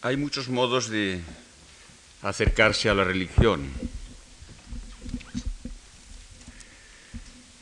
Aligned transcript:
Hay 0.00 0.16
muchos 0.16 0.48
modos 0.48 0.88
de 0.90 1.20
acercarse 2.22 2.88
a 2.88 2.94
la 2.94 3.02
religión. 3.02 3.68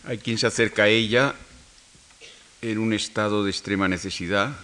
Hay 0.04 0.18
quien 0.18 0.36
se 0.36 0.46
acerca 0.46 0.82
a 0.82 0.88
ella 0.88 1.34
en 2.60 2.76
un 2.76 2.92
estado 2.92 3.42
de 3.42 3.50
extrema 3.50 3.88
necesidad, 3.88 4.54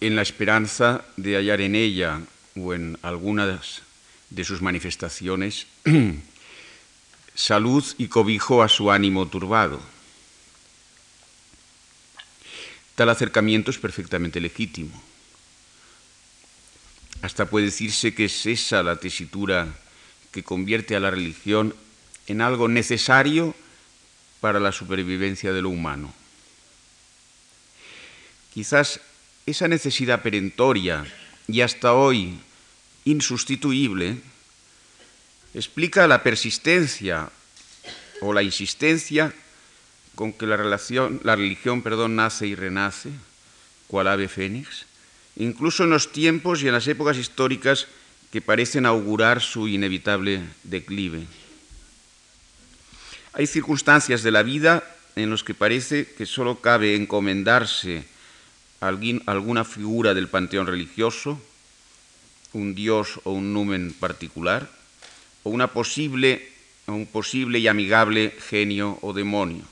en 0.00 0.16
la 0.16 0.22
esperanza 0.22 1.04
de 1.16 1.36
hallar 1.36 1.60
en 1.60 1.76
ella 1.76 2.20
o 2.56 2.74
en 2.74 2.98
algunas 3.02 3.82
de 4.30 4.42
sus 4.42 4.60
manifestaciones 4.60 5.68
salud 7.36 7.84
y 7.96 8.08
cobijo 8.08 8.64
a 8.64 8.68
su 8.68 8.90
ánimo 8.90 9.28
turbado. 9.28 9.80
Tal 12.96 13.08
acercamiento 13.08 13.70
es 13.70 13.78
perfectamente 13.78 14.40
legítimo. 14.40 15.00
Hasta 17.22 17.46
puede 17.46 17.66
decirse 17.66 18.14
que 18.14 18.26
es 18.26 18.46
esa 18.46 18.82
la 18.82 18.96
tesitura 18.96 19.68
que 20.30 20.44
convierte 20.44 20.94
a 20.94 21.00
la 21.00 21.10
religión 21.10 21.74
en 22.26 22.40
algo 22.40 22.68
necesario 22.68 23.54
para 24.40 24.60
la 24.60 24.72
supervivencia 24.72 25.52
de 25.52 25.62
lo 25.62 25.70
humano. 25.70 26.14
Quizás 28.54 29.00
esa 29.46 29.68
necesidad 29.68 30.22
perentoria 30.22 31.06
y 31.46 31.62
hasta 31.62 31.94
hoy 31.94 32.38
insustituible 33.04 34.20
explica 35.54 36.06
la 36.06 36.22
persistencia 36.22 37.30
o 38.20 38.32
la 38.32 38.42
insistencia 38.42 39.32
con 40.14 40.32
que 40.32 40.46
la, 40.46 40.56
la 40.56 41.36
religión 41.36 41.82
nace 42.14 42.46
y 42.46 42.54
renace, 42.54 43.10
cual 43.86 44.08
ave 44.08 44.28
fénix, 44.28 44.87
incluso 45.38 45.84
en 45.84 45.90
los 45.90 46.12
tiempos 46.12 46.62
y 46.62 46.66
en 46.66 46.74
las 46.74 46.86
épocas 46.88 47.16
históricas 47.16 47.86
que 48.30 48.42
parecen 48.42 48.84
augurar 48.84 49.40
su 49.40 49.68
inevitable 49.68 50.42
declive. 50.64 51.26
Hay 53.32 53.46
circunstancias 53.46 54.22
de 54.22 54.32
la 54.32 54.42
vida 54.42 54.84
en 55.16 55.30
las 55.30 55.44
que 55.44 55.54
parece 55.54 56.06
que 56.06 56.26
solo 56.26 56.60
cabe 56.60 56.96
encomendarse 56.96 58.04
a 58.80 58.88
alguna 58.88 59.64
figura 59.64 60.12
del 60.12 60.28
panteón 60.28 60.66
religioso, 60.66 61.40
un 62.52 62.74
dios 62.74 63.20
o 63.24 63.32
un 63.32 63.52
numen 63.52 63.94
particular, 63.98 64.68
o 65.44 65.50
una 65.50 65.68
un 66.86 67.06
posible 67.06 67.58
y 67.58 67.68
amigable 67.68 68.34
genio 68.48 68.98
o 69.02 69.12
demonio 69.12 69.64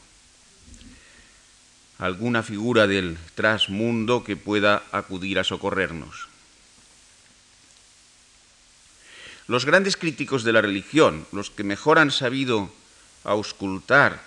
alguna 1.99 2.43
figura 2.43 2.87
del 2.87 3.17
trasmundo 3.35 4.25
que 4.25 4.37
pueda 4.37 4.83
acudir 4.93 5.39
a 5.39 5.45
socorrernos. 5.45 6.29
Los 9.49 9.65
grandes 9.65 9.97
críticos 9.97 10.43
de 10.45 10.53
la 10.53 10.61
religión, 10.61 11.27
los 11.33 11.51
que 11.51 11.65
mejor 11.65 11.99
han 11.99 12.11
sabido 12.11 12.71
auscultar 13.25 14.21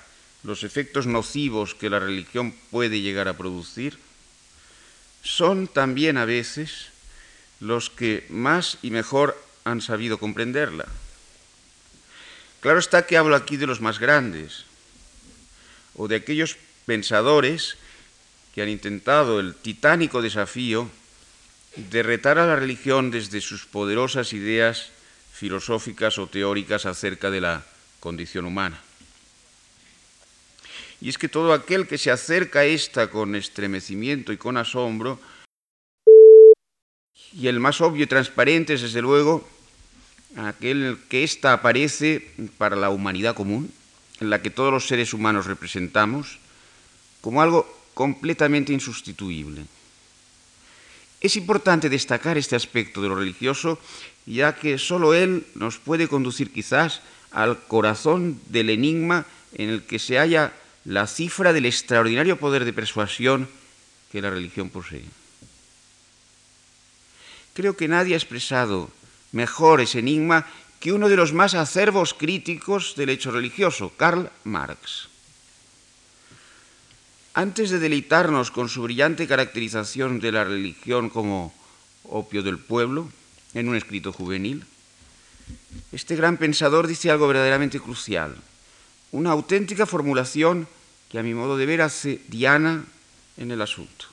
los 0.44 0.64
efectos 0.64 1.06
nocivos 1.06 1.76
que 1.76 1.90
la 1.90 2.00
religión 2.00 2.56
puede 2.72 3.02
llegar 3.02 3.28
a 3.28 3.38
producir, 3.38 4.00
son 5.22 5.68
también 5.68 6.18
a 6.18 6.26
veces 6.26 6.88
los 7.60 7.90
que 7.90 8.26
más 8.30 8.78
y 8.82 8.92
mejor 8.92 9.36
han 9.66 9.82
sabido 9.82 10.18
comprenderla. 10.18 10.86
Claro 12.62 12.80
está 12.80 13.06
que 13.06 13.18
hablo 13.18 13.36
aquí 13.36 13.58
de 13.58 13.68
los 13.68 13.82
más 13.82 14.00
grandes, 14.00 14.66
o 15.96 16.08
de 16.08 16.16
aquellos 16.16 16.56
pensadores 16.90 17.78
que 18.56 18.64
han 18.64 18.70
intentado 18.70 19.40
el 19.40 19.54
titánico 19.54 20.24
desafío 20.24 20.90
de 21.76 22.02
retar 22.02 22.40
a 22.40 22.48
la 22.48 22.56
religión 22.56 23.12
desde 23.12 23.42
sus 23.42 23.68
poderosas 23.68 24.34
ideas 24.34 24.90
filosóficas 25.32 26.18
o 26.18 26.26
teóricas 26.26 26.88
acerca 26.88 27.30
de 27.30 27.42
la 27.42 27.64
condición 28.00 28.46
humana. 28.46 28.82
Y 31.00 31.10
es 31.10 31.20
que 31.20 31.30
todo 31.30 31.54
aquel 31.54 31.86
que 31.86 32.00
se 32.00 32.10
acerca 32.10 32.62
a 32.62 32.66
esta 32.66 33.12
con 33.12 33.36
estremecimiento 33.36 34.34
y 34.34 34.38
con 34.38 34.58
asombro, 34.58 35.20
y 37.34 37.46
el 37.46 37.60
más 37.60 37.82
obvio 37.82 38.06
y 38.06 38.08
transparente 38.08 38.74
es 38.74 38.82
desde 38.82 39.04
luego 39.04 39.48
aquel 40.38 40.98
que 41.08 41.24
ésta 41.24 41.54
aparece 41.54 42.34
para 42.58 42.76
la 42.76 42.90
humanidad 42.90 43.36
común, 43.36 43.72
en 44.20 44.32
la 44.32 44.42
que 44.42 44.50
todos 44.50 44.74
los 44.74 44.88
seres 44.88 45.14
humanos 45.14 45.46
representamos, 45.46 46.40
como 47.22 47.42
algo 47.42 47.68
completamente 47.94 48.74
insustituible. 48.74 49.66
Es 51.22 51.36
importante 51.36 51.90
destacar 51.90 52.38
este 52.38 52.56
aspecto 52.56 53.02
de 53.02 53.10
lo 53.10 53.16
religioso, 53.16 53.78
ya 54.26 54.56
que 54.56 54.78
sólo 54.78 55.14
él 55.14 55.46
nos 55.56 55.78
puede 55.78 56.08
conducir 56.08 56.52
quizás 56.54 57.02
al 57.32 57.60
corazón 57.68 58.40
del 58.48 58.70
enigma 58.70 59.26
en 59.54 59.70
el 59.70 59.84
que 59.84 60.00
se 60.00 60.18
halla 60.18 60.54
la 60.86 61.08
cifra 61.08 61.52
del 61.52 61.66
extraordinario 61.66 62.40
poder 62.40 62.64
de 62.64 62.74
persuasión 62.74 63.50
que 64.12 64.22
la 64.22 64.30
religión 64.30 64.70
posee. 64.70 65.04
Creo 67.54 67.76
que 67.76 67.90
nadie 67.90 68.14
ha 68.14 68.18
expresado 68.18 68.90
mejor 69.34 69.82
ese 69.82 70.00
enigma 70.00 70.48
que 70.80 70.94
uno 70.94 71.10
de 71.10 71.18
los 71.18 71.34
más 71.34 71.54
acervos 71.54 72.14
críticos 72.14 72.96
del 72.96 73.10
hecho 73.10 73.32
religioso, 73.32 73.92
Karl 73.98 74.32
Marx. 74.46 75.09
Antes 77.34 77.70
de 77.70 77.80
deleitarnos 77.80 78.52
con 78.52 78.70
su 78.70 78.82
brillante 78.82 79.28
caracterización 79.28 80.20
de 80.20 80.32
la 80.32 80.44
religión 80.44 81.10
como 81.10 81.54
opio 82.04 82.42
del 82.42 82.58
pueblo, 82.58 83.12
en 83.54 83.70
un 83.70 83.76
escrito 83.76 84.12
juvenil, 84.12 84.66
este 85.92 86.16
gran 86.16 86.38
pensador 86.38 86.88
dice 86.88 87.12
algo 87.12 87.28
verdaderamente 87.28 87.80
crucial, 87.80 88.36
una 89.12 89.32
auténtica 89.32 89.86
formulación 89.86 90.68
que 91.10 91.20
a 91.20 91.24
mi 91.24 91.34
modo 91.34 91.58
de 91.58 91.66
ver 91.66 91.82
hace 91.82 92.22
diana 92.28 92.86
en 93.38 93.52
el 93.52 93.62
asunto. 93.62 94.06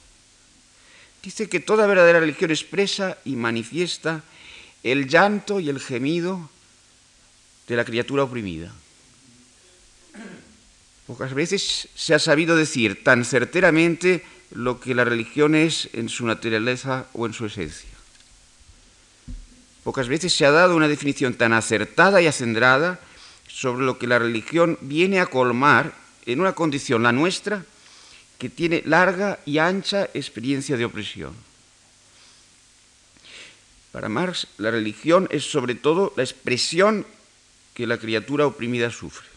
Dice 1.23 1.49
que 1.49 1.61
toda 1.61 1.87
verdadera 1.87 2.21
religión 2.21 2.51
expresa 2.51 3.19
y 3.25 3.37
manifiesta 3.37 4.23
el 4.83 5.09
llanto 5.09 5.59
y 5.59 5.69
el 5.69 5.81
gemido 5.81 6.49
de 7.67 7.77
la 7.77 7.85
criatura 7.85 8.25
oprimida. 8.25 8.73
Pocas 11.07 11.35
veces 11.35 11.89
se 11.95 12.15
ha 12.15 12.19
sabido 12.19 12.57
decir 12.57 13.05
tan 13.05 13.25
certeramente 13.25 14.25
lo 14.51 14.81
que 14.81 14.95
la 14.95 15.05
religión 15.05 15.55
es 15.55 15.89
en 15.93 16.09
su 16.09 16.27
naturaleza 16.27 17.07
o 17.13 17.27
en 17.27 17.33
su 17.33 17.47
esencia. 17.47 17.91
Pocas 19.85 20.09
veces 20.09 20.35
se 20.35 20.45
ha 20.45 20.51
dado 20.51 20.75
una 20.75 20.89
definición 20.89 21.35
tan 21.35 21.53
acertada 21.53 22.21
y 22.21 22.27
acendrada 22.27 22.99
sobre 23.47 23.87
lo 23.87 23.99
que 23.99 24.09
la 24.09 24.19
religión 24.19 24.79
viene 24.81 25.21
a 25.21 25.27
colmar 25.27 25.95
en 26.27 26.41
una 26.41 26.55
condición, 26.55 27.05
la 27.05 27.13
nuestra, 27.13 27.65
que 28.39 28.49
tiene 28.49 28.83
larga 28.85 29.39
y 29.47 29.59
ancha 29.59 30.11
experiencia 30.13 30.77
de 30.77 30.85
opresión. 30.85 31.35
Para 33.93 34.09
Marx, 34.09 34.49
la 34.59 34.73
religión 34.73 35.29
es 35.31 35.45
sobre 35.45 35.77
todo 35.77 36.13
la 36.17 36.25
expresión 36.25 37.07
que 37.75 37.87
la 37.87 37.97
criatura 37.97 38.47
oprimida 38.47 38.91
sufre 38.91 39.36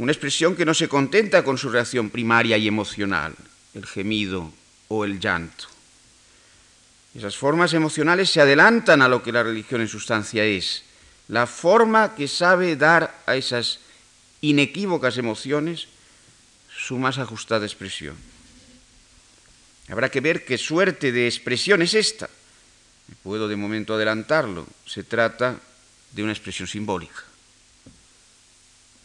una 0.00 0.12
expresión 0.12 0.56
que 0.56 0.64
no 0.64 0.72
se 0.72 0.88
contenta 0.88 1.44
con 1.44 1.58
su 1.58 1.68
reacción 1.68 2.08
primaria 2.08 2.56
y 2.56 2.66
emocional, 2.66 3.34
el 3.74 3.84
gemido 3.84 4.50
o 4.88 5.04
el 5.04 5.20
llanto. 5.20 5.66
Esas 7.14 7.36
formas 7.36 7.74
emocionales 7.74 8.30
se 8.30 8.40
adelantan 8.40 9.02
a 9.02 9.08
lo 9.08 9.22
que 9.22 9.30
la 9.30 9.42
religión 9.42 9.82
en 9.82 9.88
sustancia 9.88 10.42
es, 10.42 10.84
la 11.28 11.46
forma 11.46 12.14
que 12.14 12.28
sabe 12.28 12.76
dar 12.76 13.14
a 13.26 13.36
esas 13.36 13.80
inequívocas 14.40 15.18
emociones 15.18 15.88
su 16.74 16.96
más 16.96 17.18
ajustada 17.18 17.66
expresión. 17.66 18.16
Habrá 19.90 20.08
que 20.08 20.22
ver 20.22 20.46
qué 20.46 20.56
suerte 20.56 21.12
de 21.12 21.26
expresión 21.26 21.82
es 21.82 21.92
esta. 21.92 22.30
Puedo 23.22 23.48
de 23.48 23.56
momento 23.56 23.94
adelantarlo. 23.94 24.66
Se 24.86 25.04
trata 25.04 25.60
de 26.12 26.22
una 26.22 26.32
expresión 26.32 26.68
simbólica. 26.68 27.29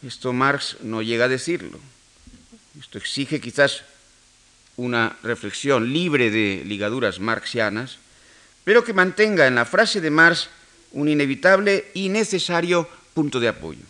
Esto 0.06 0.32
Marx 0.32 0.76
no 0.82 1.02
llega 1.02 1.24
a 1.24 1.28
decirlo. 1.28 1.80
Esto 2.78 2.98
exige 2.98 3.40
quizás 3.40 3.82
una 4.76 5.16
reflexión 5.24 5.92
libre 5.92 6.30
de 6.30 6.62
ligaduras 6.64 7.18
marxianas, 7.18 7.98
pero 8.62 8.84
que 8.84 8.92
mantenga 8.92 9.48
en 9.48 9.56
la 9.56 9.64
frase 9.64 10.00
de 10.00 10.10
Marx 10.10 10.48
un 10.92 11.08
inevitable 11.08 11.90
y 11.94 12.08
necesario 12.08 12.88
punto 13.14 13.40
de 13.40 13.48
apoyo. 13.48 13.82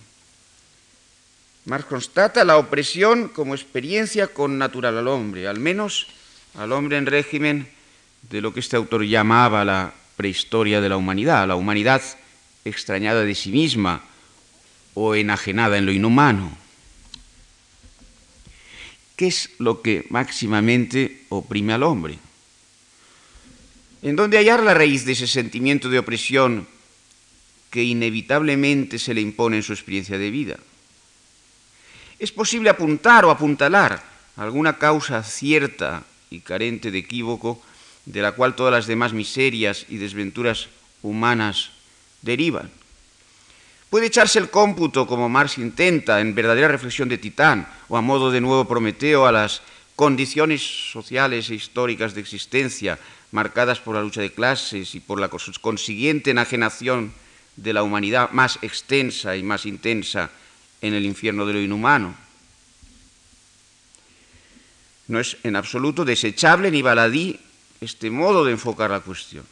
Marx 1.66 1.84
constata 1.84 2.44
la 2.44 2.56
opresión 2.56 3.28
como 3.28 3.54
experiencia 3.54 4.28
connatural 4.28 4.96
al 4.96 5.08
hombre, 5.08 5.48
al 5.48 5.58
menos 5.58 6.06
al 6.54 6.72
hombre 6.72 6.96
en 6.96 7.06
régimen 7.06 7.68
de 8.30 8.40
lo 8.40 8.54
que 8.54 8.60
este 8.60 8.76
autor 8.76 9.04
llamaba 9.04 9.64
la 9.64 9.92
prehistoria 10.16 10.80
de 10.80 10.88
la 10.88 10.96
humanidad, 10.96 11.46
la 11.46 11.56
humanidad 11.56 12.00
extrañada 12.64 13.22
de 13.22 13.34
sí 13.34 13.50
misma, 13.50 14.02
o 14.96 15.14
enajenada 15.14 15.76
en 15.76 15.84
lo 15.84 15.92
inhumano. 15.92 16.56
¿Qué 19.14 19.28
es 19.28 19.50
lo 19.58 19.82
que 19.82 20.06
máximamente 20.08 21.24
oprime 21.28 21.74
al 21.74 21.82
hombre? 21.82 22.18
¿En 24.02 24.16
dónde 24.16 24.38
hallar 24.38 24.62
la 24.62 24.72
raíz 24.72 25.04
de 25.04 25.12
ese 25.12 25.26
sentimiento 25.26 25.90
de 25.90 25.98
opresión 25.98 26.66
que 27.70 27.84
inevitablemente 27.84 28.98
se 28.98 29.12
le 29.12 29.20
impone 29.20 29.58
en 29.58 29.62
su 29.62 29.74
experiencia 29.74 30.16
de 30.16 30.30
vida? 30.30 30.56
Es 32.18 32.32
posible 32.32 32.70
apuntar 32.70 33.26
o 33.26 33.30
apuntalar 33.30 34.02
alguna 34.36 34.78
causa 34.78 35.22
cierta 35.22 36.04
y 36.30 36.40
carente 36.40 36.90
de 36.90 36.98
equívoco 36.98 37.62
de 38.06 38.22
la 38.22 38.32
cual 38.32 38.56
todas 38.56 38.72
las 38.72 38.86
demás 38.86 39.12
miserias 39.12 39.84
y 39.90 39.98
desventuras 39.98 40.68
humanas 41.02 41.72
derivan. 42.22 42.70
Puede 43.90 44.06
echarse 44.06 44.38
el 44.38 44.50
cómputo, 44.50 45.06
como 45.06 45.28
Marx 45.28 45.58
intenta, 45.58 46.20
en 46.20 46.34
verdadera 46.34 46.68
reflexión 46.68 47.08
de 47.08 47.18
Titán, 47.18 47.68
o 47.88 47.96
a 47.96 48.02
modo 48.02 48.30
de 48.30 48.40
nuevo 48.40 48.66
Prometeo, 48.66 49.26
a 49.26 49.32
las 49.32 49.62
condiciones 49.94 50.60
sociales 50.92 51.48
e 51.50 51.54
históricas 51.54 52.12
de 52.12 52.20
existencia 52.20 52.98
marcadas 53.30 53.80
por 53.80 53.94
la 53.94 54.02
lucha 54.02 54.20
de 54.20 54.32
clases 54.32 54.94
y 54.94 55.00
por 55.00 55.20
la 55.20 55.28
consiguiente 55.28 56.30
enajenación 56.30 57.12
de 57.56 57.72
la 57.72 57.82
humanidad 57.82 58.30
más 58.30 58.58
extensa 58.62 59.36
y 59.36 59.42
más 59.42 59.66
intensa 59.66 60.30
en 60.82 60.94
el 60.94 61.04
infierno 61.04 61.46
de 61.46 61.54
lo 61.54 61.60
inhumano. 61.60 62.14
No 65.08 65.20
es 65.20 65.38
en 65.44 65.56
absoluto 65.56 66.04
desechable 66.04 66.70
ni 66.70 66.82
baladí 66.82 67.38
este 67.80 68.10
modo 68.10 68.44
de 68.44 68.52
enfocar 68.52 68.90
la 68.90 69.00
cuestión. 69.00 69.46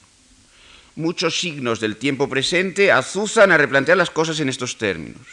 Muchos 0.96 1.40
signos 1.40 1.80
del 1.80 1.96
tiempo 1.96 2.28
presente 2.28 2.92
azuzan 2.92 3.50
a 3.50 3.58
replantear 3.58 3.98
las 3.98 4.10
cosas 4.10 4.38
en 4.38 4.48
estos 4.48 4.78
términos. 4.78 5.26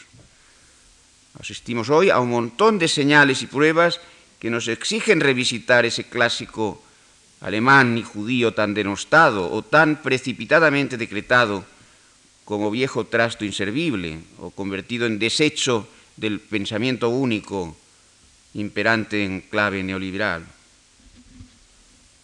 Asistimos 1.39 1.89
hoy 1.89 2.09
a 2.09 2.19
un 2.19 2.29
montón 2.29 2.79
de 2.79 2.87
señales 2.87 3.41
y 3.43 3.47
pruebas 3.47 3.99
que 4.39 4.49
nos 4.49 4.67
exigen 4.67 5.19
revisitar 5.19 5.85
ese 5.85 6.05
clásico 6.05 6.81
alemán 7.41 7.97
y 7.97 8.03
judío 8.03 8.53
tan 8.53 8.73
denostado 8.73 9.51
o 9.51 9.61
tan 9.61 10.01
precipitadamente 10.01 10.97
decretado 10.97 11.63
como 12.43 12.71
viejo 12.71 13.05
trasto 13.05 13.45
inservible 13.45 14.19
o 14.39 14.49
convertido 14.49 15.05
en 15.05 15.19
desecho 15.19 15.87
del 16.17 16.39
pensamiento 16.39 17.09
único 17.09 17.77
imperante 18.53 19.23
en 19.23 19.41
clave 19.41 19.83
neoliberal. 19.83 20.45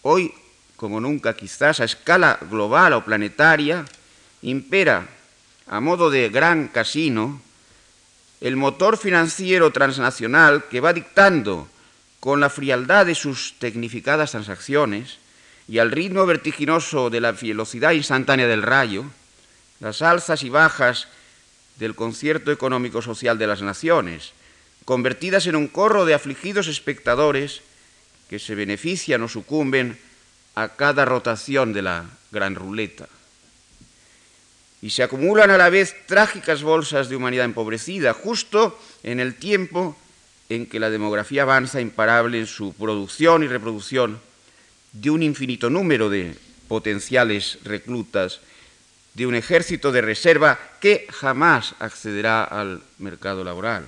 Hoy, 0.02 0.32
como 0.78 1.02
nunca 1.02 1.34
quizás 1.34 1.82
a 1.82 1.84
escala 1.84 2.38
global 2.46 2.94
o 2.94 3.02
planetaria, 3.02 3.82
impera 4.46 5.10
a 5.66 5.82
modo 5.82 6.08
de 6.08 6.30
gran 6.30 6.70
casino 6.70 7.42
el 8.40 8.54
motor 8.54 8.96
financiero 8.96 9.74
transnacional 9.74 10.70
que 10.70 10.78
va 10.78 10.94
dictando 10.94 11.66
con 12.22 12.38
la 12.38 12.48
frialdad 12.48 13.06
de 13.06 13.18
sus 13.18 13.58
tecnificadas 13.58 14.30
transacciones 14.30 15.18
y 15.66 15.82
al 15.82 15.90
ritmo 15.90 16.24
vertiginoso 16.26 17.10
de 17.10 17.20
la 17.20 17.32
velocidad 17.32 17.90
instantánea 17.90 18.46
del 18.46 18.62
rayo, 18.62 19.04
las 19.80 20.00
alzas 20.00 20.44
y 20.44 20.48
bajas 20.48 21.08
del 21.82 21.96
concierto 21.96 22.52
económico-social 22.52 23.36
de 23.36 23.48
las 23.48 23.62
naciones, 23.62 24.30
convertidas 24.84 25.46
en 25.48 25.56
un 25.56 25.66
corro 25.66 26.06
de 26.06 26.14
afligidos 26.14 26.68
espectadores 26.68 27.62
que 28.30 28.38
se 28.38 28.54
benefician 28.54 29.22
o 29.22 29.28
sucumben 29.28 29.98
a 30.58 30.74
cada 30.74 31.04
rotación 31.04 31.72
de 31.72 31.82
la 31.82 32.04
gran 32.32 32.56
ruleta. 32.56 33.06
Y 34.82 34.90
se 34.90 35.04
acumulan 35.04 35.52
a 35.52 35.56
la 35.56 35.70
vez 35.70 35.94
trágicas 36.06 36.62
bolsas 36.62 37.08
de 37.08 37.14
humanidad 37.14 37.44
empobrecida, 37.44 38.12
justo 38.12 38.76
en 39.04 39.20
el 39.20 39.36
tiempo 39.36 39.96
en 40.48 40.66
que 40.66 40.80
la 40.80 40.90
demografía 40.90 41.42
avanza 41.42 41.80
imparable 41.80 42.40
en 42.40 42.46
su 42.46 42.72
producción 42.74 43.44
y 43.44 43.46
reproducción 43.46 44.20
de 44.92 45.10
un 45.10 45.22
infinito 45.22 45.70
número 45.70 46.10
de 46.10 46.34
potenciales 46.66 47.58
reclutas, 47.62 48.40
de 49.14 49.26
un 49.26 49.36
ejército 49.36 49.92
de 49.92 50.00
reserva 50.00 50.58
que 50.80 51.06
jamás 51.10 51.76
accederá 51.78 52.42
al 52.42 52.82
mercado 52.98 53.44
laboral. 53.44 53.86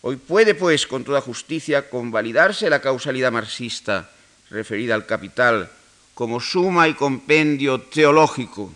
Hoy 0.00 0.16
puede, 0.16 0.54
pues, 0.54 0.86
con 0.86 1.04
toda 1.04 1.20
justicia, 1.20 1.90
convalidarse 1.90 2.70
la 2.70 2.80
causalidad 2.80 3.32
marxista 3.32 4.10
referida 4.50 4.94
al 4.94 5.06
capital 5.06 5.70
como 6.14 6.40
suma 6.40 6.88
y 6.88 6.94
compendio 6.94 7.80
teológico 7.80 8.72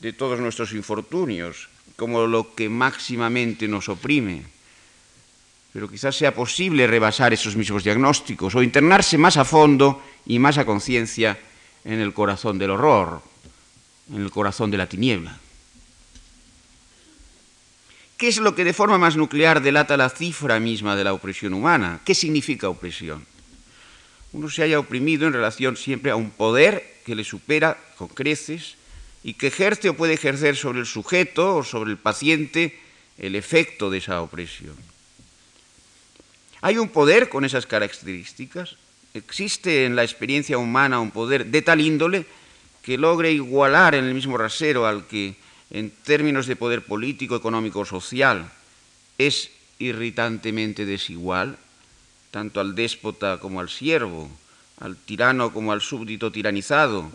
de 0.00 0.12
todos 0.12 0.40
nuestros 0.40 0.72
infortunios, 0.72 1.68
como 1.96 2.26
lo 2.26 2.54
que 2.54 2.68
máximamente 2.68 3.68
nos 3.68 3.88
oprime 3.88 4.52
pero 5.72 5.88
quizás 5.88 6.14
sea 6.14 6.34
posible 6.34 6.86
rebasar 6.86 7.32
esos 7.32 7.56
mismos 7.56 7.82
diagnósticos 7.82 8.54
o 8.54 8.62
internarse 8.62 9.16
más 9.16 9.38
a 9.38 9.44
fondo 9.44 10.02
y 10.26 10.38
más 10.38 10.58
a 10.58 10.66
conciencia 10.66 11.38
en 11.84 11.98
el 12.00 12.12
corazón 12.12 12.58
del 12.58 12.70
horror, 12.70 13.22
en 14.12 14.20
el 14.20 14.30
corazón 14.30 14.70
de 14.70 14.76
la 14.76 14.86
tiniebla. 14.86 15.38
¿Qué 18.18 18.28
es 18.28 18.36
lo 18.36 18.54
que 18.54 18.64
de 18.64 18.74
forma 18.74 18.98
más 18.98 19.16
nuclear 19.16 19.62
delata 19.62 19.96
la 19.96 20.10
cifra 20.10 20.60
misma 20.60 20.94
de 20.94 21.04
la 21.04 21.14
opresión 21.14 21.54
humana? 21.54 22.00
¿Qué 22.04 22.14
significa 22.14 22.68
opresión? 22.68 23.26
Uno 24.32 24.48
se 24.48 24.62
haya 24.62 24.78
oprimido 24.78 25.26
en 25.26 25.34
relación 25.34 25.76
siempre 25.76 26.10
a 26.10 26.16
un 26.16 26.30
poder 26.30 27.00
que 27.04 27.14
le 27.14 27.24
supera 27.24 27.78
con 27.96 28.08
creces 28.08 28.76
y 29.22 29.34
que 29.34 29.48
ejerce 29.48 29.90
o 29.90 29.96
puede 29.96 30.14
ejercer 30.14 30.56
sobre 30.56 30.80
el 30.80 30.86
sujeto 30.86 31.56
o 31.56 31.64
sobre 31.64 31.90
el 31.90 31.98
paciente 31.98 32.78
el 33.18 33.36
efecto 33.36 33.90
de 33.90 33.98
esa 33.98 34.22
opresión. 34.22 34.74
¿Hay 36.62 36.78
un 36.78 36.88
poder 36.88 37.28
con 37.28 37.44
esas 37.44 37.66
características? 37.66 38.76
¿Existe 39.14 39.84
en 39.84 39.96
la 39.96 40.04
experiencia 40.04 40.58
humana 40.58 41.00
un 41.00 41.10
poder 41.10 41.46
de 41.46 41.60
tal 41.60 41.80
índole 41.80 42.24
que 42.82 42.96
logre 42.96 43.32
igualar 43.32 43.94
en 43.94 44.04
el 44.04 44.14
mismo 44.14 44.38
rasero 44.38 44.86
al 44.86 45.06
que, 45.06 45.36
en 45.70 45.90
términos 45.90 46.46
de 46.46 46.56
poder 46.56 46.82
político, 46.82 47.36
económico, 47.36 47.84
social, 47.84 48.50
es 49.18 49.50
irritantemente 49.78 50.86
desigual, 50.86 51.58
tanto 52.32 52.58
al 52.58 52.74
déspota 52.74 53.38
como 53.38 53.60
al 53.60 53.68
siervo, 53.68 54.28
al 54.80 54.96
tirano 54.96 55.52
como 55.52 55.70
al 55.70 55.80
súbdito 55.80 56.32
tiranizado, 56.32 57.12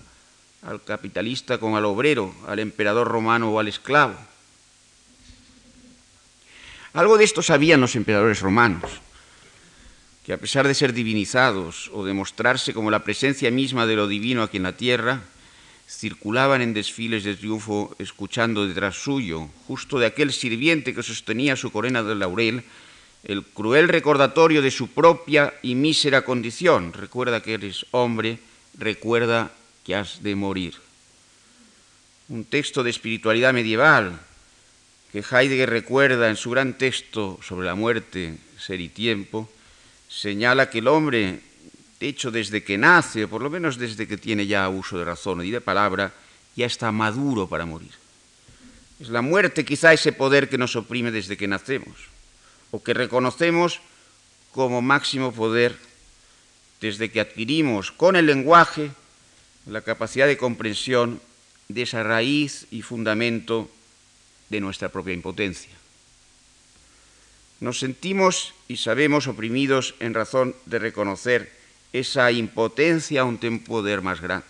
al 0.62 0.82
capitalista 0.82 1.58
como 1.58 1.76
al 1.76 1.84
obrero, 1.84 2.34
al 2.48 2.60
emperador 2.60 3.10
romano 3.10 3.52
o 3.52 3.60
al 3.60 3.68
esclavo? 3.68 4.16
Algo 6.94 7.18
de 7.18 7.26
esto 7.26 7.42
sabían 7.42 7.82
los 7.82 7.98
emperadores 7.98 8.40
romanos 8.40 9.02
que 10.28 10.34
a 10.34 10.38
pesar 10.38 10.68
de 10.68 10.76
ser 10.76 10.92
divinizados 10.92 11.90
o 11.94 12.04
de 12.04 12.12
mostrarse 12.12 12.74
como 12.74 12.92
la 12.92 13.06
presencia 13.08 13.50
misma 13.50 13.88
de 13.88 13.96
lo 13.96 14.10
divino 14.10 14.44
aquí 14.44 14.58
en 14.58 14.64
la 14.64 14.76
tierra, 14.76 15.24
circulaban 15.88 16.62
en 16.62 16.74
desfiles 16.74 17.24
de 17.24 17.34
triunfo 17.34 17.96
escuchando 17.98 18.68
detrás 18.68 19.00
suyo, 19.00 19.48
justo 19.68 20.00
de 20.00 20.06
aquel 20.06 20.34
sirviente 20.34 20.94
que 20.94 21.02
sostenía 21.02 21.56
su 21.56 21.72
corona 21.72 22.04
de 22.04 22.14
laurel, 22.14 22.66
el 23.28 23.44
cruel 23.44 23.90
recordatorio 23.90 24.62
de 24.62 24.72
su 24.72 24.88
propia 24.88 25.54
y 25.62 25.76
mísera 25.76 26.24
condición. 26.24 26.94
Recuerda 26.94 27.44
que 27.44 27.56
eres 27.56 27.86
hombre, 27.92 28.40
recuerda 28.78 29.52
que 29.84 29.96
has 29.96 30.24
de 30.24 30.34
morir. 30.34 30.76
Un 32.30 32.46
texto 32.46 32.84
de 32.84 32.90
espiritualidad 32.90 33.54
medieval 33.54 34.18
que 35.12 35.20
Heidegger 35.20 35.70
recuerda 35.70 36.30
en 36.30 36.38
su 36.38 36.52
gran 36.52 36.78
texto 36.78 37.38
sobre 37.44 37.68
la 37.68 37.76
muerte, 37.76 38.38
ser 38.58 38.80
y 38.80 38.88
tiempo, 38.88 39.50
señala 40.08 40.70
que 40.70 40.80
el 40.80 40.88
hombre, 40.88 41.42
hecho 42.00 42.32
desde 42.32 42.64
que 42.64 42.78
nace, 42.78 43.26
o 43.26 43.30
por 43.30 43.42
lo 43.42 43.50
menos 43.50 43.78
desde 43.78 44.08
que 44.08 44.16
tiene 44.16 44.48
ya 44.48 44.70
uso 44.70 44.98
de 44.98 45.04
razón 45.04 45.44
y 45.44 45.52
de 45.52 45.60
palabra, 45.60 46.14
ya 46.56 46.66
está 46.66 46.94
maduro 46.94 47.48
para 47.48 47.66
morir. 47.66 47.92
Es 49.02 49.10
la 49.10 49.22
muerte 49.22 49.66
quizá 49.66 49.92
ese 49.92 50.14
poder 50.14 50.48
que 50.48 50.58
nos 50.58 50.78
oprime 50.78 51.12
desde 51.12 51.36
que 51.36 51.48
nacemos, 51.48 52.17
o 52.72 52.84
que 52.84 52.94
reconocemos 52.94 53.80
como 54.52 54.82
máximo 54.82 55.32
poder 55.32 55.78
desde 56.82 57.10
que 57.12 57.22
adquirimos 57.22 57.92
con 57.92 58.16
el 58.16 58.26
lenguaje 58.26 58.92
la 59.66 59.82
capacidad 59.82 60.28
de 60.28 60.38
comprensión 60.38 61.20
de 61.68 61.84
esa 61.84 62.04
raíz 62.04 62.68
y 62.72 62.82
fundamento 62.82 63.70
de 64.50 64.62
nuestra 64.62 64.90
propia 64.90 65.14
impotencia. 65.14 65.72
Nos 67.60 67.80
sentimos 67.80 68.54
y 68.68 68.78
sabemos 68.78 69.28
oprimidos 69.28 69.96
en 70.00 70.14
razón 70.14 70.56
de 70.66 70.80
reconocer 70.80 71.52
esa 71.92 72.32
impotencia 72.32 73.22
a 73.22 73.26
un 73.26 73.40
poder 73.64 74.02
más 74.02 74.22
grande. 74.22 74.48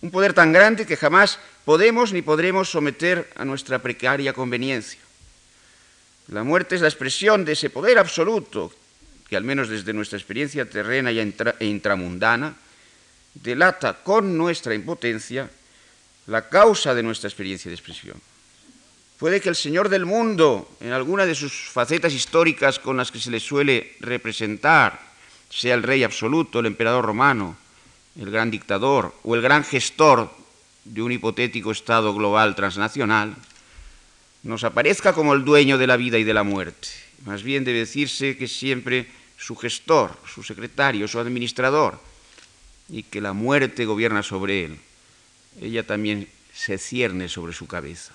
Un 0.00 0.10
poder 0.10 0.32
tan 0.32 0.52
grande 0.52 0.86
que 0.86 0.96
jamás 0.96 1.38
podemos 1.64 2.12
ni 2.12 2.22
podremos 2.22 2.70
someter 2.70 3.30
a 3.36 3.44
nuestra 3.44 3.80
precaria 3.80 4.32
conveniencia. 4.32 5.00
La 6.32 6.44
muerte 6.44 6.76
es 6.76 6.80
la 6.80 6.88
expresión 6.88 7.44
de 7.44 7.52
ese 7.52 7.68
poder 7.68 7.98
absoluto 7.98 8.72
que, 9.28 9.36
al 9.36 9.44
menos 9.44 9.68
desde 9.68 9.92
nuestra 9.92 10.16
experiencia 10.16 10.64
terrena 10.64 11.10
e 11.10 11.66
intramundana, 11.66 12.56
delata 13.34 14.02
con 14.02 14.36
nuestra 14.36 14.74
impotencia 14.74 15.50
la 16.26 16.48
causa 16.48 16.94
de 16.94 17.02
nuestra 17.02 17.28
experiencia 17.28 17.68
de 17.68 17.74
expresión. 17.74 18.16
Puede 19.18 19.42
que 19.42 19.50
el 19.50 19.56
Señor 19.56 19.90
del 19.90 20.06
mundo, 20.06 20.68
en 20.80 20.92
alguna 20.92 21.26
de 21.26 21.34
sus 21.34 21.52
facetas 21.52 22.14
históricas 22.14 22.78
con 22.78 22.96
las 22.96 23.12
que 23.12 23.20
se 23.20 23.30
le 23.30 23.38
suele 23.38 23.96
representar, 24.00 25.00
sea 25.50 25.74
el 25.74 25.82
rey 25.82 26.02
absoluto, 26.02 26.60
el 26.60 26.66
emperador 26.66 27.04
romano, 27.04 27.56
el 28.18 28.30
gran 28.30 28.50
dictador 28.50 29.14
o 29.22 29.34
el 29.34 29.42
gran 29.42 29.64
gestor 29.64 30.32
de 30.84 31.02
un 31.02 31.12
hipotético 31.12 31.72
Estado 31.72 32.14
global 32.14 32.54
transnacional, 32.54 33.36
nos 34.42 34.64
aparezca 34.64 35.12
como 35.12 35.34
el 35.34 35.44
dueño 35.44 35.78
de 35.78 35.86
la 35.86 35.96
vida 35.96 36.18
y 36.18 36.24
de 36.24 36.34
la 36.34 36.42
muerte. 36.42 36.88
Más 37.24 37.42
bien 37.42 37.64
debe 37.64 37.80
decirse 37.80 38.36
que 38.36 38.48
siempre 38.48 39.06
su 39.38 39.56
gestor, 39.56 40.16
su 40.26 40.42
secretario, 40.42 41.06
su 41.06 41.18
administrador, 41.18 41.98
y 42.88 43.04
que 43.04 43.20
la 43.20 43.32
muerte 43.32 43.84
gobierna 43.84 44.22
sobre 44.22 44.64
él. 44.64 44.78
Ella 45.60 45.86
también 45.86 46.28
se 46.52 46.78
cierne 46.78 47.28
sobre 47.28 47.52
su 47.52 47.66
cabeza. 47.66 48.12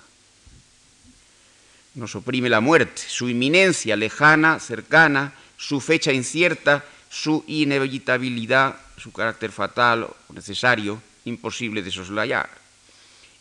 Nos 1.96 2.16
oprime 2.16 2.50
la 2.50 2.62
muerte, 2.62 3.02
su 3.08 3.28
inminencia 3.30 3.96
lejana, 3.96 4.60
cercana, 4.60 5.34
su 5.58 5.82
fecha 5.82 6.14
incierta, 6.14 6.86
su 7.10 7.44
inevitabilidad, 7.48 8.80
su 8.98 9.12
carácter 9.12 9.52
fatal 9.52 10.04
o 10.04 10.16
necesario, 10.34 11.02
imposible 11.26 11.82
de 11.82 11.92
soslayar, 11.92 12.50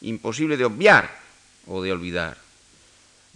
imposible 0.00 0.56
de 0.56 0.64
obviar 0.64 1.20
o 1.66 1.82
de 1.82 1.92
olvidar. 1.92 2.45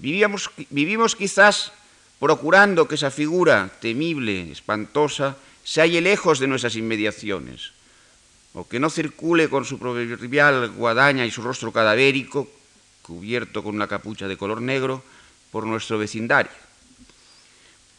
Vivíamos, 0.01 0.49
vivimos 0.71 1.13
quizás 1.13 1.73
procurando 2.17 2.89
que 2.89 2.97
esa 2.97 3.13
figura 3.13 3.69
temible, 3.85 4.51
espantosa, 4.51 5.37
se 5.63 5.85
halle 5.85 6.01
lejos 6.01 6.41
de 6.41 6.49
nuestras 6.49 6.77
inmediaciones, 6.77 7.77
o 8.57 8.65
que 8.65 8.81
no 8.81 8.89
circule 8.89 9.53
con 9.53 9.69
su 9.69 9.79
proverbial 9.79 10.73
guadaña 10.73 11.29
y 11.29 11.31
su 11.31 11.45
rostro 11.45 11.71
cadavérico, 11.71 12.49
cubierto 13.03 13.63
con 13.63 13.77
una 13.77 13.93
capucha 13.93 14.27
de 14.27 14.41
color 14.41 14.65
negro, 14.65 15.05
por 15.53 15.67
nuestro 15.67 15.99
vecindario. 15.99 16.53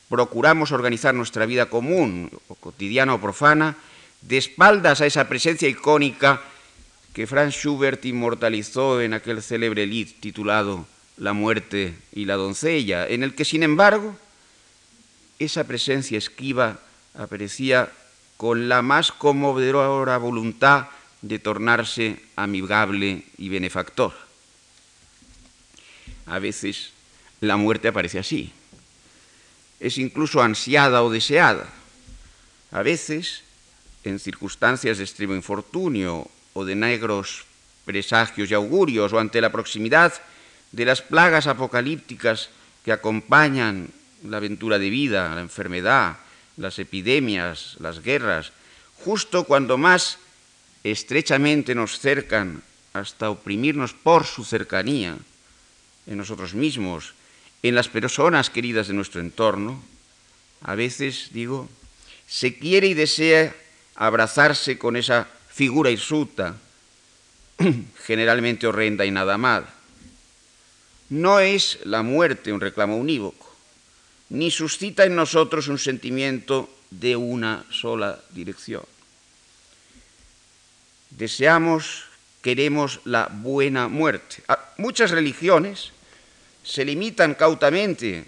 Procuramos 0.09 0.71
organizar 0.71 1.13
nuestra 1.13 1.45
vida 1.45 1.69
común, 1.69 2.33
o 2.49 2.55
cotidiana 2.55 3.13
o 3.13 3.21
profana, 3.21 3.77
de 4.25 4.41
espaldas 4.41 5.01
a 5.01 5.05
esa 5.05 5.29
presencia 5.29 5.69
icónica 5.69 6.41
que 7.13 7.29
Franz 7.29 7.53
Schubert 7.53 8.03
inmortalizó 8.05 9.01
en 9.01 9.13
aquel 9.13 9.41
célebre 9.41 9.85
lead 9.85 10.09
titulado 10.19 10.85
La 11.21 11.33
muerte 11.33 11.93
y 12.11 12.25
la 12.25 12.33
doncella, 12.33 13.07
en 13.07 13.21
el 13.21 13.35
que, 13.35 13.45
sin 13.45 13.61
embargo, 13.61 14.17
esa 15.37 15.65
presencia 15.65 16.17
esquiva 16.17 16.79
aparecía 17.13 17.91
con 18.37 18.67
la 18.67 18.81
más 18.81 19.11
conmovedora 19.11 20.17
voluntad 20.17 20.87
de 21.21 21.37
tornarse 21.37 22.17
amigable 22.35 23.23
y 23.37 23.49
benefactor. 23.49 24.13
A 26.25 26.39
veces 26.39 26.89
la 27.39 27.55
muerte 27.55 27.89
aparece 27.89 28.17
así. 28.17 28.51
Es 29.79 29.99
incluso 29.99 30.41
ansiada 30.41 31.03
o 31.03 31.11
deseada. 31.11 31.69
A 32.71 32.81
veces 32.81 33.43
en 34.03 34.17
circunstancias 34.17 34.97
de 34.97 35.03
extremo 35.03 35.35
infortunio 35.35 36.27
o 36.53 36.65
de 36.65 36.73
negros 36.73 37.45
presagios 37.85 38.49
y 38.49 38.55
augurios 38.55 39.13
o 39.13 39.19
ante 39.19 39.39
la 39.39 39.51
proximidad 39.51 40.13
de 40.71 40.85
las 40.85 41.01
plagas 41.01 41.47
apocalípticas 41.47 42.49
que 42.83 42.91
acompañan 42.91 43.89
la 44.23 44.37
aventura 44.37 44.79
de 44.79 44.89
vida, 44.89 45.33
la 45.35 45.41
enfermedad, 45.41 46.17
las 46.57 46.79
epidemias, 46.79 47.75
las 47.79 48.01
guerras, 48.01 48.51
justo 49.03 49.43
cuando 49.43 49.77
más 49.77 50.17
estrechamente 50.83 51.75
nos 51.75 51.99
cercan 51.99 52.63
hasta 52.93 53.29
oprimirnos 53.29 53.93
por 53.93 54.25
su 54.25 54.43
cercanía 54.43 55.17
en 56.07 56.17
nosotros 56.17 56.53
mismos, 56.53 57.13
en 57.63 57.75
las 57.75 57.87
personas 57.87 58.49
queridas 58.49 58.87
de 58.87 58.93
nuestro 58.93 59.21
entorno, 59.21 59.81
a 60.63 60.75
veces, 60.75 61.29
digo, 61.31 61.69
se 62.27 62.57
quiere 62.57 62.87
y 62.87 62.93
desea 62.93 63.55
abrazarse 63.95 64.77
con 64.77 64.95
esa 64.95 65.27
figura 65.49 65.91
hirsuta, 65.91 66.55
generalmente 68.05 68.67
horrenda 68.67 69.05
y 69.05 69.11
nada 69.11 69.35
amada. 69.35 69.80
No 71.11 71.41
es 71.41 71.79
la 71.83 72.03
muerte 72.03 72.53
un 72.53 72.61
reclamo 72.61 72.95
unívoco, 72.95 73.53
ni 74.29 74.49
suscita 74.49 75.03
en 75.03 75.13
nosotros 75.13 75.67
un 75.67 75.77
sentimiento 75.77 76.69
de 76.89 77.17
una 77.17 77.65
sola 77.69 78.17
dirección. 78.29 78.83
Deseamos, 81.09 82.05
queremos 82.41 83.01
la 83.03 83.27
buena 83.29 83.89
muerte. 83.89 84.41
Muchas 84.77 85.11
religiones 85.11 85.91
se 86.63 86.85
limitan 86.85 87.35
cautamente 87.35 88.23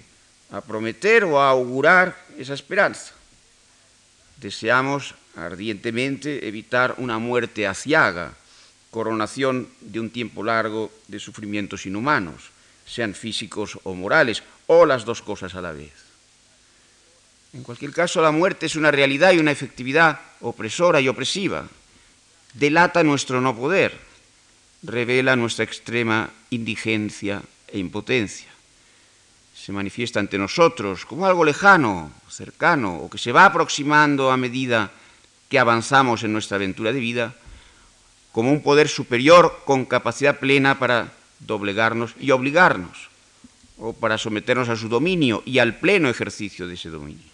a 0.52 0.60
prometer 0.60 1.24
o 1.24 1.40
a 1.40 1.52
augurar 1.52 2.18
esa 2.38 2.54
esperanza. 2.54 3.14
Deseamos 4.42 5.16
ardientemente 5.38 6.50
evitar 6.50 6.96
una 6.98 7.18
muerte 7.18 7.66
aciaga, 7.66 8.34
coronación 8.92 9.70
de 9.80 10.02
un 10.02 10.10
tiempo 10.10 10.44
largo 10.44 10.92
de 11.08 11.22
sufrimientos 11.22 11.86
inhumanos, 11.86 12.53
sean 12.94 13.16
físicos 13.16 13.80
o 13.84 13.94
morales, 13.96 14.44
o 14.68 14.86
las 14.86 15.06
dos 15.06 15.22
cosas 15.22 15.56
a 15.56 15.62
la 15.62 15.72
vez. 15.72 15.94
En 17.54 17.64
cualquier 17.64 17.92
caso, 17.92 18.22
la 18.22 18.32
muerte 18.32 18.66
es 18.66 18.76
una 18.76 18.92
realidad 18.92 19.34
y 19.34 19.40
una 19.40 19.52
efectividad 19.52 20.20
opresora 20.42 21.02
y 21.02 21.08
opresiva. 21.08 21.68
Delata 22.54 23.04
nuestro 23.04 23.42
no 23.42 23.56
poder, 23.56 23.98
revela 24.84 25.36
nuestra 25.36 25.66
extrema 25.66 26.30
indigencia 26.52 27.42
e 27.68 27.80
impotencia 27.80 28.54
se 29.64 29.72
manifiesta 29.72 30.20
ante 30.20 30.38
nosotros 30.38 31.06
como 31.06 31.26
algo 31.26 31.46
lejano, 31.46 32.12
cercano, 32.28 32.98
o 32.98 33.10
que 33.10 33.22
se 33.22 33.32
va 33.32 33.46
aproximando 33.46 34.28
a 34.28 34.36
medida 34.36 34.92
que 35.48 35.56
avanzamos 35.56 36.28
en 36.28 36.34
nuestra 36.34 36.58
aventura 36.60 36.92
de 36.92 37.00
vida, 37.00 37.32
como 38.36 38.52
un 38.52 38.60
poder 38.60 38.90
superior 38.90 39.64
con 39.64 39.86
capacidad 39.86 40.40
plena 40.40 40.80
para 40.80 41.14
doblegarnos 41.46 42.16
y 42.20 42.32
obligarnos, 42.32 43.10
o 43.78 43.94
para 43.94 44.18
someternos 44.18 44.70
a 44.70 44.76
su 44.76 44.88
dominio 44.90 45.44
y 45.46 45.60
al 45.60 45.80
pleno 45.80 46.10
ejercicio 46.10 46.68
de 46.68 46.76
ese 46.76 46.90
dominio. 46.90 47.26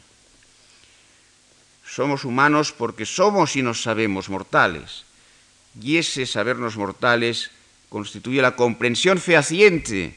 Somos 1.86 2.24
humanos 2.24 2.72
porque 2.72 3.06
somos 3.06 3.56
y 3.56 3.62
nos 3.62 3.82
sabemos 3.82 4.30
mortales, 4.30 5.06
y 5.82 5.98
ese 5.98 6.26
sabernos 6.26 6.78
mortales 6.78 7.52
constituye 7.90 8.42
la 8.42 8.56
comprensión 8.56 9.18
fehaciente 9.18 10.16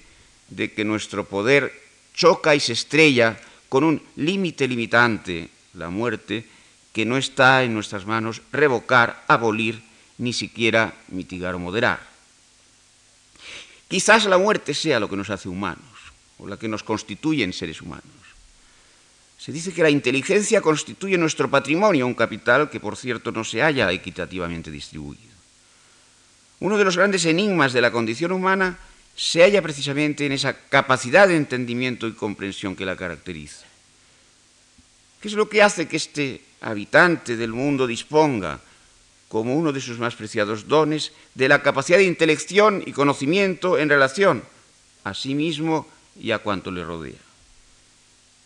de 0.48 0.72
que 0.72 0.84
nuestro 0.84 1.24
poder 1.24 1.72
choca 2.14 2.54
y 2.54 2.60
se 2.60 2.74
estrella 2.74 3.40
con 3.68 3.84
un 3.84 4.02
límite 4.16 4.68
limitante, 4.68 5.48
la 5.72 5.88
muerte, 5.88 6.44
que 6.92 7.06
no 7.06 7.16
está 7.16 7.64
en 7.64 7.72
nuestras 7.72 8.04
manos 8.04 8.42
revocar, 8.52 9.24
abolir, 9.28 9.82
ni 10.18 10.34
siquiera 10.34 10.92
mitigar 11.08 11.54
o 11.54 11.58
moderar. 11.58 12.11
Quizás 13.92 14.24
la 14.24 14.38
muerte 14.38 14.72
sea 14.72 14.98
lo 14.98 15.06
que 15.06 15.20
nos 15.20 15.28
hace 15.28 15.50
humanos, 15.50 15.84
o 16.38 16.48
la 16.48 16.56
que 16.56 16.66
nos 16.66 16.82
constituye 16.82 17.44
en 17.44 17.52
seres 17.52 17.82
humanos. 17.82 18.08
Se 19.36 19.52
dice 19.52 19.74
que 19.74 19.82
la 19.82 19.90
inteligencia 19.90 20.62
constituye 20.62 21.18
nuestro 21.18 21.50
patrimonio, 21.50 22.06
un 22.06 22.14
capital 22.14 22.70
que, 22.70 22.80
por 22.80 22.96
cierto, 22.96 23.32
no 23.32 23.44
se 23.44 23.62
haya 23.62 23.92
equitativamente 23.92 24.70
distribuido. 24.70 25.28
Uno 26.60 26.78
de 26.78 26.84
los 26.84 26.96
grandes 26.96 27.26
enigmas 27.26 27.74
de 27.74 27.82
la 27.82 27.90
condición 27.92 28.32
humana 28.32 28.78
se 29.14 29.42
halla 29.42 29.60
precisamente 29.60 30.24
en 30.24 30.32
esa 30.32 30.54
capacidad 30.54 31.28
de 31.28 31.36
entendimiento 31.36 32.08
y 32.08 32.14
comprensión 32.14 32.74
que 32.74 32.86
la 32.86 32.96
caracteriza. 32.96 33.66
¿Qué 35.20 35.28
es 35.28 35.34
lo 35.34 35.50
que 35.50 35.60
hace 35.60 35.86
que 35.86 35.98
este 35.98 36.40
habitante 36.62 37.36
del 37.36 37.52
mundo 37.52 37.86
disponga, 37.86 38.58
como 39.32 39.56
uno 39.56 39.72
de 39.72 39.80
sus 39.80 39.98
más 39.98 40.14
preciados 40.14 40.68
dones, 40.68 41.12
de 41.34 41.48
la 41.48 41.62
capacidad 41.62 41.96
de 41.96 42.04
intelección 42.04 42.82
y 42.84 42.92
conocimiento 42.92 43.78
en 43.78 43.88
relación 43.88 44.44
a 45.04 45.14
sí 45.14 45.34
mismo 45.34 45.88
y 46.20 46.32
a 46.32 46.40
cuanto 46.40 46.70
le 46.70 46.84
rodea. 46.84 47.16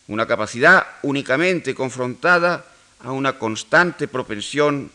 Una 0.07 0.25
capacidad 0.25 0.87
únicamente 1.03 1.75
confrontada 1.75 2.63
a 3.03 3.11
una 3.11 3.37
constante 3.37 4.07
propensión 4.07 4.89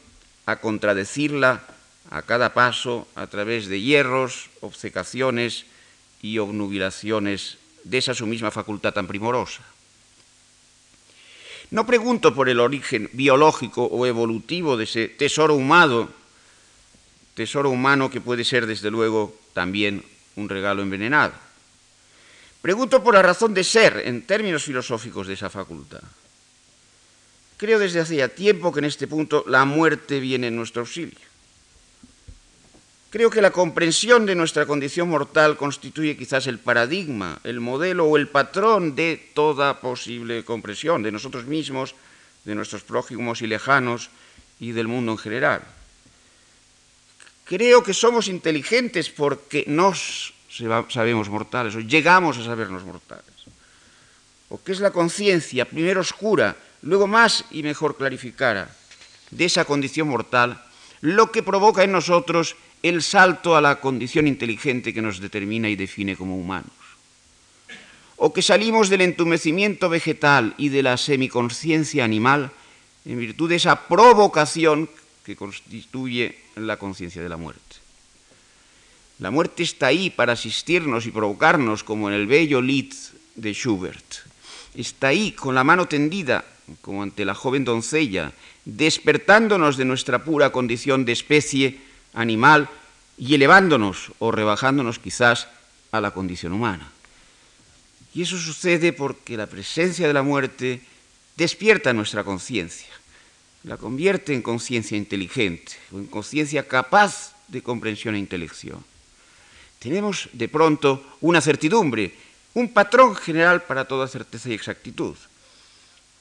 a 0.46 0.56
contradecirla 0.64 1.60
a 2.08 2.22
cada 2.22 2.54
paso 2.54 3.06
a 3.14 3.26
través 3.26 3.66
de 3.66 3.82
hierros, 3.82 4.48
obcecaciones 4.62 5.66
y 6.22 6.38
obnubilaciones 6.38 7.58
de 7.84 7.98
esa 7.98 8.14
su 8.14 8.26
misma 8.26 8.50
facultad 8.50 8.94
tan 8.94 9.06
primorosa. 9.06 9.60
No 11.72 11.86
pregunto 11.86 12.34
por 12.34 12.50
el 12.50 12.60
origen 12.60 13.08
biológico 13.14 13.84
o 13.88 14.04
evolutivo 14.04 14.76
de 14.76 14.84
ese 14.84 15.08
tesoro 15.08 15.54
humano, 15.56 16.12
tesoro 17.32 17.70
humano 17.70 18.10
que 18.12 18.20
puede 18.20 18.44
ser 18.44 18.66
desde 18.68 18.90
luego 18.90 19.34
también 19.54 20.04
un 20.36 20.50
regalo 20.50 20.82
envenenado. 20.82 21.32
Pregunto 22.60 23.02
por 23.02 23.14
la 23.14 23.22
razón 23.22 23.54
de 23.54 23.64
ser 23.64 24.02
en 24.04 24.20
términos 24.26 24.64
filosóficos 24.64 25.26
de 25.26 25.32
esa 25.32 25.48
facultad. 25.48 26.04
Creo 27.56 27.78
desde 27.78 28.00
hacía 28.00 28.28
tiempo 28.28 28.70
que 28.70 28.80
en 28.80 28.92
este 28.92 29.08
punto 29.08 29.42
la 29.48 29.64
muerte 29.64 30.20
viene 30.20 30.48
en 30.48 30.56
nuestro 30.56 30.82
auxilio. 30.82 31.31
Creo 33.12 33.28
que 33.28 33.42
la 33.42 33.50
comprensión 33.50 34.24
de 34.24 34.34
nuestra 34.34 34.64
condición 34.64 35.10
mortal 35.10 35.58
constituye 35.58 36.16
quizás 36.16 36.46
el 36.46 36.58
paradigma, 36.58 37.38
el 37.44 37.60
modelo 37.60 38.06
o 38.06 38.16
el 38.16 38.26
patrón 38.26 38.96
de 38.96 39.20
toda 39.34 39.84
posible 39.84 40.46
comprensión 40.48 41.02
de 41.02 41.12
nosotros 41.12 41.44
mismos, 41.44 41.94
de 42.46 42.54
nuestros 42.54 42.80
prójimos 42.84 43.42
y 43.42 43.46
lejanos 43.46 44.08
y 44.60 44.72
del 44.72 44.88
mundo 44.88 45.12
en 45.12 45.18
general. 45.18 45.60
creo 47.44 47.82
que 47.82 47.92
somos 47.92 48.28
inteligentes 48.28 49.10
porque 49.10 49.64
nos 49.68 50.32
sabemos 50.88 51.28
mortales, 51.28 51.76
o 51.76 51.80
llegamos 51.80 52.38
a 52.38 52.44
sabernos 52.44 52.82
mortales. 52.82 53.44
O 54.48 54.56
que 54.56 54.72
es 54.72 54.80
la 54.80 54.90
conciencia, 54.90 55.68
primero 55.68 56.00
oscura, 56.00 56.56
luego 56.80 57.06
más 57.06 57.44
y 57.50 57.62
mejor 57.62 57.98
clarificada, 57.98 58.74
de 59.30 59.44
esa 59.44 59.66
condición 59.66 60.08
mortal, 60.08 60.64
lo 61.02 61.30
que 61.30 61.42
provoca 61.42 61.84
en 61.84 61.92
nosotros 61.92 62.56
el 62.82 63.02
salto 63.02 63.56
a 63.56 63.60
la 63.60 63.80
condición 63.80 64.26
inteligente 64.26 64.92
que 64.92 65.02
nos 65.02 65.20
determina 65.20 65.68
y 65.68 65.76
define 65.76 66.16
como 66.16 66.36
humanos. 66.36 66.70
O 68.16 68.32
que 68.32 68.42
salimos 68.42 68.88
del 68.88 69.02
entumecimiento 69.02 69.88
vegetal 69.88 70.54
y 70.58 70.68
de 70.68 70.82
la 70.82 70.96
semiconciencia 70.96 72.04
animal 72.04 72.50
en 73.04 73.18
virtud 73.18 73.48
de 73.48 73.56
esa 73.56 73.88
provocación 73.88 74.88
que 75.24 75.36
constituye 75.36 76.38
la 76.56 76.76
conciencia 76.76 77.22
de 77.22 77.28
la 77.28 77.36
muerte. 77.36 77.76
La 79.18 79.30
muerte 79.30 79.62
está 79.62 79.86
ahí 79.86 80.10
para 80.10 80.32
asistirnos 80.32 81.06
y 81.06 81.10
provocarnos, 81.10 81.84
como 81.84 82.08
en 82.08 82.14
el 82.14 82.26
bello 82.26 82.60
Lied 82.60 82.92
de 83.36 83.52
Schubert. 83.52 84.26
Está 84.74 85.08
ahí 85.08 85.32
con 85.32 85.54
la 85.54 85.62
mano 85.62 85.86
tendida, 85.86 86.44
como 86.80 87.02
ante 87.02 87.24
la 87.24 87.34
joven 87.34 87.64
doncella, 87.64 88.32
despertándonos 88.64 89.76
de 89.76 89.84
nuestra 89.84 90.24
pura 90.24 90.50
condición 90.50 91.04
de 91.04 91.12
especie 91.12 91.78
animal 92.14 92.68
y 93.18 93.34
elevándonos 93.34 94.12
o 94.18 94.30
rebajándonos 94.30 94.98
quizás 94.98 95.48
a 95.92 96.00
la 96.00 96.10
condición 96.10 96.52
humana. 96.52 96.90
Y 98.14 98.22
eso 98.22 98.36
sucede 98.36 98.92
porque 98.92 99.36
la 99.36 99.46
presencia 99.46 100.06
de 100.06 100.12
la 100.12 100.22
muerte 100.22 100.82
despierta 101.36 101.92
nuestra 101.92 102.24
conciencia, 102.24 102.88
la 103.64 103.76
convierte 103.76 104.34
en 104.34 104.42
conciencia 104.42 104.98
inteligente 104.98 105.72
o 105.92 105.98
en 105.98 106.06
conciencia 106.06 106.68
capaz 106.68 107.34
de 107.48 107.62
comprensión 107.62 108.14
e 108.14 108.18
intelección. 108.18 108.84
Tenemos 109.78 110.28
de 110.32 110.48
pronto 110.48 111.16
una 111.20 111.40
certidumbre, 111.40 112.14
un 112.54 112.72
patrón 112.72 113.16
general 113.16 113.62
para 113.64 113.84
toda 113.84 114.08
certeza 114.08 114.50
y 114.50 114.54
exactitud. 114.54 115.16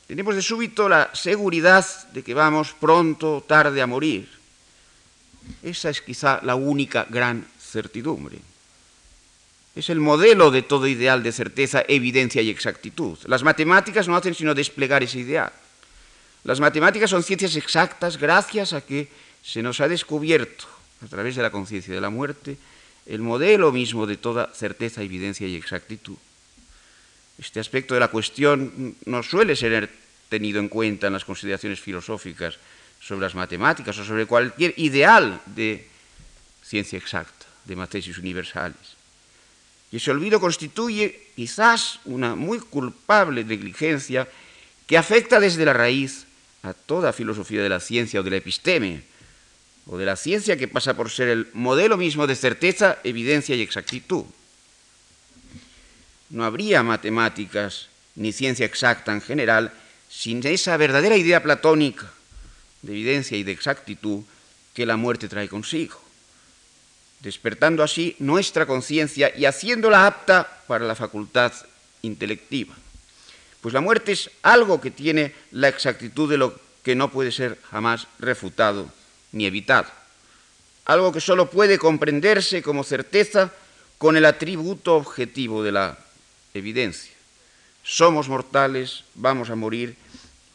Tenemos 0.08 0.36
de 0.36 0.42
súbito 0.42 0.90
la 0.90 1.10
seguridad 1.14 1.86
de 2.12 2.24
que 2.24 2.34
vamos 2.34 2.74
pronto 2.74 3.38
o 3.38 3.42
tarde 3.42 3.82
a 3.82 3.88
morir. 3.88 4.41
Esa 5.64 5.90
es 5.90 6.02
quizá 6.02 6.40
la 6.44 6.56
única 6.56 7.06
gran 7.10 7.46
certidumbre. 7.60 8.40
Es 9.76 9.90
el 9.90 10.00
modelo 10.00 10.52
de 10.52 10.64
todo 10.64 10.88
ideal 10.88 11.24
de 11.24 11.32
certeza, 11.32 11.84
evidencia 11.88 12.42
y 12.42 12.50
exactitud. 12.50 13.18
Las 13.26 13.44
matemáticas 13.44 14.08
no 14.08 14.16
hacen 14.16 14.36
sino 14.36 14.54
desplegar 14.54 15.02
ese 15.04 15.20
ideal. 15.20 15.52
Las 16.44 16.60
matemáticas 16.60 17.10
son 17.10 17.24
ciencias 17.24 17.56
exactas 17.56 18.18
gracias 18.18 18.74
a 18.74 18.82
que 18.82 19.08
se 19.44 19.62
nos 19.62 19.80
ha 19.80 19.88
descubierto, 19.88 20.66
a 21.04 21.08
través 21.08 21.36
de 21.36 21.44
la 21.44 21.52
conciencia 21.52 21.94
de 21.94 22.02
la 22.02 22.10
muerte, 22.10 22.58
el 23.06 23.22
modelo 23.22 23.72
mismo 23.72 24.06
de 24.06 24.18
toda 24.18 24.52
certeza, 24.54 25.02
evidencia 25.02 25.48
y 25.48 25.56
exactitud. 25.56 26.18
Este 27.38 27.60
aspecto 27.60 27.94
de 27.94 28.00
la 28.00 28.10
cuestión 28.10 28.96
no 29.06 29.24
suele 29.24 29.56
ser 29.56 29.90
tenido 30.30 30.60
en 30.60 30.70
cuenta 30.70 31.08
en 31.08 31.14
las 31.14 31.26
consideraciones 31.26 31.80
filosóficas 31.80 32.58
sobre 33.02 33.22
las 33.22 33.36
matemáticas 33.36 33.98
o 33.98 34.06
sobre 34.06 34.28
cualquier 34.28 34.74
ideal 34.78 35.42
de 35.46 35.88
ciencia 36.64 36.98
exacta, 36.98 37.46
de 37.66 37.76
matesis 37.76 38.18
universales. 38.18 38.78
Y 39.92 39.98
ese 39.98 40.12
olvido 40.12 40.40
constituye 40.40 41.34
quizás 41.36 42.00
una 42.06 42.36
muy 42.36 42.60
culpable 42.60 43.44
negligencia 43.44 44.30
que 44.86 44.98
afecta 44.98 45.40
desde 45.40 45.66
la 45.66 45.74
raíz 45.74 46.26
a 46.64 46.74
toda 46.74 47.12
filosofía 47.12 47.64
de 47.64 47.70
la 47.70 47.80
ciencia 47.80 48.22
o 48.22 48.24
de 48.24 48.30
la 48.30 48.38
episteme, 48.38 49.04
o 49.88 49.98
de 49.98 50.06
la 50.06 50.16
ciencia 50.16 50.56
que 50.56 50.68
pasa 50.68 50.94
por 50.96 51.10
ser 51.10 51.28
el 51.28 51.50
modelo 51.54 51.98
mismo 51.98 52.28
de 52.28 52.36
certeza, 52.36 53.00
evidencia 53.04 53.56
y 53.56 53.62
exactitud. 53.62 54.26
No 56.30 56.46
habría 56.46 56.84
matemáticas 56.84 57.90
ni 58.16 58.32
ciencia 58.32 58.66
exacta 58.66 59.12
en 59.12 59.22
general 59.22 59.74
sin 60.08 60.46
esa 60.46 60.78
verdadera 60.78 61.18
idea 61.18 61.42
platónica 61.42 62.12
de 62.82 62.92
evidencia 62.94 63.38
y 63.38 63.44
de 63.44 63.52
exactitud 63.52 64.24
que 64.74 64.86
la 64.86 64.98
muerte 64.98 65.28
trae 65.28 65.50
consigo, 65.50 66.00
despertando 67.20 67.84
así 67.84 68.16
nuestra 68.20 68.66
conciencia 68.66 69.32
y 69.36 69.46
haciéndola 69.46 70.08
apta 70.08 70.64
para 70.68 70.86
la 70.86 70.96
facultad 70.96 71.54
intelectiva. 72.02 72.76
Pues 73.62 73.74
la 73.74 73.82
muerte 73.82 74.14
es 74.14 74.32
algo 74.42 74.82
que 74.82 74.92
tiene 74.92 75.34
la 75.52 75.68
exactitud 75.68 76.30
de 76.30 76.38
lo 76.38 76.60
que 76.84 76.96
no 76.96 77.12
puede 77.12 77.32
ser 77.32 77.60
jamás 77.70 78.08
refutado 78.18 78.92
ni 79.32 79.46
evitado. 79.46 79.88
Algo 80.86 81.12
que 81.12 81.22
solo 81.22 81.50
puede 81.50 81.78
comprenderse 81.78 82.64
como 82.64 82.84
certeza 82.84 83.52
con 83.98 84.18
el 84.18 84.26
atributo 84.26 84.96
objetivo 84.96 85.64
de 85.64 85.72
la 85.72 85.98
evidencia. 86.56 87.14
Somos 87.84 88.30
mortales, 88.30 89.04
vamos 89.14 89.50
a 89.52 89.56
morir, 89.56 89.96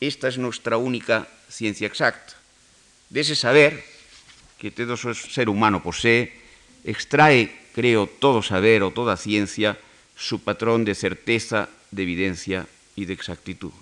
esta 0.00 0.28
es 0.28 0.36
nuestra 0.36 0.76
única 0.76 1.28
ciencia 1.56 1.86
exacta. 1.86 2.34
De 3.08 3.20
ese 3.20 3.34
saber 3.34 3.82
que 4.58 4.70
todo 4.70 4.96
ser 4.96 5.48
humano 5.48 5.82
posee, 5.82 6.32
extrae, 6.84 7.48
creo, 7.74 8.06
todo 8.06 8.42
saber 8.42 8.82
o 8.82 8.92
toda 8.92 9.16
ciencia 9.16 9.78
su 10.16 10.44
patrón 10.44 10.84
de 10.84 10.94
certeza, 10.94 11.68
de 11.90 12.02
evidencia 12.02 12.66
y 12.94 13.06
de 13.06 13.14
exactitud. 13.14 13.72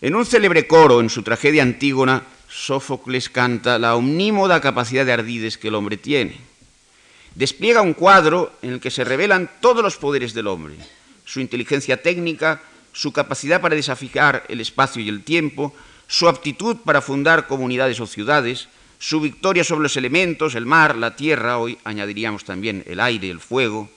En 0.00 0.14
un 0.14 0.26
célebre 0.26 0.66
coro, 0.66 1.00
en 1.00 1.10
su 1.10 1.22
tragedia 1.22 1.62
Antígona, 1.62 2.22
Sófocles 2.48 3.30
canta 3.30 3.78
la 3.78 3.94
omnímoda 3.94 4.60
capacidad 4.60 5.06
de 5.06 5.12
ardides 5.12 5.58
que 5.58 5.68
el 5.68 5.74
hombre 5.74 5.96
tiene. 5.96 6.38
Despliega 7.34 7.82
un 7.82 7.94
cuadro 7.94 8.52
en 8.62 8.74
el 8.74 8.80
que 8.80 8.90
se 8.90 9.04
revelan 9.04 9.50
todos 9.60 9.82
los 9.82 9.96
poderes 9.96 10.34
del 10.34 10.46
hombre, 10.46 10.74
su 11.24 11.40
inteligencia 11.40 12.02
técnica, 12.02 12.62
su 12.96 13.12
capacidad 13.12 13.60
para 13.60 13.76
desafiar 13.76 14.44
el 14.48 14.60
espacio 14.62 15.02
y 15.02 15.10
el 15.10 15.22
tiempo, 15.22 15.74
su 16.08 16.28
aptitud 16.28 16.78
para 16.78 17.02
fundar 17.02 17.46
comunidades 17.46 18.00
o 18.00 18.06
ciudades, 18.06 18.68
su 18.98 19.20
victoria 19.20 19.64
sobre 19.64 19.82
los 19.82 19.98
elementos, 19.98 20.54
el 20.54 20.64
mar, 20.64 20.96
la 20.96 21.14
tierra, 21.14 21.58
hoy 21.58 21.76
añadiríamos 21.84 22.44
también 22.44 22.82
el 22.86 22.98
aire, 23.00 23.28
el 23.28 23.40
fuego, 23.40 23.90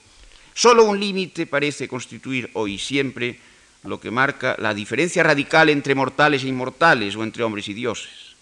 Solo 0.54 0.84
un 0.84 1.00
límite 1.00 1.46
parece 1.46 1.88
constituir 1.88 2.50
hoy 2.52 2.76
siempre 2.76 3.40
lo 3.84 3.98
que 3.98 4.10
marca 4.10 4.56
la 4.58 4.74
diferencia 4.74 5.22
radical 5.22 5.70
entre 5.70 5.94
mortales 5.94 6.44
e 6.44 6.52
inmortales 6.52 7.16
o 7.16 7.24
entre 7.24 7.44
hombres 7.44 7.68
y 7.68 7.72
dioses. 7.72 8.36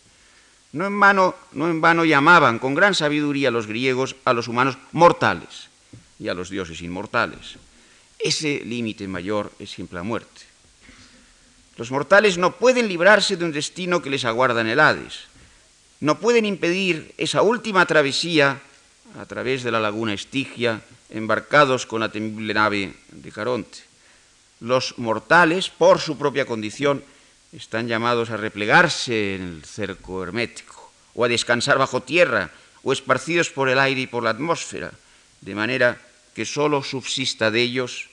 No 0.73 0.87
en, 0.87 0.99
vano, 0.99 1.37
no 1.53 1.71
en 1.71 1.81
vano 1.81 2.05
llamaban 2.05 2.59
con 2.59 2.75
gran 2.75 2.95
sabiduría 2.95 3.51
los 3.51 3.67
griegos 3.67 4.17
a 4.25 4.33
los 4.33 4.49
humanos 4.49 4.77
mortales 4.91 5.71
y 6.19 6.27
a 6.27 6.35
los 6.35 6.51
dioses 6.51 6.83
inmortales. 6.83 7.55
Ese 8.19 8.63
límite 8.65 9.07
mayor 9.07 9.53
es 9.59 9.71
siempre 9.71 9.97
la 9.97 10.03
muerte. 10.03 10.43
Los 11.77 11.91
mortales 11.91 12.39
no 12.39 12.57
pueden 12.57 12.89
librarse 12.89 13.37
de 13.37 13.45
un 13.45 13.53
destino 13.53 14.03
que 14.03 14.11
les 14.11 14.25
aguarda 14.25 14.61
en 14.61 14.67
el 14.67 14.81
Hades. 14.81 15.29
No 16.01 16.19
pueden 16.19 16.45
impedir 16.45 17.15
esa 17.19 17.43
última 17.43 17.87
travesía 17.87 18.61
a 19.19 19.27
través 19.27 19.63
de 19.63 19.71
la 19.71 19.81
laguna 19.81 20.15
Estigia 20.15 20.83
embarcados 21.11 21.87
con 21.87 22.01
la 22.01 22.11
temible 22.11 22.53
nave 22.53 22.93
de 23.11 23.33
Caronte. 23.33 23.79
Los 24.61 24.99
mortales, 24.99 25.71
por 25.71 26.01
su 26.01 26.19
propia 26.19 26.45
condición, 26.45 27.03
están 27.53 27.89
llamados 27.89 28.31
a 28.31 28.37
replegarse 28.37 29.37
en 29.37 29.43
el 29.43 29.65
cerco 29.65 30.23
hermético, 30.23 30.93
o 31.15 31.25
a 31.25 31.29
descansar 31.29 31.79
bajo 31.79 32.03
tierra, 32.03 32.51
o 32.83 32.93
esparcidos 32.93 33.51
por 33.51 33.69
el 33.69 33.79
aire 33.79 34.03
y 34.03 34.07
por 34.07 34.23
la 34.23 34.31
atmósfera, 34.31 34.93
de 35.41 35.55
manera 35.55 35.99
que 36.35 36.45
sólo 36.45 36.83
subsista 36.83 37.51
de 37.51 37.63
ellos 37.63 38.09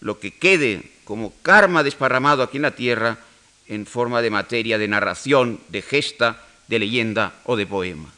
lo 0.00 0.20
que 0.20 0.32
quede 0.32 0.82
como 1.04 1.32
karma 1.42 1.82
desparramado 1.82 2.42
aquí 2.42 2.58
en 2.58 2.62
la 2.62 2.76
tierra 2.76 3.18
en 3.68 3.86
forma 3.86 4.20
de 4.22 4.30
materia 4.30 4.78
de 4.78 4.88
narración, 4.88 5.60
de 5.68 5.82
gesta, 5.82 6.44
de 6.68 6.78
leyenda 6.78 7.34
o 7.44 7.56
de 7.56 7.66
poema. 7.66 8.12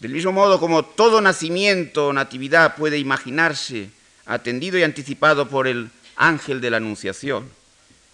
Del 0.00 0.12
mismo 0.12 0.32
modo 0.32 0.60
como 0.60 0.84
todo 0.84 1.20
nacimiento 1.20 2.08
o 2.08 2.12
natividad 2.12 2.76
puede 2.76 2.98
imaginarse 2.98 3.90
atendido 4.26 4.78
y 4.78 4.82
anticipado 4.82 5.48
por 5.48 5.66
el 5.66 5.90
ángel 6.16 6.60
de 6.60 6.70
la 6.70 6.76
Anunciación, 6.78 7.48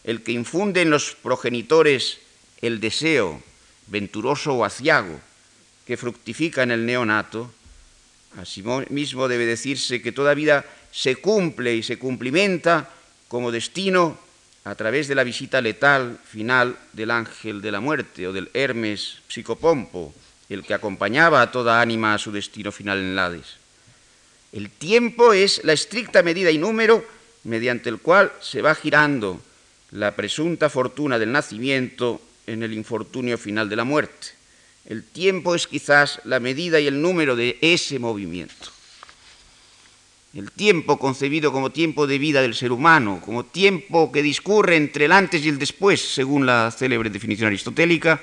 el 0.04 0.22
que 0.22 0.32
infunde 0.32 0.82
en 0.82 0.90
los 0.90 1.14
progenitores 1.14 2.18
el 2.60 2.80
deseo, 2.80 3.42
venturoso 3.86 4.54
o 4.54 4.64
aciago, 4.64 5.18
que 5.86 5.96
fructifica 5.96 6.62
en 6.62 6.70
el 6.70 6.86
neonato, 6.86 7.50
asimismo 8.36 9.28
debe 9.28 9.46
decirse 9.46 10.02
que 10.02 10.12
toda 10.12 10.34
vida 10.34 10.64
se 10.90 11.16
cumple 11.16 11.74
y 11.74 11.82
se 11.82 11.98
cumplimenta 11.98 12.90
como 13.28 13.50
destino 13.50 14.18
a 14.64 14.74
través 14.74 15.08
de 15.08 15.14
la 15.14 15.24
visita 15.24 15.60
letal 15.60 16.18
final 16.24 16.76
del 16.92 17.10
ángel 17.10 17.60
de 17.62 17.72
la 17.72 17.80
muerte 17.80 18.28
o 18.28 18.32
del 18.32 18.50
Hermes 18.54 19.18
psicopompo, 19.28 20.14
el 20.48 20.64
que 20.64 20.74
acompañaba 20.74 21.42
a 21.42 21.50
toda 21.50 21.80
ánima 21.80 22.14
a 22.14 22.18
su 22.18 22.30
destino 22.30 22.70
final 22.70 22.98
en 22.98 23.18
Hades. 23.18 23.56
El 24.52 24.70
tiempo 24.70 25.32
es 25.32 25.64
la 25.64 25.72
estricta 25.72 26.22
medida 26.22 26.50
y 26.50 26.58
número 26.58 27.04
mediante 27.44 27.88
el 27.88 27.98
cual 27.98 28.30
se 28.40 28.62
va 28.62 28.74
girando 28.74 29.40
la 29.92 30.14
presunta 30.14 30.68
fortuna 30.68 31.18
del 31.18 31.32
nacimiento 31.32 32.20
en 32.46 32.62
el 32.62 32.72
infortunio 32.72 33.38
final 33.38 33.68
de 33.68 33.76
la 33.76 33.84
muerte. 33.84 34.41
El 34.86 35.04
tiempo 35.04 35.54
es 35.54 35.66
quizás 35.66 36.20
la 36.24 36.40
medida 36.40 36.80
y 36.80 36.86
el 36.86 37.00
número 37.00 37.36
de 37.36 37.58
ese 37.60 37.98
movimiento. 37.98 38.70
El 40.34 40.50
tiempo 40.50 40.98
concebido 40.98 41.52
como 41.52 41.70
tiempo 41.70 42.06
de 42.06 42.18
vida 42.18 42.40
del 42.40 42.54
ser 42.54 42.72
humano, 42.72 43.20
como 43.22 43.44
tiempo 43.44 44.10
que 44.10 44.22
discurre 44.22 44.76
entre 44.76 45.04
el 45.04 45.12
antes 45.12 45.44
y 45.44 45.48
el 45.48 45.58
después, 45.58 46.00
según 46.00 46.46
la 46.46 46.70
célebre 46.70 47.10
definición 47.10 47.48
aristotélica, 47.48 48.20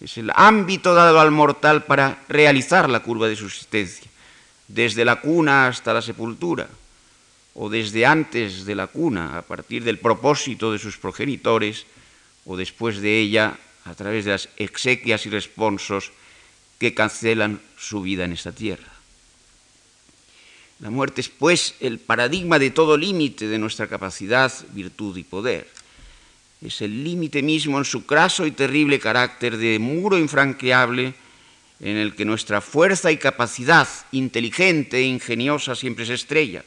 es 0.00 0.18
el 0.18 0.30
ámbito 0.34 0.94
dado 0.94 1.20
al 1.20 1.30
mortal 1.30 1.84
para 1.84 2.22
realizar 2.28 2.90
la 2.90 3.00
curva 3.00 3.28
de 3.28 3.36
subsistencia, 3.36 4.10
desde 4.66 5.04
la 5.04 5.20
cuna 5.20 5.68
hasta 5.68 5.94
la 5.94 6.02
sepultura, 6.02 6.68
o 7.54 7.68
desde 7.68 8.04
antes 8.04 8.64
de 8.64 8.74
la 8.74 8.88
cuna, 8.88 9.38
a 9.38 9.42
partir 9.42 9.84
del 9.84 9.98
propósito 9.98 10.72
de 10.72 10.78
sus 10.78 10.98
progenitores, 10.98 11.86
o 12.46 12.56
después 12.56 13.00
de 13.00 13.18
ella, 13.18 13.58
a 13.88 13.94
través 13.94 14.24
de 14.24 14.32
las 14.32 14.48
exequias 14.56 15.24
y 15.26 15.30
responsos 15.30 16.12
que 16.78 16.94
cancelan 16.94 17.60
su 17.76 18.02
vida 18.02 18.24
en 18.24 18.32
esta 18.32 18.52
tierra. 18.52 18.92
La 20.80 20.90
muerte 20.90 21.22
es, 21.22 21.28
pues, 21.28 21.74
el 21.80 21.98
paradigma 21.98 22.58
de 22.58 22.70
todo 22.70 22.96
límite 22.96 23.48
de 23.48 23.58
nuestra 23.58 23.88
capacidad, 23.88 24.52
virtud 24.72 25.16
y 25.16 25.24
poder. 25.24 25.68
Es 26.62 26.80
el 26.82 27.02
límite 27.02 27.42
mismo 27.42 27.78
en 27.78 27.84
su 27.84 28.06
craso 28.06 28.46
y 28.46 28.52
terrible 28.52 29.00
carácter 29.00 29.56
de 29.56 29.78
muro 29.78 30.18
infranqueable 30.18 31.14
en 31.80 31.96
el 31.96 32.14
que 32.14 32.24
nuestra 32.24 32.60
fuerza 32.60 33.10
y 33.10 33.16
capacidad 33.16 33.88
inteligente 34.12 34.98
e 34.98 35.02
ingeniosa 35.02 35.74
siempre 35.74 36.06
se 36.06 36.14
estrella. 36.14 36.64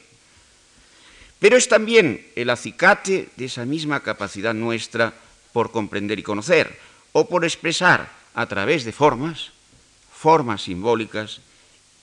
Pero 1.38 1.56
es 1.56 1.68
también 1.68 2.26
el 2.36 2.50
acicate 2.50 3.28
de 3.36 3.44
esa 3.46 3.64
misma 3.64 4.00
capacidad 4.00 4.54
nuestra 4.54 5.12
por 5.52 5.70
comprender 5.70 6.18
y 6.18 6.22
conocer, 6.22 6.78
o 7.12 7.28
por 7.28 7.44
expresar 7.44 8.08
a 8.34 8.46
través 8.48 8.84
de 8.84 8.92
formas, 8.92 9.52
formas 10.12 10.64
simbólicas, 10.64 11.40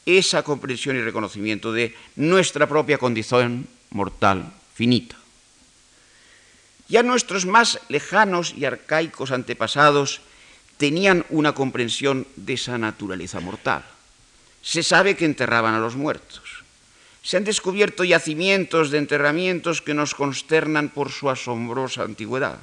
esa 0.05 0.41
comprensión 0.41 0.97
y 0.97 1.01
reconocimiento 1.01 1.73
de 1.73 1.93
nuestra 2.15 2.67
propia 2.67 2.97
condición 2.97 3.67
mortal 3.89 4.53
finita. 4.73 5.15
Ya 6.89 7.03
nuestros 7.03 7.45
más 7.45 7.79
lejanos 7.89 8.53
y 8.57 8.65
arcaicos 8.65 9.31
antepasados 9.31 10.21
tenían 10.77 11.25
una 11.29 11.53
comprensión 11.53 12.25
de 12.35 12.53
esa 12.53 12.77
naturaleza 12.77 13.39
mortal. 13.39 13.85
Se 14.61 14.81
sabe 14.81 15.15
que 15.15 15.25
enterraban 15.25 15.75
a 15.75 15.79
los 15.79 15.95
muertos. 15.95 16.63
Se 17.21 17.37
han 17.37 17.43
descubierto 17.43 18.03
yacimientos 18.03 18.89
de 18.89 18.97
enterramientos 18.97 19.81
que 19.81 19.93
nos 19.93 20.15
consternan 20.15 20.89
por 20.89 21.11
su 21.11 21.29
asombrosa 21.29 22.03
antigüedad. 22.03 22.57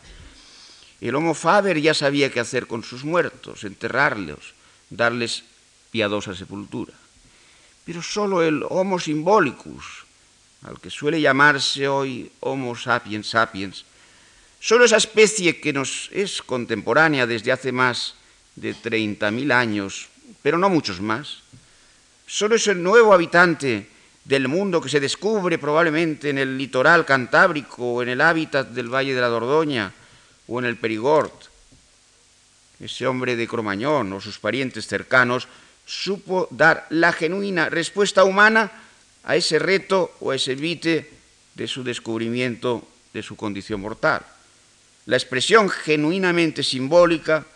El 1.00 1.14
Homo 1.14 1.35
faber 1.35 1.80
ya 1.80 1.92
sabía 1.92 2.30
qué 2.30 2.40
hacer 2.40 2.66
con 2.66 2.82
sus 2.82 3.04
muertos, 3.04 3.64
enterrarlos, 3.64 4.54
darles 4.88 5.44
piadosa 5.90 6.35
sepultura. 6.35 6.94
Pero 7.85 8.02
solo 8.02 8.42
el 8.42 8.64
Homo 8.68 8.98
symbolicus, 8.98 10.04
al 10.62 10.80
que 10.80 10.90
suele 10.90 11.20
llamarse 11.20 11.87
hoy 11.87 12.32
Homo 12.40 12.74
sapiens 12.74 13.28
sapiens, 13.28 13.85
solo 14.59 14.85
esa 14.85 14.96
especie 14.96 15.61
que 15.61 15.72
nos 15.72 16.09
es 16.12 16.42
contemporánea 16.42 17.26
desde 17.26 17.52
hace 17.52 17.72
más 17.72 18.14
de 18.56 18.74
30.000 18.74 19.52
años, 19.52 20.09
pero 20.42 20.56
no 20.56 20.68
muchos 20.70 21.00
más, 21.00 21.42
solo 22.26 22.56
es 22.56 22.66
el 22.66 22.82
nuevo 22.82 23.12
habitante 23.12 23.88
del 24.24 24.48
mundo 24.48 24.80
que 24.80 24.88
se 24.88 24.98
descubre 24.98 25.59
probablemente 25.59 26.30
en 26.30 26.38
el 26.38 26.59
litoral 26.59 27.04
cantábrico 27.04 27.94
o 27.94 28.02
en 28.02 28.09
el 28.09 28.20
hábitat 28.20 28.70
del 28.70 28.92
Valle 28.92 29.14
de 29.14 29.20
la 29.20 29.28
Dordoña, 29.28 29.92
o 30.48 30.59
en 30.59 30.66
el 30.66 30.76
Perigord. 30.76 31.32
Ese 32.80 33.06
hombre 33.06 33.37
de 33.37 33.48
Cromañón 33.48 34.12
o 34.12 34.20
sus 34.20 34.38
parientes 34.38 34.87
cercanos 34.87 35.48
supo 35.87 36.48
dar 36.50 36.87
la 36.90 37.12
genuina 37.12 37.70
respuesta 37.70 38.24
humana 38.24 38.70
a 39.24 39.37
ese 39.37 39.59
reto 39.59 40.12
o 40.20 40.30
a 40.30 40.37
ese 40.37 40.54
vite 40.54 41.11
de 41.54 41.66
su 41.66 41.82
descubrimiento 41.82 42.87
de 43.14 43.22
su 43.22 43.37
condición 43.37 43.80
mortal. 43.80 44.22
La 45.06 45.16
expresión 45.16 45.70
genuinamente 45.70 46.62
simbólica 46.62 47.46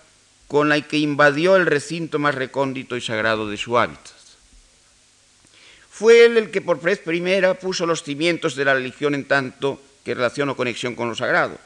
con 0.48 0.68
la 0.68 0.80
que 0.80 0.98
invadió 0.98 1.56
el 1.56 1.66
recinto 1.66 2.18
más 2.18 2.34
recóndito 2.34 2.96
y 2.96 3.00
sagrado 3.00 3.48
de 3.48 3.56
su 3.56 3.78
hábitat. 3.78 4.14
Fue 5.90 6.24
él 6.24 6.38
el 6.38 6.50
que 6.50 6.62
por 6.62 6.80
vez 6.80 6.98
primera 6.98 7.54
puso 7.54 7.84
los 7.84 8.02
cimientos 8.02 8.56
de 8.56 8.64
la 8.64 8.74
religión 8.74 9.14
en 9.14 9.26
tanto 9.26 9.80
que 10.02 10.14
relación 10.14 10.48
o 10.48 10.56
conexión 10.56 10.94
con 10.94 11.10
lo 11.10 11.14
sagrado 11.14 11.58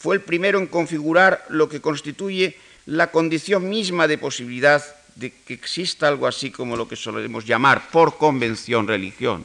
fue 0.00 0.16
el 0.16 0.22
primero 0.22 0.58
en 0.58 0.66
configurar 0.66 1.44
lo 1.50 1.68
que 1.68 1.82
constituye 1.82 2.56
la 2.86 3.10
condición 3.10 3.68
misma 3.68 4.08
de 4.08 4.16
posibilidad 4.16 4.82
de 5.16 5.30
que 5.30 5.52
exista 5.52 6.08
algo 6.08 6.26
así 6.26 6.50
como 6.50 6.74
lo 6.74 6.88
que 6.88 6.96
solemos 6.96 7.44
llamar 7.44 7.90
por 7.90 8.16
convención 8.16 8.88
religión. 8.88 9.44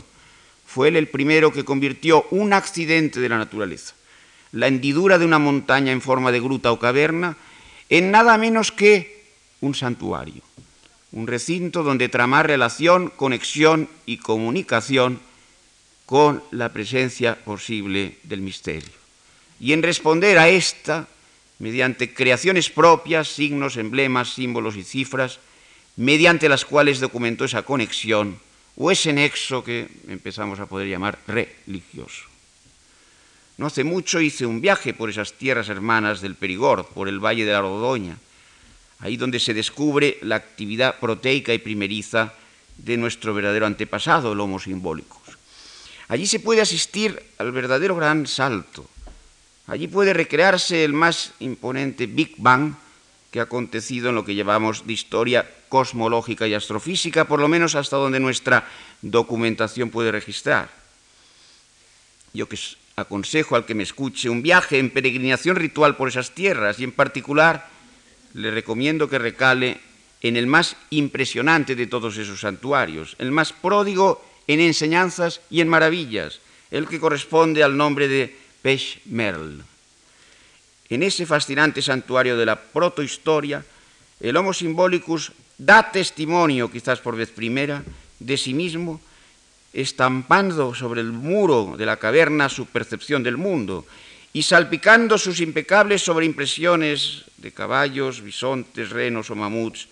Fue 0.65 0.87
él 0.87 0.95
el 0.95 1.09
primero 1.09 1.51
que 1.51 1.65
convirtió 1.65 2.25
un 2.31 2.53
accidente 2.53 3.19
de 3.19 3.27
la 3.27 3.37
naturaleza, 3.37 3.95
la 4.53 4.67
hendidura 4.67 5.17
de 5.17 5.25
una 5.25 5.39
montaña 5.39 5.91
en 5.91 5.99
forma 6.01 6.31
de 6.31 6.39
gruta 6.39 6.71
o 6.71 6.79
caverna, 6.79 7.35
en 7.89 8.11
nada 8.11 8.37
menos 8.37 8.71
que 8.71 9.25
un 9.59 9.75
santuario, 9.75 10.41
un 11.11 11.27
recinto 11.27 11.83
donde 11.83 12.07
tramar 12.07 12.47
relación, 12.47 13.09
conexión 13.09 13.89
y 14.05 14.19
comunicación 14.19 15.19
con 16.05 16.41
la 16.51 16.71
presencia 16.71 17.35
posible 17.43 18.19
del 18.23 18.39
misterio 18.39 19.04
y 19.59 19.73
en 19.73 19.83
responder 19.83 20.37
a 20.37 20.49
esta 20.49 21.07
mediante 21.59 22.13
creaciones 22.13 22.69
propias, 22.69 23.29
signos, 23.29 23.77
emblemas, 23.77 24.33
símbolos 24.33 24.75
y 24.75 24.83
cifras, 24.83 25.39
mediante 25.95 26.49
las 26.49 26.65
cuales 26.65 26.99
documentó 26.99 27.45
esa 27.45 27.63
conexión 27.63 28.37
o 28.75 28.91
ese 28.91 29.13
nexo 29.13 29.63
que 29.63 29.87
empezamos 30.09 30.59
a 30.59 30.65
poder 30.65 30.87
llamar 30.87 31.17
religioso. 31.27 32.27
No 33.57 33.67
hace 33.67 33.85
mucho 33.85 34.19
hice 34.19 34.45
un 34.45 34.59
viaje 34.59 34.93
por 34.93 35.09
esas 35.09 35.33
tierras 35.33 35.69
hermanas 35.69 36.19
del 36.19 36.35
Perigord, 36.35 36.87
por 36.87 37.07
el 37.07 37.23
Valle 37.23 37.45
de 37.45 37.53
la 37.53 37.61
Rodoña, 37.61 38.17
ahí 38.99 39.15
donde 39.15 39.39
se 39.39 39.53
descubre 39.53 40.17
la 40.21 40.35
actividad 40.35 40.99
proteica 40.99 41.53
y 41.53 41.59
primeriza 41.59 42.33
de 42.77 42.97
nuestro 42.97 43.33
verdadero 43.33 43.65
antepasado, 43.65 44.33
el 44.33 44.39
Homo 44.41 44.59
simbólico. 44.59 45.21
Allí 46.09 46.27
se 46.27 46.39
puede 46.39 46.61
asistir 46.61 47.21
al 47.37 47.51
verdadero 47.53 47.95
gran 47.95 48.27
salto, 48.27 48.87
Allí 49.67 49.87
puede 49.87 50.13
recrearse 50.13 50.83
el 50.83 50.93
más 50.93 51.33
imponente 51.39 52.05
Big 52.05 52.35
Bang 52.37 52.75
que 53.31 53.39
ha 53.39 53.43
acontecido 53.43 54.09
en 54.09 54.15
lo 54.15 54.23
que 54.23 54.35
llevamos 54.35 54.85
de 54.85 54.93
historia 54.93 55.49
cosmológica 55.67 56.47
y 56.47 56.53
astrofísica, 56.53 57.25
por 57.25 57.39
lo 57.39 57.47
menos 57.47 57.75
hasta 57.75 57.97
donde 57.97 58.19
nuestra 58.19 58.67
documentación 59.01 59.89
puede 59.89 60.11
registrar. 60.11 60.69
Yo 62.33 62.47
que 62.47 62.57
aconsejo 62.95 63.55
al 63.55 63.65
que 63.65 63.75
me 63.75 63.83
escuche 63.83 64.29
un 64.29 64.41
viaje 64.41 64.79
en 64.79 64.89
peregrinación 64.89 65.57
ritual 65.57 65.97
por 65.97 66.07
esas 66.07 66.31
tierras 66.31 66.79
y 66.79 66.85
en 66.85 66.91
particular 66.91 67.67
le 68.33 68.51
recomiendo 68.51 69.09
que 69.09 69.19
recale 69.19 69.79
en 70.21 70.37
el 70.37 70.47
más 70.47 70.77
impresionante 70.91 71.75
de 71.75 71.87
todos 71.87 72.17
esos 72.17 72.39
santuarios, 72.39 73.15
el 73.19 73.31
más 73.31 73.51
pródigo 73.51 74.23
en 74.47 74.59
enseñanzas 74.59 75.41
y 75.49 75.61
en 75.61 75.67
maravillas, 75.67 76.39
el 76.71 76.87
que 76.87 76.99
corresponde 76.99 77.63
al 77.63 77.75
nombre 77.75 78.07
de 78.07 78.44
Pech 78.65 79.05
Merl. 79.13 79.61
En 80.89 81.05
ese 81.05 81.29
fascinante 81.29 81.85
santuario 81.85 82.33
de 82.33 82.49
la 82.49 82.57
protohistoria, 82.57 83.61
el 84.17 84.33
Homo 84.33 84.57
Symbolicus 84.57 85.37
da 85.53 85.93
testimonio, 85.93 86.73
quizás 86.73 86.97
por 86.97 87.13
vez 87.13 87.29
primera, 87.29 87.85
de 88.17 88.33
sí 88.41 88.57
mismo, 88.57 88.97
estampando 89.69 90.73
sobre 90.73 91.05
el 91.05 91.13
muro 91.13 91.77
de 91.77 91.85
la 91.85 92.01
caverna 92.01 92.49
su 92.49 92.65
percepción 92.65 93.21
del 93.21 93.37
mundo 93.37 93.85
y 94.33 94.41
salpicando 94.41 95.21
sus 95.21 95.45
impecables 95.45 96.01
sobreimpresiones 96.01 97.29
de 97.37 97.53
caballos, 97.53 98.25
bisontes, 98.25 98.89
renos 98.89 99.29
o 99.29 99.37
mamuts, 99.37 99.85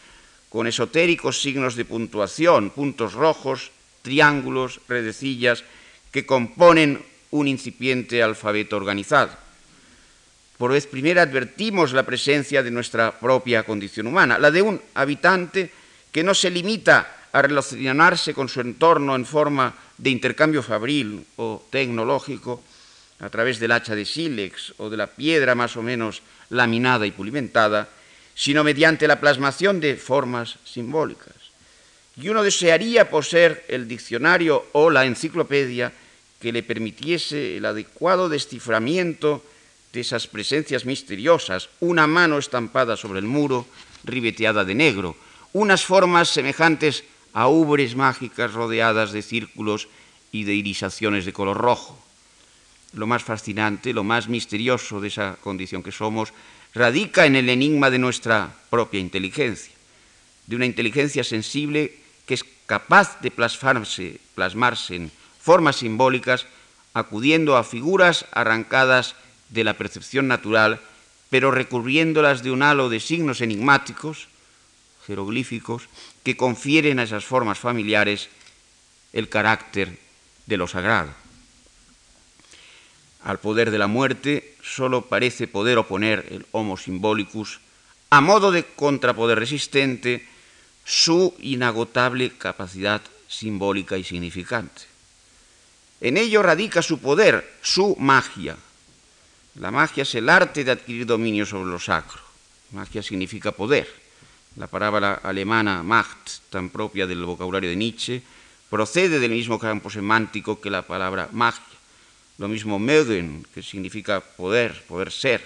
con 0.50 0.66
esotéricos 0.66 1.46
signos 1.46 1.78
de 1.78 1.86
puntuación, 1.86 2.74
puntos 2.74 3.14
rojos, 3.14 3.70
triángulos, 4.02 4.82
redecillas, 4.90 5.62
que 6.10 6.26
componen 6.26 7.13
un 7.34 7.48
incipiente 7.48 8.22
alfabeto 8.22 8.78
organizado. 8.78 9.34
Por 10.58 10.72
vez 10.72 10.86
primera 10.86 11.24
advertimos 11.24 11.92
la 11.92 12.06
presencia 12.06 12.62
de 12.62 12.70
nuestra 12.70 13.20
propia 13.20 13.64
condición 13.64 14.06
humana, 14.06 14.38
la 14.38 14.52
de 14.52 14.62
un 14.62 14.80
habitante 14.94 15.72
que 16.12 16.24
no 16.24 16.36
se 16.38 16.52
limita 16.52 17.26
a 17.34 17.42
relacionarse 17.42 18.36
con 18.36 18.48
su 18.48 18.62
entorno 18.62 19.16
en 19.16 19.26
forma 19.26 19.74
de 19.98 20.12
intercambio 20.12 20.62
fabril 20.62 21.26
o 21.38 21.66
tecnológico 21.72 22.62
a 23.20 23.30
través 23.30 23.58
del 23.58 23.72
hacha 23.72 23.96
de 23.96 24.06
sílex 24.06 24.78
o 24.78 24.90
de 24.92 24.98
la 24.98 25.08
piedra 25.08 25.56
más 25.56 25.76
o 25.76 25.82
menos 25.82 26.22
laminada 26.52 27.08
y 27.08 27.12
pulimentada, 27.12 27.90
sino 28.36 28.64
mediante 28.64 29.08
la 29.08 29.20
plasmación 29.20 29.80
de 29.80 29.96
formas 29.96 30.60
simbólicas. 30.66 31.34
Y 32.16 32.30
uno 32.30 32.44
desearía 32.44 33.10
poseer 33.10 33.66
el 33.70 33.88
diccionario 33.88 34.68
o 34.74 34.92
la 34.92 35.06
enciclopedia 35.06 35.92
que 36.44 36.52
le 36.52 36.62
permitiese 36.62 37.56
el 37.56 37.64
adecuado 37.64 38.28
desciframiento 38.28 39.40
de 39.96 40.02
esas 40.02 40.28
presencias 40.28 40.84
misteriosas, 40.84 41.70
una 41.80 42.06
mano 42.06 42.38
estampada 42.38 42.98
sobre 42.98 43.20
el 43.20 43.26
muro, 43.26 43.66
ribeteada 44.04 44.66
de 44.66 44.76
negro, 44.76 45.16
unas 45.54 45.86
formas 45.86 46.28
semejantes 46.28 47.06
a 47.32 47.48
ubres 47.48 47.96
mágicas 47.96 48.52
rodeadas 48.52 49.14
de 49.14 49.22
círculos 49.22 49.88
y 50.34 50.44
de 50.44 50.54
irisaciones 50.54 51.24
de 51.24 51.32
color 51.32 51.56
rojo. 51.56 51.98
Lo 52.92 53.08
más 53.08 53.24
fascinante, 53.24 53.94
lo 53.94 54.04
más 54.04 54.28
misterioso 54.28 55.00
de 55.00 55.08
esa 55.08 55.38
condición 55.40 55.82
que 55.82 55.96
somos, 55.96 56.34
radica 56.76 57.26
en 57.26 57.38
el 57.38 57.48
enigma 57.48 57.90
de 57.90 58.00
nuestra 58.00 58.54
propia 58.70 59.00
inteligencia, 59.00 59.72
de 60.48 60.58
una 60.58 60.66
inteligencia 60.66 61.24
sensible 61.24 61.96
que 62.28 62.34
es 62.34 62.44
capaz 62.66 63.22
de 63.22 63.32
plasmarse, 63.32 64.20
plasmarse 64.36 64.96
en 64.96 65.23
formas 65.44 65.76
simbólicas, 65.76 66.48
acudiendo 66.94 67.58
a 67.58 67.68
figuras 67.68 68.26
arrancadas 68.32 69.16
de 69.50 69.66
la 69.66 69.76
percepción 69.76 70.30
natural, 70.30 70.80
pero 71.30 71.52
recurriéndolas 71.52 72.44
de 72.44 72.52
un 72.52 72.64
halo 72.64 72.88
de 72.88 73.02
signos 73.02 73.42
enigmáticos, 73.42 74.30
jeroglíficos, 75.06 75.90
que 76.24 76.38
confieren 76.38 76.98
a 77.00 77.04
esas 77.04 77.26
formas 77.26 77.60
familiares 77.60 78.30
el 79.12 79.28
carácter 79.28 80.00
de 80.46 80.56
lo 80.56 80.66
sagrado. 80.68 81.12
Al 83.24 83.40
poder 83.40 83.70
de 83.70 83.80
la 83.80 83.88
muerte 83.88 84.56
solo 84.64 85.04
parece 85.12 85.48
poder 85.48 85.78
oponer 85.78 86.26
el 86.32 86.46
Homo 86.52 86.78
symbolicus, 86.78 87.60
a 88.12 88.22
modo 88.22 88.52
de 88.52 88.64
contrapoder 88.64 89.40
resistente, 89.40 90.26
su 90.86 91.36
inagotable 91.40 92.32
capacidad 92.38 93.02
simbólica 93.28 93.98
y 93.98 94.06
significante. 94.06 94.93
En 96.04 96.18
ello 96.18 96.44
radica 96.44 96.82
su 96.82 97.00
poder, 97.00 97.56
su 97.62 97.96
magia. 97.98 98.58
La 99.56 99.72
magia 99.72 100.04
es 100.04 100.14
el 100.16 100.28
arte 100.28 100.66
de 100.66 100.72
adquirir 100.72 101.06
dominio 101.06 101.46
sobre 101.46 101.72
lo 101.72 101.80
sacro. 101.80 102.20
Magia 102.72 103.02
significa 103.02 103.54
poder. 103.54 103.88
La 104.58 104.68
palabra 104.68 105.22
alemana 105.24 105.82
Macht, 105.82 106.44
tan 106.50 106.70
propia 106.70 107.08
del 107.08 107.24
vocabulario 107.24 107.70
de 107.70 107.78
Nietzsche, 107.78 108.22
procede 108.70 109.18
del 109.18 109.32
mismo 109.32 109.58
campo 109.58 109.90
semántico 109.90 110.60
que 110.60 110.70
la 110.70 110.82
palabra 110.82 111.30
magia. 111.32 111.64
Lo 112.38 112.50
mismo 112.50 112.80
mögen, 112.80 113.48
que 113.54 113.64
significa 113.64 114.20
poder, 114.20 114.84
poder 114.90 115.10
ser, 115.10 115.40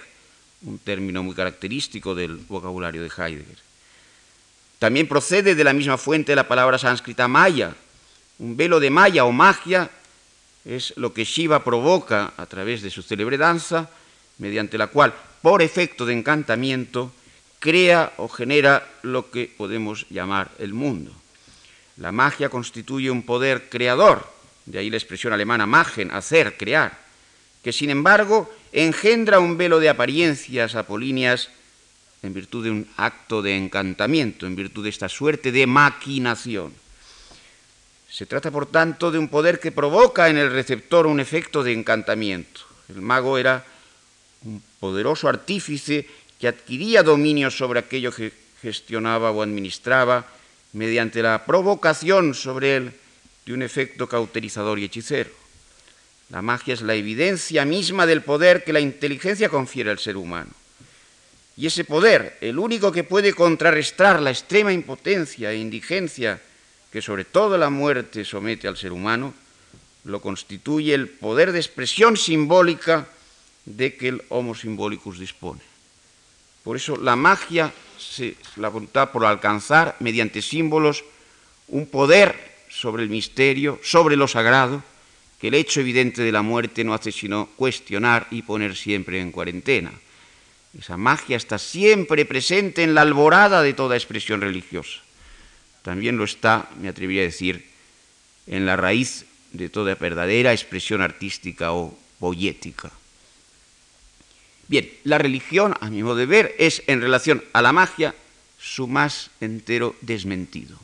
un 0.62 0.80
término 0.80 1.22
muy 1.22 1.36
característico 1.36 2.16
del 2.16 2.34
vocabulario 2.34 3.00
de 3.00 3.12
Heidegger. 3.16 3.58
También 4.80 5.06
procede 5.06 5.54
de 5.54 5.62
la 5.62 5.72
misma 5.72 5.98
fuente 5.98 6.34
la 6.34 6.48
palabra 6.48 6.78
sánscrita 6.78 7.28
maya. 7.28 7.76
Un 8.40 8.56
velo 8.56 8.80
de 8.80 8.90
maya 8.90 9.24
o 9.24 9.30
magia 9.30 9.88
es 10.64 10.92
lo 10.96 11.12
que 11.12 11.24
Shiva 11.24 11.64
provoca 11.64 12.32
a 12.36 12.46
través 12.46 12.82
de 12.82 12.90
su 12.90 13.02
célebre 13.02 13.38
danza, 13.38 13.90
mediante 14.38 14.78
la 14.78 14.88
cual, 14.88 15.14
por 15.42 15.62
efecto 15.62 16.06
de 16.06 16.14
encantamiento, 16.14 17.12
crea 17.58 18.12
o 18.18 18.28
genera 18.28 18.86
lo 19.02 19.30
que 19.30 19.52
podemos 19.56 20.06
llamar 20.10 20.50
el 20.58 20.74
mundo. 20.74 21.12
La 21.96 22.12
magia 22.12 22.48
constituye 22.48 23.10
un 23.10 23.22
poder 23.22 23.68
creador, 23.68 24.30
de 24.66 24.78
ahí 24.78 24.90
la 24.90 24.96
expresión 24.96 25.32
alemana 25.32 25.66
magen, 25.66 26.10
hacer, 26.12 26.56
crear, 26.56 26.98
que 27.62 27.72
sin 27.72 27.90
embargo 27.90 28.52
engendra 28.72 29.40
un 29.40 29.56
velo 29.56 29.80
de 29.80 29.88
apariencias 29.88 30.74
apolíneas 30.74 31.48
en 32.22 32.34
virtud 32.34 32.64
de 32.64 32.70
un 32.70 32.88
acto 32.96 33.42
de 33.42 33.56
encantamiento, 33.56 34.46
en 34.46 34.56
virtud 34.56 34.84
de 34.84 34.90
esta 34.90 35.08
suerte 35.08 35.52
de 35.52 35.66
maquinación. 35.66 36.72
Se 38.10 38.26
trata, 38.26 38.50
por 38.50 38.66
tanto, 38.66 39.10
de 39.10 39.18
un 39.18 39.28
poder 39.28 39.60
que 39.60 39.72
provoca 39.72 40.28
en 40.28 40.38
el 40.38 40.50
receptor 40.50 41.06
un 41.06 41.20
efecto 41.20 41.62
de 41.62 41.72
encantamiento. 41.72 42.62
El 42.88 43.02
mago 43.02 43.36
era 43.36 43.64
un 44.44 44.62
poderoso 44.80 45.28
artífice 45.28 46.06
que 46.40 46.48
adquiría 46.48 47.02
dominio 47.02 47.50
sobre 47.50 47.80
aquello 47.80 48.12
que 48.12 48.32
gestionaba 48.62 49.30
o 49.30 49.42
administraba 49.42 50.26
mediante 50.72 51.22
la 51.22 51.44
provocación 51.44 52.34
sobre 52.34 52.76
él 52.76 52.92
de 53.44 53.52
un 53.52 53.62
efecto 53.62 54.08
cauterizador 54.08 54.78
y 54.78 54.84
hechicero. 54.84 55.30
La 56.30 56.42
magia 56.42 56.74
es 56.74 56.82
la 56.82 56.94
evidencia 56.94 57.64
misma 57.64 58.06
del 58.06 58.22
poder 58.22 58.64
que 58.64 58.72
la 58.72 58.80
inteligencia 58.80 59.48
confiere 59.48 59.90
al 59.90 59.98
ser 59.98 60.16
humano. 60.16 60.50
Y 61.56 61.66
ese 61.66 61.84
poder, 61.84 62.36
el 62.40 62.58
único 62.58 62.92
que 62.92 63.04
puede 63.04 63.32
contrarrestar 63.32 64.20
la 64.22 64.30
extrema 64.30 64.72
impotencia 64.72 65.50
e 65.50 65.56
indigencia 65.56 66.40
que 66.92 67.02
sobre 67.02 67.24
todo 67.24 67.58
la 67.58 67.70
muerte 67.70 68.24
somete 68.24 68.66
al 68.66 68.76
ser 68.76 68.92
humano, 68.92 69.34
lo 70.04 70.20
constituye 70.20 70.94
el 70.94 71.08
poder 71.08 71.52
de 71.52 71.58
expresión 71.58 72.16
simbólica 72.16 73.08
de 73.64 73.96
que 73.96 74.08
el 74.08 74.22
Homo 74.30 74.54
Symbolicus 74.54 75.18
dispone. 75.18 75.60
Por 76.64 76.76
eso 76.76 76.96
la 76.96 77.16
magia, 77.16 77.72
se, 77.98 78.36
la 78.56 78.68
voluntad 78.68 79.10
por 79.10 79.26
alcanzar 79.26 79.96
mediante 80.00 80.40
símbolos 80.40 81.04
un 81.68 81.86
poder 81.86 82.56
sobre 82.70 83.02
el 83.02 83.10
misterio, 83.10 83.78
sobre 83.82 84.16
lo 84.16 84.28
sagrado, 84.28 84.82
que 85.38 85.48
el 85.48 85.54
hecho 85.54 85.80
evidente 85.80 86.22
de 86.22 86.32
la 86.32 86.42
muerte 86.42 86.84
no 86.84 86.94
hace 86.94 87.12
sino 87.12 87.50
cuestionar 87.56 88.26
y 88.30 88.42
poner 88.42 88.76
siempre 88.76 89.20
en 89.20 89.30
cuarentena. 89.30 89.92
Esa 90.78 90.96
magia 90.96 91.36
está 91.36 91.58
siempre 91.58 92.24
presente 92.24 92.82
en 92.82 92.94
la 92.94 93.02
alborada 93.02 93.62
de 93.62 93.74
toda 93.74 93.96
expresión 93.96 94.40
religiosa 94.40 95.00
también 95.88 96.18
lo 96.18 96.24
está, 96.24 96.68
me 96.82 96.90
atrevería 96.90 97.22
a 97.22 97.32
decir, 97.32 97.64
en 98.46 98.66
la 98.66 98.76
raíz 98.76 99.24
de 99.52 99.70
toda 99.70 99.94
verdadera 99.94 100.52
expresión 100.52 101.00
artística 101.00 101.72
o 101.72 101.96
poética. 102.20 102.92
Bien, 104.68 104.86
la 105.04 105.16
religión, 105.16 105.74
a 105.80 105.88
mi 105.88 106.02
modo 106.02 106.16
de 106.16 106.26
ver, 106.26 106.54
es 106.58 106.82
en 106.88 107.00
relación 107.00 107.42
a 107.54 107.62
la 107.62 107.72
magia 107.72 108.14
su 108.60 108.86
más 108.86 109.30
entero 109.40 109.96
desmentido. 110.02 110.76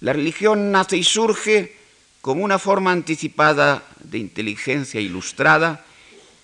La 0.00 0.12
religión 0.12 0.72
nace 0.72 0.96
y 0.96 1.04
surge 1.04 1.76
como 2.20 2.42
una 2.42 2.58
forma 2.58 2.90
anticipada 2.90 3.86
de 4.02 4.18
inteligencia 4.18 5.00
ilustrada 5.00 5.86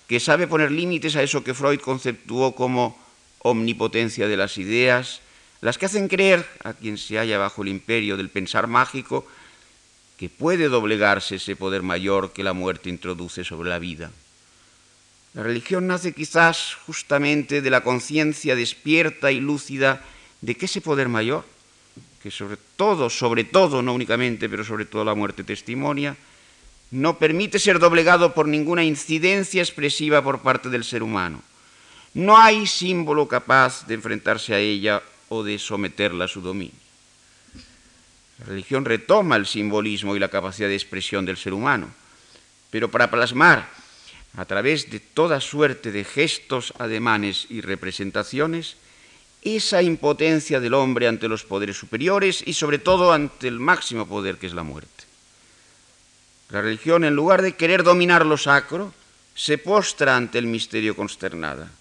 que 0.07 0.21
sabe 0.21 0.47
poner 0.47 0.71
límites 0.71 1.17
a 1.17 1.21
eso 1.21 1.43
que 1.43 1.53
Freud 1.53 1.81
conceptuó 1.81 2.55
como 2.55 2.97
omnipotencia 3.39 4.29
de 4.29 4.37
las 4.37 4.57
ideas, 4.57 5.19
las 5.61 5.77
que 5.77 5.85
hacen 5.85 6.07
creer 6.07 6.45
a 6.63 6.73
quien 6.73 6.97
se 6.97 7.17
halla 7.17 7.37
bajo 7.37 7.61
el 7.61 7.69
imperio 7.69 8.17
del 8.17 8.29
pensar 8.29 8.67
mágico 8.67 9.25
que 10.17 10.29
puede 10.29 10.69
doblegarse 10.69 11.35
ese 11.35 11.55
poder 11.55 11.81
mayor 11.83 12.33
que 12.33 12.43
la 12.43 12.53
muerte 12.53 12.89
introduce 12.89 13.43
sobre 13.43 13.69
la 13.69 13.79
vida. 13.79 14.11
La 15.33 15.43
religión 15.43 15.87
nace 15.87 16.13
quizás 16.13 16.75
justamente 16.85 17.61
de 17.61 17.69
la 17.69 17.81
conciencia 17.81 18.55
despierta 18.55 19.31
y 19.31 19.39
lúcida 19.39 20.03
de 20.41 20.55
que 20.55 20.65
ese 20.65 20.81
poder 20.81 21.07
mayor, 21.07 21.45
que 22.21 22.31
sobre 22.31 22.57
todo, 22.75 23.09
sobre 23.09 23.43
todo, 23.45 23.81
no 23.81 23.93
únicamente, 23.93 24.49
pero 24.49 24.65
sobre 24.65 24.85
todo 24.85 25.05
la 25.05 25.15
muerte 25.15 25.43
testimonia, 25.43 26.17
no 26.91 27.17
permite 27.17 27.57
ser 27.59 27.79
doblegado 27.79 28.33
por 28.33 28.47
ninguna 28.47 28.83
incidencia 28.83 29.61
expresiva 29.61 30.21
por 30.21 30.41
parte 30.41 30.69
del 30.69 30.83
ser 30.83 31.01
humano. 31.01 31.41
No 32.13 32.37
hay 32.37 32.67
símbolo 32.67 33.27
capaz 33.27 33.87
de 33.87 33.93
enfrentarse 33.93 34.53
a 34.53 34.59
ella 34.59 35.01
o 35.31 35.43
de 35.47 35.55
someterla 35.57 36.25
a 36.25 36.27
su 36.27 36.43
dominio. 36.43 36.75
La 38.39 38.45
religión 38.45 38.83
retoma 38.83 39.37
el 39.37 39.47
simbolismo 39.47 40.15
y 40.15 40.19
la 40.19 40.27
capacidad 40.27 40.67
de 40.67 40.75
expresión 40.75 41.23
del 41.25 41.37
ser 41.37 41.53
humano, 41.53 41.87
pero 42.69 42.91
para 42.91 43.09
plasmar 43.09 43.69
a 44.35 44.43
través 44.43 44.91
de 44.91 44.99
toda 44.99 45.39
suerte 45.39 45.91
de 45.91 46.03
gestos, 46.03 46.73
ademanes 46.79 47.47
y 47.49 47.61
representaciones, 47.61 48.75
esa 49.41 49.81
impotencia 49.81 50.59
del 50.59 50.73
hombre 50.73 51.07
ante 51.07 51.29
los 51.29 51.43
poderes 51.43 51.77
superiores 51.77 52.43
y 52.45 52.53
sobre 52.53 52.77
todo 52.77 53.13
ante 53.13 53.47
el 53.47 53.59
máximo 53.59 54.07
poder 54.07 54.35
que 54.37 54.47
es 54.47 54.53
la 54.53 54.63
muerte. 54.63 55.05
La 56.49 56.61
religión, 56.61 57.05
en 57.05 57.15
lugar 57.15 57.41
de 57.41 57.55
querer 57.55 57.83
dominar 57.83 58.25
lo 58.25 58.35
sacro, 58.37 58.93
se 59.33 59.57
postra 59.57 60.17
ante 60.17 60.39
el 60.39 60.45
misterio 60.45 60.95
consternada 60.95 61.71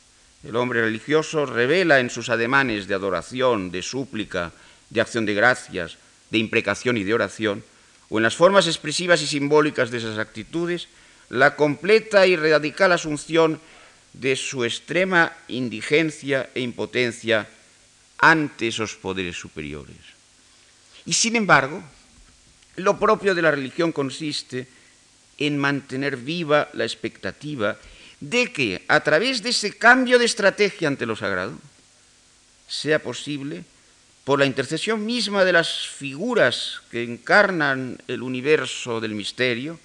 el 0.44 0.56
hombre 0.56 0.80
religioso 0.82 1.44
revela 1.46 2.00
en 2.00 2.10
sus 2.10 2.28
ademanes 2.28 2.86
de 2.86 2.94
adoración, 2.94 3.70
de 3.70 3.82
súplica, 3.82 4.52
de 4.88 5.00
acción 5.00 5.26
de 5.26 5.34
gracias, 5.34 5.98
de 6.30 6.38
imprecación 6.38 6.96
y 6.96 7.04
de 7.04 7.14
oración, 7.14 7.62
o 8.08 8.18
en 8.18 8.22
las 8.22 8.36
formas 8.36 8.66
expresivas 8.66 9.22
y 9.22 9.26
simbólicas 9.26 9.90
de 9.90 9.98
esas 9.98 10.18
actitudes, 10.18 10.88
la 11.28 11.56
completa 11.56 12.26
y 12.26 12.36
radical 12.36 12.92
asunción 12.92 13.60
de 14.12 14.34
su 14.34 14.64
extrema 14.64 15.32
indigencia 15.46 16.50
e 16.54 16.60
impotencia 16.60 17.46
ante 18.18 18.68
esos 18.68 18.96
poderes 18.96 19.36
superiores. 19.36 19.96
Y 21.06 21.12
sin 21.12 21.36
embargo, 21.36 21.82
lo 22.76 22.98
propio 22.98 23.34
de 23.34 23.42
la 23.42 23.50
religión 23.50 23.92
consiste 23.92 24.66
en 25.38 25.56
mantener 25.56 26.16
viva 26.16 26.68
la 26.74 26.84
expectativa 26.84 27.78
de 28.20 28.52
que 28.52 28.84
a 28.88 29.00
través 29.00 29.42
de 29.42 29.50
ese 29.50 29.72
cambio 29.72 30.18
de 30.18 30.26
estrategia 30.26 30.88
ante 30.88 31.06
lo 31.06 31.16
sagrado 31.16 31.56
sea 32.68 33.00
posible, 33.00 33.64
por 34.24 34.38
la 34.38 34.46
intercesión 34.46 35.04
misma 35.04 35.44
de 35.44 35.52
las 35.52 35.88
figuras 35.88 36.82
que 36.90 37.02
encarnan 37.02 37.98
el 38.06 38.22
universo 38.22 39.00
del 39.00 39.14
misterio, 39.14 39.80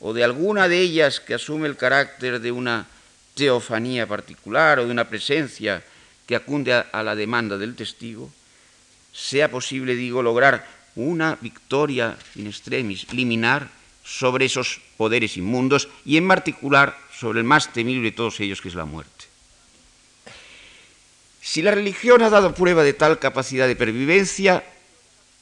o 0.00 0.14
de 0.14 0.24
alguna 0.24 0.68
de 0.68 0.80
ellas 0.80 1.20
que 1.20 1.34
asume 1.34 1.68
el 1.68 1.76
carácter 1.76 2.40
de 2.40 2.50
una 2.50 2.86
teofanía 3.34 4.06
particular 4.06 4.78
o 4.78 4.86
de 4.86 4.90
una 4.90 5.08
presencia 5.08 5.82
que 6.26 6.36
acunde 6.36 6.72
a, 6.72 7.02
la 7.02 7.14
demanda 7.14 7.58
del 7.58 7.76
testigo, 7.76 8.32
sea 9.12 9.50
posible, 9.50 9.94
digo, 9.94 10.22
lograr 10.22 10.64
una 10.96 11.36
victoria 11.40 12.16
in 12.36 12.46
extremis, 12.46 13.12
liminar 13.12 13.68
sobre 14.04 14.46
esos 14.46 14.80
poderes 14.96 15.36
inmundos 15.36 15.88
y 16.06 16.16
en 16.16 16.26
particular 16.26 16.96
sobre 17.20 17.40
el 17.40 17.44
más 17.44 17.70
temible 17.74 18.10
de 18.10 18.16
todos 18.16 18.40
ellos, 18.40 18.62
que 18.62 18.68
es 18.68 18.74
la 18.74 18.86
muerte. 18.86 19.26
Si 21.42 21.60
la 21.60 21.70
religión 21.70 22.22
ha 22.22 22.30
dado 22.30 22.54
prueba 22.54 22.82
de 22.82 22.94
tal 22.94 23.18
capacidad 23.18 23.68
de 23.68 23.76
pervivencia, 23.76 24.64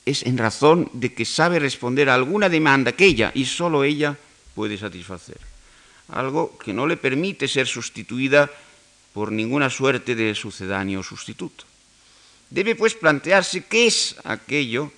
es 0.05 0.25
en 0.25 0.39
razón 0.39 0.91
de 0.93 1.15
que 1.15 1.25
sabe 1.25 1.61
responder 1.61 2.11
a 2.11 2.15
alguna 2.15 2.49
demanda 2.49 2.91
que 2.91 3.05
ella 3.05 3.31
y 3.33 3.45
sólo 3.45 3.85
ella 3.85 4.17
puede 4.57 4.77
satisfacer. 4.77 5.39
Algo 6.09 6.59
que 6.59 6.73
no 6.73 6.87
le 6.87 6.97
permite 6.97 7.47
ser 7.47 7.69
sustituida 7.69 8.51
por 9.13 9.31
ninguna 9.31 9.71
suerte 9.71 10.17
de 10.17 10.35
sucedáneo 10.35 11.05
sustituto. 11.05 11.65
Debe 12.51 12.75
pues 12.75 12.95
plantearse 12.95 13.67
qué 13.67 13.87
es 13.87 14.17
aquello 14.25 14.91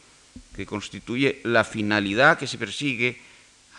que 0.56 0.64
constituye 0.64 1.40
la 1.44 1.64
finalidad 1.64 2.38
que 2.38 2.46
se 2.46 2.56
persigue 2.56 3.20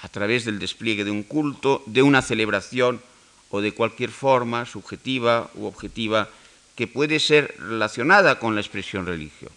a 0.02 0.10
través 0.10 0.46
del 0.46 0.60
despliegue 0.60 1.04
de 1.04 1.12
un 1.12 1.24
culto, 1.24 1.84
de 1.86 2.02
una 2.02 2.22
celebración 2.22 3.02
o 3.50 3.62
de 3.62 3.74
cualquier 3.74 4.10
forma 4.10 4.66
subjetiva 4.66 5.50
u 5.56 5.66
objetiva 5.66 6.30
que 6.76 6.88
puede 6.88 7.20
ser 7.20 7.56
relacionada 7.60 8.40
con 8.40 8.56
la 8.56 8.62
expresión 8.62 9.06
religiosa. 9.06 9.54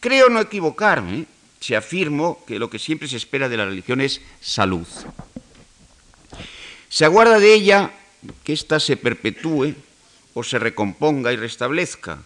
Creo 0.00 0.28
no 0.28 0.40
equivocarme 0.40 1.26
si 1.60 1.74
afirmo 1.74 2.42
que 2.46 2.58
lo 2.58 2.70
que 2.70 2.78
siempre 2.78 3.08
se 3.08 3.16
espera 3.16 3.48
de 3.48 3.56
la 3.56 3.66
religión 3.66 4.00
es 4.00 4.20
salud. 4.40 4.86
Se 6.88 7.04
aguarda 7.04 7.38
de 7.38 7.52
ella 7.54 7.90
que 8.44 8.52
ésta 8.52 8.80
se 8.80 8.96
perpetúe 8.96 9.74
o 10.34 10.42
se 10.42 10.58
recomponga 10.58 11.32
y 11.32 11.36
restablezca, 11.36 12.22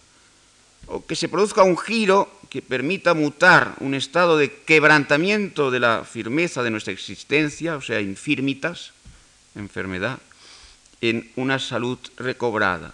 o 0.87 1.05
que 1.05 1.15
se 1.15 1.27
produzca 1.27 1.63
un 1.63 1.77
giro 1.77 2.29
que 2.53 2.61
permita 2.61 3.15
mutar 3.15 3.73
un 3.79 3.95
estado 3.95 4.37
de 4.37 4.53
quebrantamiento 4.53 5.71
de 5.71 5.79
la 5.79 6.05
firmeza 6.05 6.61
de 6.61 6.69
nuestra 6.69 6.93
existencia, 6.93 7.75
o 7.75 7.81
sea, 7.81 7.99
infirmitas, 7.99 8.93
enfermedad, 9.55 10.19
en 11.01 11.31
una 11.35 11.57
salud 11.57 11.97
recobrada. 12.15 12.93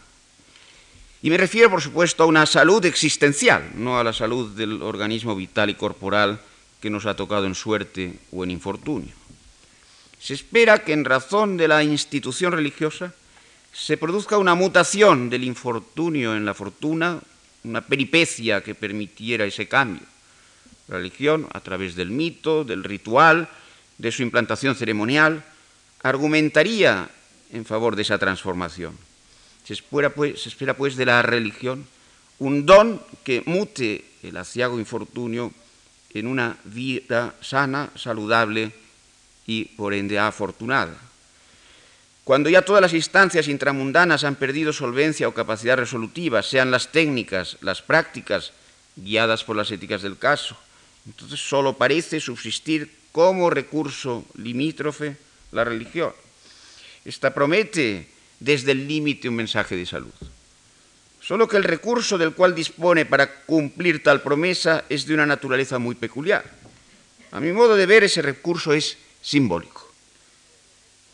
Y 1.21 1.29
me 1.29 1.35
refiero, 1.35 1.69
por 1.69 1.81
supuesto, 1.81 2.23
a 2.23 2.27
una 2.27 2.45
salud 2.45 2.85
existencial, 2.85 3.71
no 3.75 3.99
a 3.99 4.03
la 4.05 4.13
salud 4.13 4.55
del 4.55 4.81
organismo 4.81 5.35
vital 5.35 5.69
y 5.69 5.75
corporal 5.75 6.39
que 6.79 6.89
nos 6.89 7.05
ha 7.05 7.17
tocado 7.17 7.45
en 7.45 7.53
suerte 7.53 8.17
o 8.31 8.45
en 8.45 8.51
infortunio. 8.51 9.13
Se 10.21 10.35
espera 10.35 10.85
que 10.85 10.93
en 10.93 11.03
razón 11.03 11.57
de 11.57 11.67
la 11.67 11.83
institución 11.83 12.53
religiosa 12.53 13.13
se 13.73 13.97
produzca 13.97 14.37
una 14.37 14.55
mutación 14.55 15.29
del 15.29 15.43
infortunio 15.43 16.33
en 16.37 16.45
la 16.45 16.53
fortuna, 16.53 17.19
una 17.63 17.81
peripecia 17.81 18.61
que 18.61 18.75
permitiera 18.75 19.45
ese 19.45 19.67
cambio. 19.67 20.03
La 20.87 20.97
religión, 20.97 21.47
a 21.53 21.59
través 21.59 21.95
del 21.95 22.11
mito, 22.11 22.63
del 22.63 22.83
ritual, 22.83 23.47
de 23.97 24.11
su 24.11 24.23
implantación 24.23 24.75
ceremonial, 24.75 25.43
argumentaría 26.01 27.09
en 27.51 27.65
favor 27.65 27.95
de 27.95 28.03
esa 28.03 28.17
transformación. 28.17 28.97
Se 29.65 29.73
espera, 29.73 30.09
pues, 30.09 30.55
pues 30.77 30.95
de 30.95 31.05
la 31.05 31.21
religión 31.21 31.85
un 32.39 32.65
don 32.65 33.01
que 33.23 33.43
mute 33.45 34.05
el 34.23 34.37
aciago 34.37 34.79
infortunio 34.79 35.51
en 36.13 36.25
una 36.25 36.57
vida 36.63 37.35
sana, 37.41 37.91
saludable 37.95 38.71
y 39.45 39.65
por 39.65 39.93
ende 39.93 40.17
afortunada. 40.17 41.08
Cuando 42.29 42.51
ya 42.51 42.61
todas 42.61 42.83
las 42.83 42.93
instancias 42.93 43.47
intramundanas 43.47 44.23
han 44.23 44.35
perdido 44.35 44.71
solvencia 44.71 45.27
o 45.27 45.33
capacidad 45.33 45.81
resolutiva, 45.81 46.43
sean 46.43 46.69
las 46.69 46.91
técnicas, 46.91 47.57
las 47.61 47.81
prácticas, 47.81 48.53
guiadas 48.95 49.43
por 49.43 49.55
las 49.55 49.71
éticas 49.71 50.03
del 50.03 50.15
caso, 50.15 50.55
entonces 51.07 51.39
solo 51.39 51.73
parece 51.73 52.19
subsistir 52.19 52.93
como 53.11 53.49
recurso 53.49 54.25
limítrofe 54.35 55.17
la 55.51 55.63
religión. 55.63 56.13
Esta 57.03 57.33
promete 57.33 58.07
desde 58.39 58.73
el 58.73 58.87
límite 58.87 59.27
un 59.27 59.33
mensaje 59.33 59.75
de 59.75 59.87
salud. 59.87 60.13
Solo 61.19 61.47
que 61.47 61.57
el 61.57 61.63
recurso 61.63 62.19
del 62.19 62.35
cual 62.35 62.53
dispone 62.53 63.07
para 63.07 63.41
cumplir 63.41 64.03
tal 64.03 64.21
promesa 64.21 64.85
es 64.87 65.07
de 65.07 65.15
una 65.15 65.25
naturaleza 65.25 65.79
muy 65.79 65.95
peculiar. 65.95 66.45
A 67.31 67.39
mi 67.39 67.51
modo 67.53 67.75
de 67.75 67.87
ver, 67.87 68.03
ese 68.03 68.21
recurso 68.21 68.71
es 68.73 68.99
simbólico. 69.19 69.88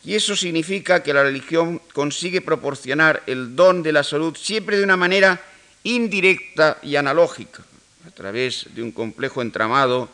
Y 0.06 0.14
eso 0.14 0.36
significa 0.36 1.02
que 1.02 1.12
la 1.12 1.24
religión 1.24 1.82
consigue 1.92 2.40
proporcionar 2.40 3.24
el 3.26 3.56
don 3.56 3.82
de 3.82 3.90
la 3.90 4.04
salud 4.04 4.36
siempre 4.36 4.78
de 4.78 4.84
una 4.84 4.96
manera 4.96 5.42
indirecta 5.82 6.78
y 6.80 6.94
analógica, 6.94 7.64
a 8.06 8.10
través 8.12 8.68
de 8.72 8.84
un 8.84 8.92
complejo 8.92 9.42
entramado 9.42 10.08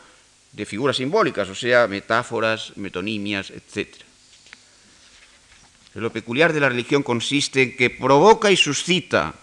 de 0.51 0.65
figuras 0.65 0.97
simbólicas, 0.97 1.47
o 1.47 1.53
sea, 1.53 1.85
metáforas, 1.87 2.75
metonimias, 2.75 3.51
etc. 3.51 3.97
Lo 5.93 6.11
peculiar 6.11 6.53
de 6.53 6.59
la 6.59 6.69
religión 6.69 7.03
consiste 7.03 7.61
en 7.61 7.77
que 7.77 7.91
provoca 7.91 8.49
y 8.49 8.57
suscita 8.57 9.35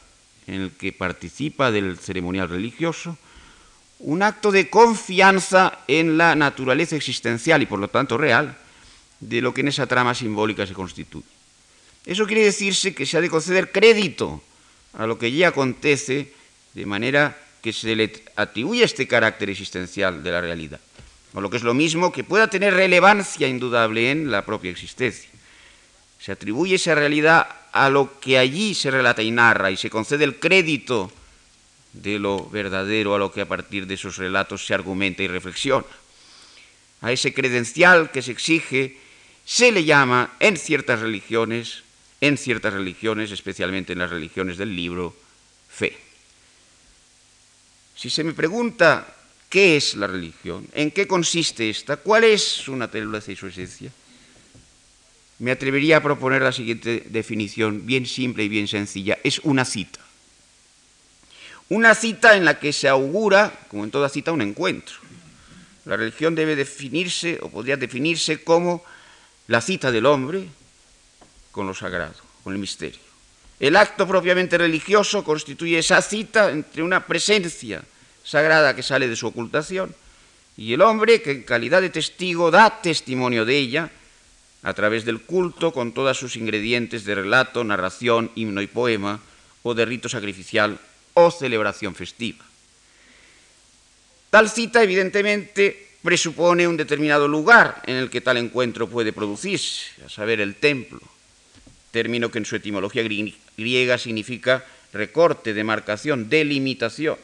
en 0.49 0.63
el 0.63 0.71
que 0.73 0.93
participa 0.93 1.71
del 1.71 1.97
ceremonial 1.97 2.49
religioso 2.49 3.17
un 4.01 4.21
acto 4.25 4.51
de 4.51 4.69
confianza 4.69 5.79
en 5.87 6.19
la 6.19 6.35
naturaleza 6.35 6.97
existencial 6.97 7.63
y 7.63 7.67
por 7.67 7.79
lo 7.79 7.87
tanto 7.87 8.19
real 8.19 8.57
de 9.21 9.41
lo 9.41 9.55
que 9.55 9.61
en 9.61 9.69
esa 9.69 9.87
trama 9.87 10.15
simbólica 10.15 10.67
se 10.67 10.75
constituye. 10.75 11.29
Eso 12.07 12.27
quiere 12.27 12.45
decirse 12.45 12.95
que 12.95 13.07
se 13.07 13.19
ha 13.19 13.21
de 13.21 13.31
conceder 13.31 13.71
crédito 13.71 14.43
a 14.95 15.07
lo 15.07 15.19
que 15.19 15.31
ya 15.31 15.49
acontece 15.49 16.33
de 16.75 16.87
manera 16.87 17.37
que 17.63 17.73
se 17.73 17.95
le 17.95 18.11
atribuye 18.37 18.83
este 18.83 19.07
carácter 19.07 19.51
existencial 19.51 20.23
de 20.23 20.31
la 20.31 20.41
realidad, 20.41 20.81
o 21.35 21.41
lo 21.41 21.51
que 21.51 21.59
es 21.59 21.63
lo 21.63 21.75
mismo 21.75 22.11
que 22.11 22.25
pueda 22.25 22.49
tener 22.49 22.75
relevancia 22.75 23.47
indudable 23.47 24.11
en 24.11 24.31
la 24.31 24.45
propia 24.45 24.71
existencia. 24.71 25.29
Se 26.19 26.33
atribuye 26.33 26.77
esa 26.77 26.95
realidad 26.95 27.47
a 27.73 27.89
lo 27.89 28.19
que 28.19 28.39
allí 28.39 28.75
se 28.75 28.91
relata 28.91 29.23
y 29.23 29.31
narra 29.31 29.71
y 29.71 29.77
se 29.77 29.91
concede 29.91 30.25
el 30.25 30.39
crédito 30.41 31.13
de 31.93 32.19
lo 32.19 32.49
verdadero 32.49 33.15
a 33.15 33.19
lo 33.19 33.33
que 33.33 33.41
a 33.43 33.49
partir 33.49 33.87
de 33.87 33.95
esos 33.95 34.17
relatos 34.17 34.67
se 34.67 34.75
argumenta 34.75 35.23
y 35.23 35.29
reflexiona. 35.29 35.87
A 37.03 37.13
ese 37.13 37.33
credencial 37.33 38.11
que 38.11 38.23
se 38.23 38.33
exige 38.33 38.99
se 39.51 39.73
le 39.73 39.83
llama 39.83 40.37
en 40.39 40.57
ciertas 40.57 41.01
religiones, 41.01 41.83
en 42.21 42.39
ciertas 42.39 42.73
religiones, 42.73 43.33
especialmente 43.33 43.93
en 43.93 43.99
las 43.99 44.09
religiones 44.09 44.59
del 44.59 44.77
libro, 44.77 45.13
fe. 45.69 45.99
Si 47.97 48.11
se 48.11 48.23
me 48.23 48.33
pregunta 48.33 49.13
qué 49.49 49.77
es 49.77 49.97
la 49.97 50.07
religión, 50.07 50.69
en 50.73 50.93
qué 50.93 51.09
consiste 51.09 51.69
esta, 51.69 51.97
cuál 51.97 52.23
es 52.23 52.45
su 52.45 52.77
naturaleza 52.77 53.33
y 53.33 53.37
su 53.37 53.49
esencia, 53.49 53.91
me 55.41 55.51
atrevería 55.51 55.97
a 55.97 56.03
proponer 56.03 56.43
la 56.43 56.53
siguiente 56.53 57.03
definición, 57.11 57.85
bien 57.85 58.07
simple 58.07 58.45
y 58.45 58.49
bien 58.49 58.69
sencilla. 58.69 59.19
Es 59.25 59.41
una 59.41 59.65
cita. 59.65 59.99
Una 61.71 61.97
cita 61.97 62.37
en 62.37 62.45
la 62.45 62.61
que 62.61 62.73
se 62.73 62.87
augura, 62.87 63.53
como 63.67 63.83
en 63.83 63.91
toda 63.91 64.09
cita, 64.11 64.31
un 64.31 64.43
encuentro. 64.43 64.95
La 65.87 65.97
religión 65.97 66.37
debe 66.37 66.55
definirse, 66.55 67.41
o 67.43 67.51
podría 67.51 67.77
definirse 67.77 68.45
como 68.45 68.85
la 69.51 69.61
cita 69.61 69.91
del 69.91 70.07
hombre 70.07 70.47
con 71.51 71.67
lo 71.67 71.75
sagrado, 71.75 72.15
con 72.45 72.53
el 72.53 72.61
misterio. 72.61 73.01
El 73.59 73.75
acto 73.75 74.07
propiamente 74.07 74.57
religioso 74.57 75.25
constituye 75.25 75.77
esa 75.77 76.01
cita 76.03 76.53
entre 76.53 76.85
una 76.85 77.05
presencia 77.05 77.83
sagrada 78.23 78.77
que 78.77 78.85
sale 78.85 79.09
de 79.09 79.17
su 79.17 79.27
ocultación 79.27 79.93
y 80.57 80.73
el 80.73 80.81
hombre 80.83 81.21
que 81.21 81.33
en 81.33 81.43
calidad 81.43 81.83
de 81.83 81.91
testigo 81.91 82.53
da 82.53 82.81
testimonio 82.81 83.45
de 83.45 83.59
ella 83.59 83.91
a 84.63 84.73
través 84.73 85.05
del 85.05 85.21
culto 85.23 85.73
con 85.73 85.91
todos 85.91 86.17
sus 86.17 86.37
ingredientes 86.37 87.05
de 87.05 87.17
relato, 87.17 87.65
narración, 87.65 88.31
himno 88.37 88.63
y 88.63 88.69
poema, 88.69 89.19
o 89.65 89.75
de 89.75 89.85
rito 89.85 90.09
sacrificial 90.09 90.79
o 91.15 91.29
celebración 91.33 91.97
festiva. 91.97 92.45
Tal 94.31 94.49
cita, 94.49 94.81
evidentemente, 94.81 95.90
presupone 96.03 96.67
un 96.67 96.77
determinado 96.77 97.29
lugar 97.29 97.83
en 97.87 97.97
el 97.97 98.11
que 98.11 98.21
tal 98.21 98.37
encuentro 98.37 98.89
puede 98.89 99.13
producirse, 99.13 99.91
a 100.05 100.09
saber, 100.09 100.41
el 100.41 100.57
templo, 100.57 101.01
término 101.91 102.31
que 102.31 102.39
en 102.39 102.45
su 102.45 102.57
etimología 102.57 103.03
griega 103.57 103.99
significa 103.99 104.65
recorte, 104.93 105.53
demarcación, 105.53 106.29
delimitación. 106.29 107.19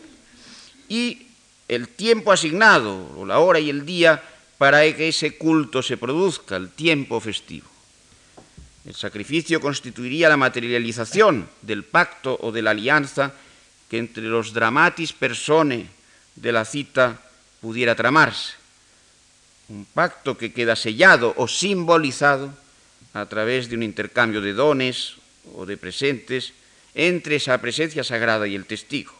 Y 0.89 1.27
el 1.69 1.89
tiempo 1.89 2.33
asignado, 2.33 3.13
o 3.17 3.25
la 3.25 3.39
hora 3.39 3.59
y 3.59 3.71
el 3.71 3.87
día, 3.87 4.23
para 4.59 4.83
que 4.95 5.09
ese 5.09 5.37
culto 5.37 5.83
se 5.83 5.97
produzca, 5.97 6.57
el 6.57 6.71
tiempo 6.71 7.21
festivo. 7.21 7.67
El 8.85 8.95
sacrificio 8.95 9.61
constituiría 9.61 10.29
la 10.29 10.37
materialización 10.37 11.49
del 11.63 11.83
pacto 11.83 12.39
o 12.41 12.53
de 12.53 12.63
la 12.63 12.71
alianza 12.71 13.35
que 13.91 13.99
entre 13.99 14.23
los 14.25 14.53
dramatis 14.53 15.13
persone 15.13 15.87
de 16.37 16.53
la 16.53 16.65
cita 16.65 17.21
pudiera 17.61 17.95
tramarse. 17.95 18.66
Un 19.69 19.85
pacto 19.85 20.39
que 20.39 20.53
queda 20.53 20.77
sellado 20.77 21.35
o 21.37 21.49
simbolizado 21.49 22.55
a 23.15 23.27
través 23.27 23.69
de 23.69 23.77
un 23.77 23.83
intercambio 23.83 24.41
de 24.41 24.53
dones 24.53 25.19
o 25.55 25.67
de 25.67 25.77
presentes 25.77 26.53
entre 26.95 27.37
esa 27.37 27.59
presencia 27.59 28.05
sagrada 28.05 28.47
y 28.47 28.55
el 28.55 28.67
testigo. 28.67 29.13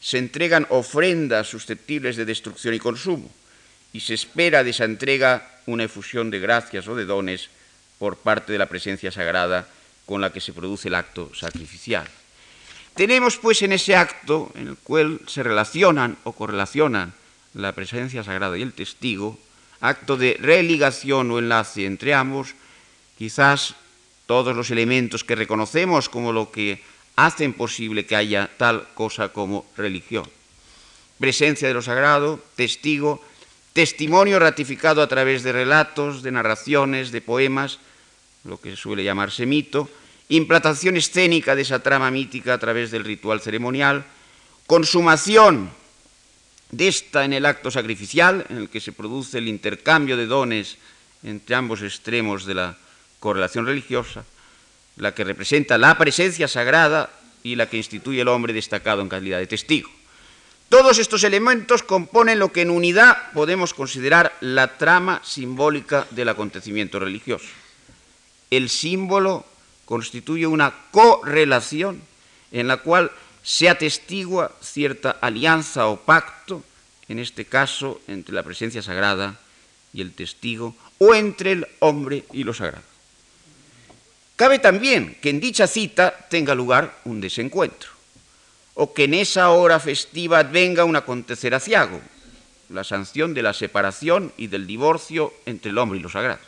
Se 0.00 0.18
entregan 0.18 0.66
ofrendas 0.68 1.48
susceptibles 1.48 2.16
de 2.16 2.24
destrucción 2.24 2.74
y 2.74 2.78
consumo, 2.78 3.30
y 3.92 4.00
se 4.00 4.14
espera 4.14 4.62
de 4.62 4.70
esa 4.70 4.84
entrega 4.84 5.48
una 5.66 5.84
efusión 5.84 6.30
de 6.30 6.40
gracias 6.40 6.86
o 6.88 6.94
de 6.94 7.06
dones 7.06 7.48
por 7.98 8.18
parte 8.18 8.52
de 8.52 8.58
la 8.58 8.68
presencia 8.68 9.10
sagrada 9.10 9.66
con 10.04 10.20
la 10.20 10.32
que 10.32 10.40
se 10.40 10.52
produce 10.52 10.88
el 10.88 10.94
acto 10.94 11.32
sacrificial. 11.34 12.06
Tenemos 12.94 13.38
pues 13.38 13.62
en 13.62 13.72
ese 13.72 13.96
acto, 13.96 14.52
en 14.54 14.68
el 14.68 14.76
cual 14.76 15.20
se 15.26 15.42
relacionan 15.42 16.16
o 16.24 16.32
correlacionan 16.32 17.14
la 17.54 17.72
presencia 17.72 18.22
sagrada 18.22 18.58
y 18.58 18.62
el 18.62 18.72
testigo, 18.72 19.38
acto 19.84 20.16
de 20.16 20.40
religación 20.40 21.28
o 21.28 21.36
enlace 21.36 21.84
entre 21.84 22.16
ambos, 22.16 22.56
quizás 23.20 23.76
todos 24.24 24.56
los 24.56 24.72
elementos 24.72 25.28
que 25.28 25.36
reconocemos 25.36 26.08
como 26.08 26.32
lo 26.32 26.48
que 26.48 26.80
hacen 27.20 27.52
posible 27.52 28.08
que 28.08 28.16
haya 28.16 28.48
tal 28.56 28.88
cosa 28.96 29.28
como 29.28 29.68
religión. 29.76 30.24
Presencia 31.20 31.68
de 31.68 31.76
lo 31.76 31.84
sagrado, 31.84 32.40
testigo, 32.56 33.20
testimonio 33.76 34.40
ratificado 34.40 35.04
a 35.04 35.06
través 35.06 35.44
de 35.44 35.52
relatos, 35.52 36.24
de 36.24 36.32
narraciones, 36.32 37.12
de 37.12 37.20
poemas, 37.20 37.78
lo 38.48 38.56
que 38.56 38.80
suele 38.80 39.04
llamarse 39.04 39.44
mito, 39.44 39.92
implantación 40.32 40.96
escénica 40.96 41.54
de 41.54 41.62
esa 41.62 41.84
trama 41.84 42.10
mítica 42.10 42.56
a 42.56 42.58
través 42.58 42.90
del 42.90 43.04
ritual 43.04 43.44
ceremonial, 43.44 44.08
consumación 44.66 45.68
de 46.76 46.88
esta 46.88 47.24
en 47.24 47.32
el 47.32 47.46
acto 47.46 47.70
sacrificial, 47.70 48.46
en 48.48 48.56
el 48.56 48.68
que 48.68 48.80
se 48.80 48.92
produce 48.92 49.38
el 49.38 49.48
intercambio 49.48 50.16
de 50.16 50.26
dones 50.26 50.76
entre 51.22 51.54
ambos 51.54 51.82
extremos 51.82 52.44
de 52.44 52.54
la 52.54 52.76
correlación 53.20 53.66
religiosa, 53.66 54.24
la 54.96 55.14
que 55.14 55.24
representa 55.24 55.78
la 55.78 55.96
presencia 55.96 56.48
sagrada 56.48 57.10
y 57.42 57.56
la 57.56 57.68
que 57.68 57.76
instituye 57.76 58.20
el 58.20 58.28
hombre 58.28 58.52
destacado 58.52 59.02
en 59.02 59.08
calidad 59.08 59.38
de 59.38 59.46
testigo. 59.46 59.90
Todos 60.68 60.98
estos 60.98 61.24
elementos 61.24 61.82
componen 61.82 62.38
lo 62.38 62.52
que 62.52 62.62
en 62.62 62.70
unidad 62.70 63.32
podemos 63.32 63.74
considerar 63.74 64.34
la 64.40 64.76
trama 64.76 65.20
simbólica 65.24 66.06
del 66.10 66.28
acontecimiento 66.28 66.98
religioso. 66.98 67.46
El 68.50 68.68
símbolo 68.68 69.44
constituye 69.84 70.46
una 70.46 70.74
correlación 70.90 72.02
en 72.50 72.68
la 72.68 72.78
cual 72.78 73.10
se 73.44 73.68
atestigua 73.68 74.50
cierta 74.60 75.18
alianza 75.20 75.86
o 75.86 76.00
pacto, 76.00 76.64
en 77.06 77.20
este 77.20 77.44
caso 77.44 78.00
entre 78.08 78.34
la 78.34 78.42
presencia 78.42 78.80
sagrada 78.80 79.36
y 79.92 80.00
el 80.00 80.12
testigo, 80.12 80.74
o 80.98 81.14
entre 81.14 81.52
el 81.52 81.66
hombre 81.80 82.24
y 82.32 82.42
lo 82.42 82.54
sagrado. 82.54 82.82
Cabe 84.34 84.58
también 84.58 85.16
que 85.20 85.30
en 85.30 85.38
dicha 85.38 85.66
cita 85.66 86.26
tenga 86.30 86.54
lugar 86.54 86.98
un 87.04 87.20
desencuentro, 87.20 87.90
o 88.74 88.94
que 88.94 89.04
en 89.04 89.14
esa 89.14 89.50
hora 89.50 89.78
festiva 89.78 90.42
venga 90.42 90.84
un 90.84 90.96
acontecer 90.96 91.54
aciago, 91.54 92.00
la 92.70 92.82
sanción 92.82 93.34
de 93.34 93.42
la 93.42 93.52
separación 93.52 94.32
y 94.38 94.46
del 94.48 94.66
divorcio 94.66 95.34
entre 95.44 95.70
el 95.70 95.78
hombre 95.78 95.98
y 95.98 96.02
lo 96.02 96.08
sagrado. 96.08 96.40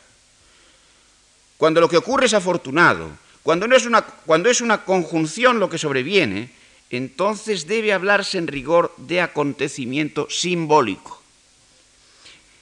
Cuando 1.57 1.79
lo 1.79 1.87
que 1.87 1.97
ocurre 1.97 2.25
es 2.25 2.33
afortunado, 2.33 3.11
cuando, 3.43 3.67
no 3.67 3.75
es 3.75 3.85
una, 3.85 4.01
cuando 4.01 4.49
es 4.49 4.61
una 4.61 4.83
conjunción 4.83 5.59
lo 5.59 5.69
que 5.69 5.77
sobreviene, 5.77 6.57
entonces 6.89 7.67
debe 7.67 7.93
hablarse 7.93 8.37
en 8.37 8.47
rigor 8.47 8.93
de 8.97 9.21
acontecimiento 9.21 10.27
simbólico. 10.29 11.21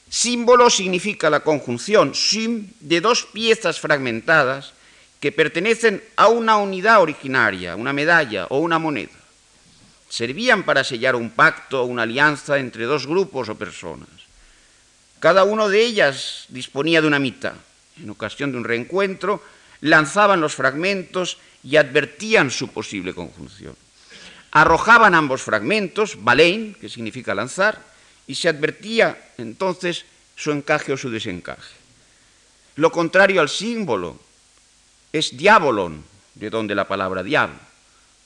Símbolo 0.09 0.69
significa 0.69 1.29
la 1.29 1.41
conjunción 1.41 2.15
sim 2.15 2.71
de 2.79 3.01
dos 3.01 3.25
piezas 3.25 3.79
fragmentadas 3.79 4.73
que 5.19 5.31
pertenecen 5.31 6.03
a 6.15 6.27
una 6.27 6.57
unidad 6.57 7.01
originaria, 7.01 7.75
una 7.75 7.93
medalla 7.93 8.47
o 8.49 8.59
una 8.59 8.79
moneda. 8.79 9.11
Servían 10.09 10.63
para 10.63 10.83
sellar 10.83 11.15
un 11.15 11.31
pacto 11.31 11.81
o 11.81 11.85
una 11.85 12.03
alianza 12.03 12.59
entre 12.59 12.85
dos 12.85 13.07
grupos 13.07 13.49
o 13.49 13.55
personas. 13.57 14.09
Cada 15.19 15.43
uno 15.43 15.67
de 15.67 15.81
ellas 15.81 16.45
disponía 16.49 17.01
de 17.01 17.07
una 17.07 17.19
mitad. 17.19 17.55
En 17.97 18.09
ocasión 18.09 18.51
de 18.51 18.57
un 18.57 18.63
reencuentro, 18.63 19.41
lanzaban 19.81 20.41
los 20.41 20.55
fragmentos 20.55 21.37
y 21.63 21.77
advertían 21.77 22.51
su 22.51 22.69
posible 22.69 23.13
conjunción. 23.13 23.75
Arrojaban 24.55 25.19
ambos 25.19 25.43
fragmentos, 25.43 26.23
balein, 26.23 26.79
que 26.79 26.87
significa 26.87 27.35
lanzar, 27.35 27.75
y 28.23 28.35
se 28.39 28.47
advertía 28.47 29.35
entonces 29.37 30.05
su 30.37 30.55
encaje 30.55 30.93
o 30.93 30.97
su 30.97 31.11
desencaje. 31.11 31.75
Lo 32.79 32.89
contrario 32.89 33.41
al 33.41 33.49
símbolo 33.49 34.17
es 35.11 35.35
diabolon, 35.35 35.99
de 36.35 36.49
donde 36.49 36.73
la 36.73 36.87
palabra 36.87 37.21
diablo. 37.21 37.59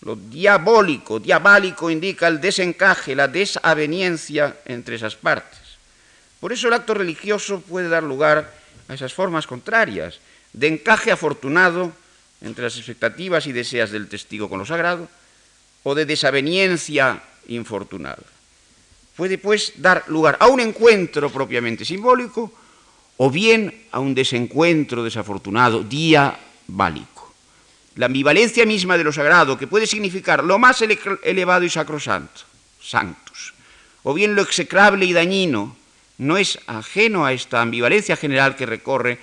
Lo 0.01 0.15
diabólico, 0.15 1.19
diabólico 1.19 1.89
indica 1.89 2.27
el 2.27 2.39
desencaje, 2.39 3.15
la 3.15 3.27
desaveniencia 3.27 4.57
entre 4.65 4.97
esas 4.97 5.15
partes. 5.15 5.81
Por 6.39 6.53
eso 6.53 6.67
el 6.67 6.75
acto 6.75 6.93
religioso 6.93 7.61
puede 7.61 7.89
dar 7.89 8.03
lugar 8.03 8.53
a 8.87 8.93
esas 8.93 9.15
formas 9.15 9.47
contrarias, 9.47 10.19
de 10.53 10.67
encaje 10.67 11.11
afortunado 11.11 11.91
entre 12.41 12.65
las 12.65 12.77
expectativas 12.77 13.47
y 13.47 13.51
deseas 13.51 13.89
del 13.89 14.07
testigo 14.07 14.47
con 14.47 14.59
lo 14.59 14.65
sagrado, 14.67 15.09
o 15.83 15.95
de 15.95 16.05
desaveniencia 16.05 17.21
infortunada. 17.47 18.23
Puede, 19.15 19.37
pues, 19.37 19.73
dar 19.75 20.05
lugar 20.07 20.37
a 20.39 20.47
un 20.47 20.59
encuentro 20.59 21.29
propiamente 21.29 21.83
simbólico 21.83 22.51
o 23.17 23.29
bien 23.29 23.87
a 23.91 23.99
un 23.99 24.15
desencuentro 24.15 25.03
desafortunado, 25.03 25.83
diabólico. 25.83 27.33
La 27.95 28.05
ambivalencia 28.05 28.65
misma 28.65 28.97
de 28.97 29.03
lo 29.03 29.11
sagrado, 29.11 29.57
que 29.57 29.67
puede 29.67 29.87
significar 29.87 30.43
lo 30.43 30.57
más 30.57 30.81
elevado 30.81 31.65
y 31.65 31.69
sacrosanto, 31.69 32.41
sanctus, 32.81 33.53
o 34.03 34.13
bien 34.13 34.35
lo 34.35 34.41
execrable 34.41 35.03
y 35.05 35.11
dañino, 35.11 35.75
no 36.17 36.37
es 36.37 36.59
ajeno 36.67 37.25
a 37.25 37.33
esta 37.33 37.61
ambivalencia 37.61 38.15
general 38.15 38.55
que 38.55 38.65
recorre 38.65 39.19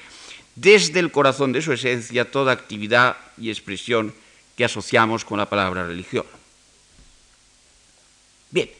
desde 0.57 1.01
el 1.01 1.11
corazón 1.11 1.53
de 1.53 1.63
su 1.63 1.73
esencia 1.73 2.31
toda 2.31 2.53
actividad 2.53 3.17
y 3.39 3.49
expresión 3.49 4.13
que 4.57 4.65
asociamos 4.65 5.25
con 5.25 5.39
la 5.39 5.49
palabra 5.49 5.87
religión. 5.87 6.25
Bien, 8.51 8.71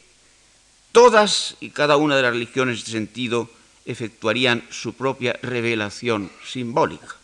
todas 0.91 1.55
y 1.59 1.69
cada 1.69 1.97
una 1.97 2.15
de 2.15 2.21
las 2.21 2.31
religiones 2.31 2.75
en 2.75 2.79
este 2.79 2.91
sentido 2.91 3.49
efectuarían 3.85 4.63
su 4.69 4.93
propia 4.93 5.33
revelación 5.41 6.31
simbólica. 6.45 7.15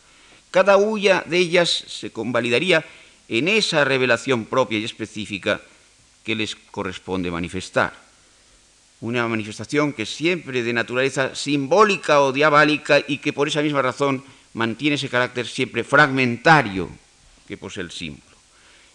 Cada 0.52 0.78
una 0.78 1.22
de 1.22 1.38
ellas 1.38 1.70
se 1.88 2.12
convalidaría 2.12 2.86
en 3.28 3.48
esa 3.48 3.84
revelación 3.84 4.46
propia 4.46 4.80
y 4.80 4.84
específica 4.84 5.62
que 6.24 6.36
les 6.36 6.56
corresponde 6.56 7.32
manifestar. 7.32 7.94
Una 9.02 9.28
manifestación 9.28 9.92
que 9.92 10.06
siempre 10.06 10.64
de 10.64 10.72
naturaleza 10.72 11.36
simbólica 11.36 12.22
o 12.22 12.32
diabólica 12.32 13.04
y 13.06 13.18
que 13.18 13.34
por 13.34 13.48
esa 13.48 13.62
misma 13.62 13.82
razón 13.82 14.24
mantiene 14.54 14.96
ese 14.96 15.10
carácter 15.10 15.48
siempre 15.48 15.84
fragmentario 15.84 16.90
que 17.48 17.58
posee 17.58 17.84
el 17.84 17.92
símbolo 17.92 18.33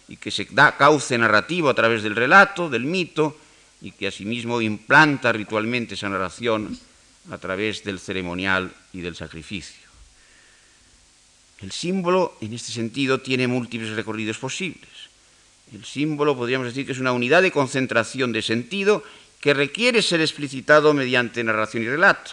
y 0.09 0.17
que 0.17 0.31
se 0.31 0.49
da 0.51 0.77
cauce 0.77 1.17
narrativo 1.17 1.69
a 1.69 1.75
través 1.75 2.03
del 2.03 2.17
relato, 2.17 2.69
del 2.69 2.85
mito, 2.85 3.37
y 3.81 3.93
que 3.93 4.09
asimismo 4.09 4.61
implanta 4.61 5.31
ritualmente 5.31 5.95
esa 5.95 6.09
narración 6.09 6.77
a 7.31 7.39
través 7.39 7.85
del 7.85 8.01
ceremonial 8.01 8.73
y 8.93 9.01
del 9.01 9.15
sacrificio. 9.15 9.87
El 11.61 11.73
símbolo, 11.73 12.37
en 12.41 12.55
este 12.55 12.73
sentido, 12.73 13.21
tiene 13.21 13.47
múltiples 13.47 13.91
recorridos 13.91 14.39
posibles. 14.39 14.89
El 15.73 15.85
símbolo 15.85 16.37
podríamos 16.37 16.69
decir 16.69 16.87
que 16.87 16.93
es 16.93 16.99
una 16.99 17.13
unidad 17.13 17.43
de 17.43 17.53
concentración 17.53 18.33
de 18.33 18.43
sentido 18.43 19.05
que 19.41 19.55
requiere 19.55 20.03
ser 20.03 20.21
explicitado 20.21 20.95
mediante 20.95 21.45
narración 21.45 21.83
y 21.83 21.89
relato, 21.89 22.33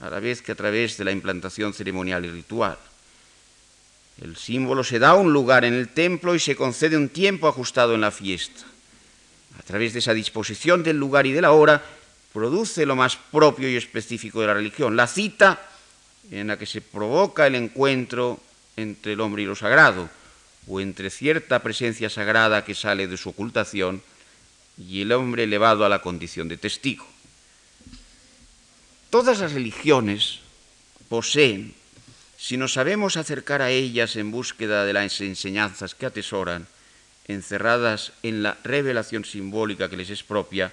a 0.00 0.08
la 0.08 0.20
vez 0.20 0.42
que 0.42 0.52
a 0.52 0.54
través 0.54 0.96
de 0.96 1.04
la 1.04 1.12
implantación 1.12 1.74
ceremonial 1.74 2.24
y 2.24 2.30
ritual. 2.30 2.78
El 4.20 4.36
símbolo 4.36 4.82
se 4.82 4.98
da 4.98 5.14
un 5.14 5.32
lugar 5.32 5.64
en 5.64 5.74
el 5.74 5.88
templo 5.88 6.34
y 6.34 6.40
se 6.40 6.56
concede 6.56 6.96
un 6.96 7.08
tiempo 7.08 7.48
ajustado 7.48 7.94
en 7.94 8.00
la 8.00 8.10
fiesta. 8.10 8.64
A 9.58 9.62
través 9.62 9.92
de 9.92 10.00
esa 10.00 10.14
disposición 10.14 10.82
del 10.82 10.96
lugar 10.96 11.26
y 11.26 11.32
de 11.32 11.42
la 11.42 11.52
hora, 11.52 11.82
produce 12.32 12.86
lo 12.86 12.96
más 12.96 13.16
propio 13.16 13.70
y 13.70 13.76
específico 13.76 14.40
de 14.40 14.48
la 14.48 14.54
religión, 14.54 14.96
la 14.96 15.06
cita 15.06 15.60
en 16.30 16.48
la 16.48 16.58
que 16.58 16.66
se 16.66 16.80
provoca 16.80 17.46
el 17.46 17.54
encuentro 17.54 18.40
entre 18.76 19.14
el 19.14 19.20
hombre 19.20 19.42
y 19.42 19.46
lo 19.46 19.56
sagrado, 19.56 20.08
o 20.66 20.80
entre 20.80 21.10
cierta 21.10 21.62
presencia 21.62 22.10
sagrada 22.10 22.64
que 22.64 22.74
sale 22.74 23.08
de 23.08 23.16
su 23.16 23.30
ocultación 23.30 24.02
y 24.76 25.02
el 25.02 25.12
hombre 25.12 25.44
elevado 25.44 25.84
a 25.84 25.88
la 25.88 26.02
condición 26.02 26.48
de 26.48 26.56
testigo. 26.56 27.06
Todas 29.10 29.40
las 29.40 29.52
religiones 29.52 30.40
poseen 31.08 31.74
si 32.38 32.56
nos 32.56 32.74
sabemos 32.74 33.16
acercar 33.16 33.62
a 33.62 33.70
ellas 33.70 34.14
en 34.14 34.30
búsqueda 34.30 34.84
de 34.86 34.92
las 34.92 35.20
enseñanzas 35.20 35.96
que 35.96 36.06
atesoran, 36.06 36.68
encerradas 37.26 38.12
en 38.22 38.44
la 38.44 38.56
revelación 38.62 39.24
simbólica 39.24 39.90
que 39.90 39.98
les 39.98 40.08
es 40.08 40.22
propia, 40.22 40.72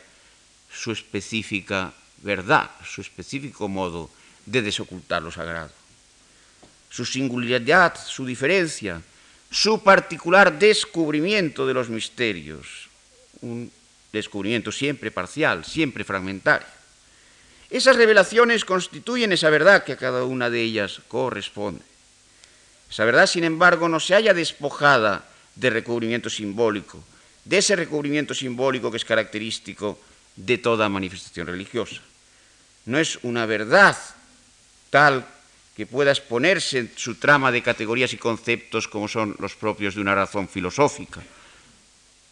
su 0.71 0.91
específica 0.91 1.91
verdad, 2.21 2.69
su 2.85 3.01
específico 3.01 3.67
modo 3.67 4.11
de 4.45 4.61
desocultar 4.61 5.23
lo 5.23 5.31
sagrado. 5.31 5.73
Su 6.89 7.03
singularidad, 7.03 7.97
su 7.97 8.25
diferencia, 8.25 9.01
su 9.49 9.81
particular 9.81 10.57
descubrimiento 10.57 11.65
de 11.65 11.73
los 11.73 11.89
misterios, 11.89 12.89
un 13.41 13.71
descubrimiento 14.13 14.71
siempre 14.71 15.09
parcial, 15.09 15.65
siempre 15.65 16.03
fragmentario. 16.03 16.74
Esas 17.69 17.95
revelaciones 17.95 18.65
constituyen 18.65 19.31
esa 19.31 19.49
verdad 19.49 19.83
que 19.83 19.93
a 19.93 19.97
cada 19.97 20.23
una 20.23 20.49
de 20.49 20.61
ellas 20.61 21.01
corresponde. 21.07 21.81
Esa 22.89 23.05
verdad, 23.05 23.27
sin 23.27 23.43
embargo, 23.43 23.89
no 23.89 23.99
se 23.99 24.13
halla 24.13 24.33
despojada 24.33 25.25
de 25.55 25.69
recubrimiento 25.69 26.29
simbólico, 26.29 27.03
de 27.43 27.57
ese 27.57 27.75
recubrimiento 27.75 28.33
simbólico 28.33 28.91
que 28.91 28.97
es 28.97 29.05
característico 29.05 29.99
de 30.35 30.57
toda 30.57 30.89
manifestación 30.89 31.47
religiosa. 31.47 32.01
No 32.85 32.99
es 32.99 33.17
una 33.23 33.45
verdad 33.45 33.97
tal 34.89 35.25
que 35.75 35.85
pueda 35.85 36.11
exponerse 36.11 36.79
en 36.79 36.91
su 36.95 37.15
trama 37.15 37.51
de 37.51 37.63
categorías 37.63 38.13
y 38.13 38.17
conceptos 38.17 38.87
como 38.87 39.07
son 39.07 39.35
los 39.39 39.55
propios 39.55 39.95
de 39.95 40.01
una 40.01 40.15
razón 40.15 40.47
filosófica. 40.47 41.21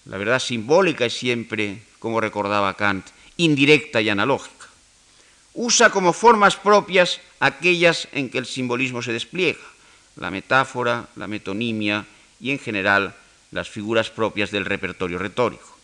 La 0.05 0.17
verdad 0.17 0.39
simbólica 0.39 1.05
es 1.05 1.13
siempre, 1.13 1.84
como 1.99 2.21
recordaba 2.21 2.75
Kant, 2.75 3.07
indirecta 3.38 4.01
y 4.01 4.09
analógica. 4.09 4.62
Usa 5.54 5.89
como 5.89 6.14
formas 6.14 6.56
propias 6.56 7.22
aquellas 7.39 8.08
en 8.12 8.30
que 8.30 8.39
el 8.39 8.45
simbolismo 8.45 9.01
se 9.01 9.14
despliega, 9.14 9.62
la 10.16 10.32
metáfora, 10.32 11.10
la 11.16 11.28
metonimia 11.28 12.06
y 12.39 12.51
en 12.51 12.60
general 12.60 13.16
las 13.51 13.70
figuras 13.70 14.10
propias 14.10 14.49
del 14.49 14.66
repertorio 14.66 15.20
retórico. 15.20 15.78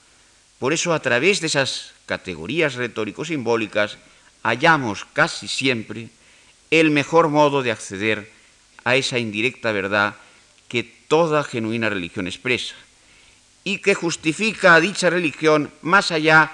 Por 0.58 0.74
eso 0.74 0.94
a 0.94 1.00
través 1.00 1.40
de 1.40 1.48
esas 1.48 1.94
categorías 2.06 2.76
retórico-simbólicas 2.76 3.98
hallamos 4.44 5.06
casi 5.14 5.48
siempre 5.48 6.10
el 6.72 6.90
mejor 6.92 7.30
modo 7.30 7.62
de 7.62 7.72
acceder 7.72 8.32
a 8.84 8.96
esa 8.96 9.20
indirecta 9.20 9.72
verdad 9.72 10.16
que 10.68 10.84
toda 10.84 11.44
genuina 11.44 11.90
religión 11.90 12.28
expresa 12.28 12.76
y 13.64 13.80
que 13.80 13.94
justifica 13.94 14.76
a 14.76 14.80
dicha 14.80 15.10
religión 15.10 15.72
más 15.82 16.12
allá 16.12 16.52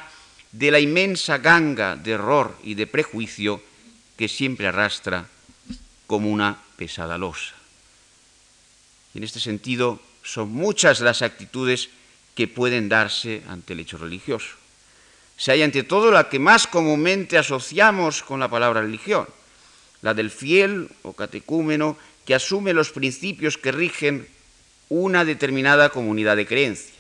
de 0.56 0.72
la 0.72 0.80
inmensa 0.80 1.38
ganga 1.38 1.98
de 1.98 2.12
error 2.12 2.56
y 2.64 2.76
de 2.76 2.88
prejuicio 2.88 3.62
que 4.16 4.30
siempre 4.30 4.68
arrastra 4.68 5.28
como 6.08 6.32
una 6.32 6.58
pesada 6.78 7.18
losa. 7.18 7.54
Y 9.14 9.18
en 9.18 9.26
este 9.26 9.42
sentido 9.42 10.00
son 10.24 10.50
muchas 10.52 11.02
las 11.02 11.22
actitudes 11.22 11.90
que 12.36 12.48
pueden 12.48 12.88
darse 12.88 13.44
ante 13.50 13.74
el 13.74 13.82
hecho 13.82 13.98
religioso. 13.98 14.56
Se 15.36 15.52
hay 15.52 15.62
ante 15.62 15.84
todo 15.84 16.10
la 16.10 16.30
que 16.30 16.40
más 16.40 16.68
comúnmente 16.68 17.38
asociamos 17.38 18.24
con 18.24 18.40
la 18.40 18.48
palabra 18.48 18.80
religión, 18.82 19.28
la 20.02 20.14
del 20.14 20.32
fiel 20.32 20.88
o 21.04 21.12
catecúmeno 21.12 21.98
que 22.24 22.34
asume 22.34 22.72
los 22.72 22.92
principios 22.92 23.58
que 23.58 23.74
rigen 23.74 24.26
una 24.88 25.26
determinada 25.26 25.90
comunidad 25.90 26.38
de 26.38 26.48
creencia, 26.48 26.95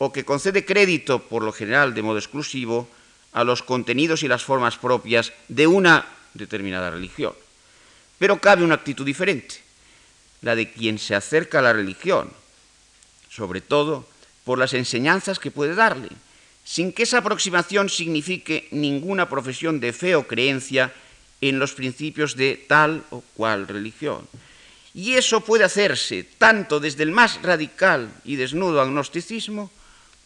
o 0.00 0.16
que 0.16 0.24
concede 0.24 0.64
crédito, 0.64 1.28
por 1.28 1.44
lo 1.44 1.52
general 1.52 1.92
de 1.92 2.00
modo 2.00 2.16
exclusivo, 2.16 2.88
a 3.36 3.44
los 3.44 3.60
contenidos 3.60 4.24
y 4.24 4.32
las 4.32 4.40
formas 4.42 4.80
propias 4.80 5.36
de 5.52 5.68
una 5.68 6.08
determinada 6.32 6.88
religión. 6.88 7.36
Pero 8.16 8.40
cabe 8.40 8.64
una 8.64 8.80
actitud 8.80 9.04
diferente, 9.04 9.60
la 10.40 10.56
de 10.56 10.72
quien 10.72 10.98
se 10.98 11.14
acerca 11.14 11.58
a 11.58 11.62
la 11.68 11.76
religión, 11.76 12.32
sobre 13.28 13.60
todo 13.60 14.08
por 14.44 14.58
las 14.58 14.72
enseñanzas 14.72 15.38
que 15.38 15.52
puede 15.52 15.74
darle, 15.74 16.08
sin 16.64 16.96
que 16.96 17.04
esa 17.04 17.18
aproximación 17.18 17.90
signifique 17.90 18.68
ninguna 18.72 19.28
profesión 19.28 19.80
de 19.80 19.92
fe 19.92 20.16
o 20.16 20.26
creencia 20.26 20.94
en 21.44 21.58
los 21.58 21.76
principios 21.76 22.36
de 22.36 22.56
tal 22.56 23.04
o 23.10 23.20
cual 23.36 23.68
religión. 23.68 24.26
Y 24.94 25.14
eso 25.20 25.42
puede 25.42 25.64
hacerse 25.64 26.24
tanto 26.24 26.80
desde 26.80 27.02
el 27.02 27.12
más 27.12 27.42
radical 27.42 28.08
y 28.24 28.36
desnudo 28.36 28.80
agnosticismo, 28.80 29.70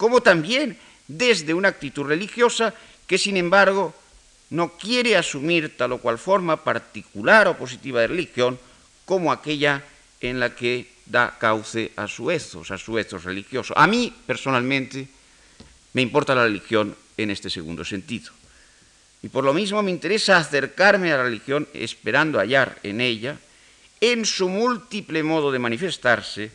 como 0.04 0.20
también 0.20 0.76
desde 1.08 1.54
una 1.54 1.68
actitud 1.68 2.04
religiosa 2.04 2.74
que, 3.06 3.16
sin 3.16 3.38
embargo, 3.38 3.94
no 4.50 4.76
quiere 4.76 5.16
asumir 5.16 5.78
tal 5.78 5.92
o 5.92 5.98
cual 5.98 6.20
forma 6.20 6.60
particular 6.60 7.48
o 7.48 7.56
positiva 7.56 8.04
de 8.04 8.12
religión 8.12 8.60
como 9.08 9.32
aquella 9.32 9.80
en 10.20 10.40
la 10.40 10.54
que 10.54 10.92
da 11.08 11.40
cauce 11.40 11.92
a 11.96 12.04
su 12.06 12.30
ethos, 12.30 12.70
a 12.70 12.76
su 12.76 12.98
ethos 12.98 13.24
religioso. 13.24 13.72
A 13.78 13.86
mí, 13.86 14.12
personalmente, 14.26 15.08
me 15.94 16.02
importa 16.02 16.34
la 16.34 16.44
religión 16.44 16.94
en 17.16 17.30
este 17.30 17.48
segundo 17.48 17.82
sentido. 17.82 18.30
Y 19.22 19.30
por 19.30 19.42
lo 19.42 19.54
mismo 19.54 19.82
me 19.82 19.90
interesa 19.90 20.36
acercarme 20.36 21.14
a 21.14 21.16
la 21.16 21.22
religión 21.22 21.66
esperando 21.72 22.38
hallar 22.38 22.76
en 22.82 23.00
ella, 23.00 23.38
en 24.02 24.26
su 24.26 24.50
múltiple 24.50 25.22
modo 25.22 25.50
de 25.50 25.60
manifestarse, 25.60 26.52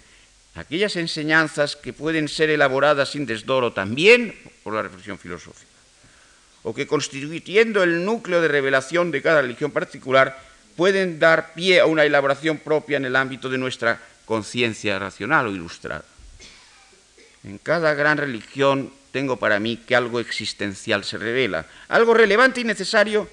aquellas 0.60 0.96
enseñanzas 0.96 1.76
que 1.76 1.94
pueden 1.94 2.28
ser 2.28 2.50
elaboradas 2.50 3.10
sin 3.10 3.26
desdoro 3.26 3.72
también 3.72 4.36
por 4.64 4.74
la 4.74 4.82
reflexión 4.82 5.18
filosófica, 5.18 5.72
o 6.64 6.76
que 6.76 6.88
constituyendo 6.88 7.82
el 7.84 8.04
núcleo 8.04 8.42
de 8.42 8.48
revelación 8.48 9.12
de 9.12 9.22
cada 9.22 9.42
religión 9.42 9.72
particular, 9.72 10.38
pueden 10.76 11.20
dar 11.20 11.54
pie 11.54 11.80
a 11.80 11.86
una 11.86 12.04
elaboración 12.04 12.58
propia 12.58 12.98
en 12.98 13.06
el 13.06 13.16
ámbito 13.16 13.50
de 13.50 13.58
nuestra 13.58 14.00
conciencia 14.26 15.00
racional 15.00 15.48
o 15.48 15.52
ilustrada. 15.52 16.04
En 17.44 17.58
cada 17.58 17.94
gran 17.94 18.18
religión 18.18 18.92
tengo 19.12 19.38
para 19.38 19.60
mí 19.60 19.78
que 19.78 19.96
algo 19.96 20.20
existencial 20.20 21.04
se 21.04 21.18
revela, 21.18 21.66
algo 21.88 22.14
relevante 22.14 22.62
y 22.62 22.64
necesario 22.64 23.28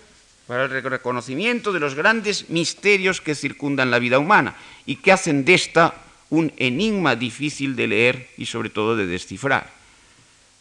para 0.47 0.65
el 0.65 0.83
reconocimiento 0.83 1.73
de 1.73 1.81
los 1.81 1.95
grandes 1.95 2.49
misterios 2.51 3.21
que 3.21 3.35
circundan 3.35 3.91
la 3.91 3.99
vida 3.99 4.21
humana 4.21 4.55
y 4.87 4.97
que 4.97 5.11
hacen 5.11 5.45
de 5.45 5.55
esta 5.55 6.06
un 6.31 6.53
enigma 6.57 7.17
difícil 7.17 7.77
de 7.77 7.87
leer 7.87 8.31
y 8.37 8.47
sobre 8.47 8.71
todo 8.71 8.97
de 8.97 9.07
descifrar. 9.07 9.73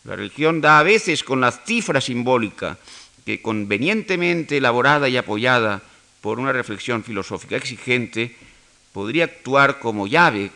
La 0.03 0.16
religión 0.16 0.61
da 0.61 0.80
a 0.80 0.84
veces 0.84 1.24
con 1.24 1.41
la 1.41 1.51
cifra 1.51 1.99
simbólica 1.99 2.78
que 3.26 3.41
convenientemente 3.41 4.57
elaborada 4.57 5.09
y 5.09 5.18
apoyada 5.18 5.82
por 6.22 6.39
una 6.39 6.51
reflexión 6.51 7.03
filosófica 7.03 7.55
exigente 7.55 8.36
podría 8.93 9.26
actuar 9.26 9.80
como 9.80 10.07
llave, 10.07 10.51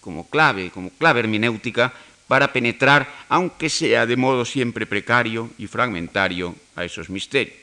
como 0.00 0.28
clave, 0.28 0.70
como 0.70 0.90
clave 0.90 1.20
hermenéutica 1.20 1.92
para 2.26 2.52
penetrar, 2.52 3.08
aunque 3.28 3.70
sea 3.70 4.04
de 4.04 4.16
modo 4.16 4.44
siempre 4.44 4.84
precario 4.84 5.50
y 5.58 5.66
fragmentario, 5.66 6.54
a 6.76 6.84
esos 6.84 7.08
misterios. 7.08 7.56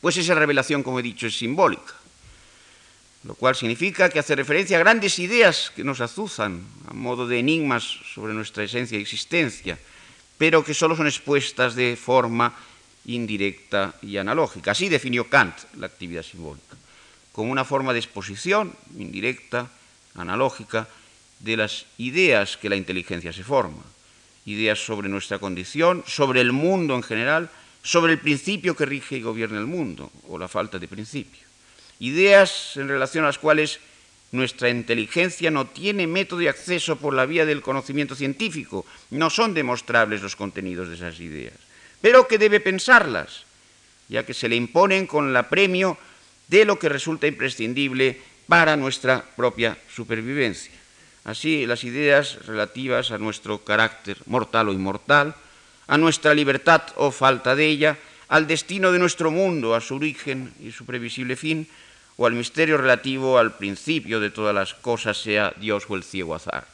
Pues 0.00 0.16
esa 0.16 0.34
revelación, 0.34 0.82
como 0.82 1.00
he 1.00 1.02
dicho, 1.02 1.26
es 1.26 1.36
simbólica, 1.36 1.94
lo 3.24 3.34
cual 3.34 3.56
significa 3.56 4.08
que 4.08 4.18
hace 4.18 4.36
referencia 4.36 4.76
a 4.76 4.80
grandes 4.80 5.18
ideas 5.18 5.72
que 5.74 5.84
nos 5.84 6.00
azuzan 6.00 6.62
a 6.86 6.94
modo 6.94 7.26
de 7.26 7.38
enigmas 7.38 7.84
sobre 8.14 8.32
nuestra 8.32 8.64
esencia 8.64 8.98
y 8.98 9.02
existencia, 9.02 9.78
pero 10.38 10.64
que 10.64 10.74
solo 10.74 10.94
son 10.94 11.06
expuestas 11.06 11.74
de 11.74 11.96
forma 11.96 12.54
indirecta 13.06 13.94
y 14.02 14.18
analógica. 14.18 14.70
Así 14.70 14.88
definió 14.88 15.28
Kant 15.28 15.54
la 15.76 15.86
actividad 15.86 16.22
simbólica, 16.22 16.76
como 17.32 17.50
una 17.50 17.64
forma 17.64 17.92
de 17.92 17.98
exposición 17.98 18.72
indirecta, 18.96 19.68
analógica, 20.14 20.88
de 21.40 21.56
las 21.56 21.86
ideas 21.98 22.56
que 22.56 22.68
la 22.68 22.76
inteligencia 22.76 23.32
se 23.32 23.44
forma, 23.44 23.82
ideas 24.44 24.78
sobre 24.78 25.08
nuestra 25.08 25.38
condición, 25.38 26.02
sobre 26.06 26.40
el 26.40 26.52
mundo 26.52 26.94
en 26.94 27.02
general, 27.02 27.50
sobre 27.82 28.12
el 28.12 28.18
principio 28.18 28.76
que 28.76 28.86
rige 28.86 29.16
y 29.16 29.22
gobierna 29.22 29.58
el 29.58 29.66
mundo, 29.66 30.10
o 30.28 30.38
la 30.38 30.48
falta 30.48 30.78
de 30.78 30.88
principio. 30.88 31.47
Ideas 32.00 32.76
en 32.76 32.88
relación 32.88 33.24
a 33.24 33.28
las 33.28 33.38
cuales 33.38 33.80
nuestra 34.30 34.68
inteligencia 34.68 35.50
no 35.50 35.66
tiene 35.66 36.06
método 36.06 36.40
de 36.40 36.48
acceso 36.48 36.96
por 36.96 37.14
la 37.14 37.26
vía 37.26 37.46
del 37.46 37.62
conocimiento 37.62 38.14
científico, 38.14 38.84
no 39.10 39.30
son 39.30 39.54
demostrables 39.54 40.22
los 40.22 40.36
contenidos 40.36 40.88
de 40.88 40.96
esas 40.96 41.18
ideas, 41.20 41.54
pero 42.00 42.28
que 42.28 42.38
debe 42.38 42.60
pensarlas, 42.60 43.44
ya 44.08 44.24
que 44.24 44.34
se 44.34 44.48
le 44.48 44.56
imponen 44.56 45.06
con 45.06 45.28
el 45.28 45.36
apremio 45.36 45.96
de 46.48 46.64
lo 46.64 46.78
que 46.78 46.88
resulta 46.88 47.26
imprescindible 47.26 48.20
para 48.46 48.76
nuestra 48.76 49.24
propia 49.36 49.76
supervivencia. 49.94 50.72
Así, 51.24 51.66
las 51.66 51.84
ideas 51.84 52.46
relativas 52.46 53.10
a 53.10 53.18
nuestro 53.18 53.64
carácter 53.64 54.16
mortal 54.26 54.68
o 54.68 54.72
inmortal, 54.72 55.34
a 55.86 55.98
nuestra 55.98 56.32
libertad 56.32 56.82
o 56.96 57.10
falta 57.10 57.56
de 57.56 57.66
ella, 57.66 57.98
al 58.28 58.46
destino 58.46 58.92
de 58.92 58.98
nuestro 58.98 59.30
mundo, 59.30 59.74
a 59.74 59.80
su 59.80 59.96
origen 59.96 60.52
y 60.60 60.72
su 60.72 60.84
previsible 60.84 61.36
fin, 61.36 61.66
o 62.18 62.26
al 62.26 62.34
misterio 62.34 62.76
relativo 62.76 63.38
al 63.38 63.56
principio 63.56 64.18
de 64.18 64.30
todas 64.30 64.54
las 64.54 64.74
cosas, 64.74 65.16
sea 65.16 65.54
Dios 65.56 65.86
o 65.88 65.94
el 65.94 66.02
ciego 66.02 66.34
azar. 66.34 66.66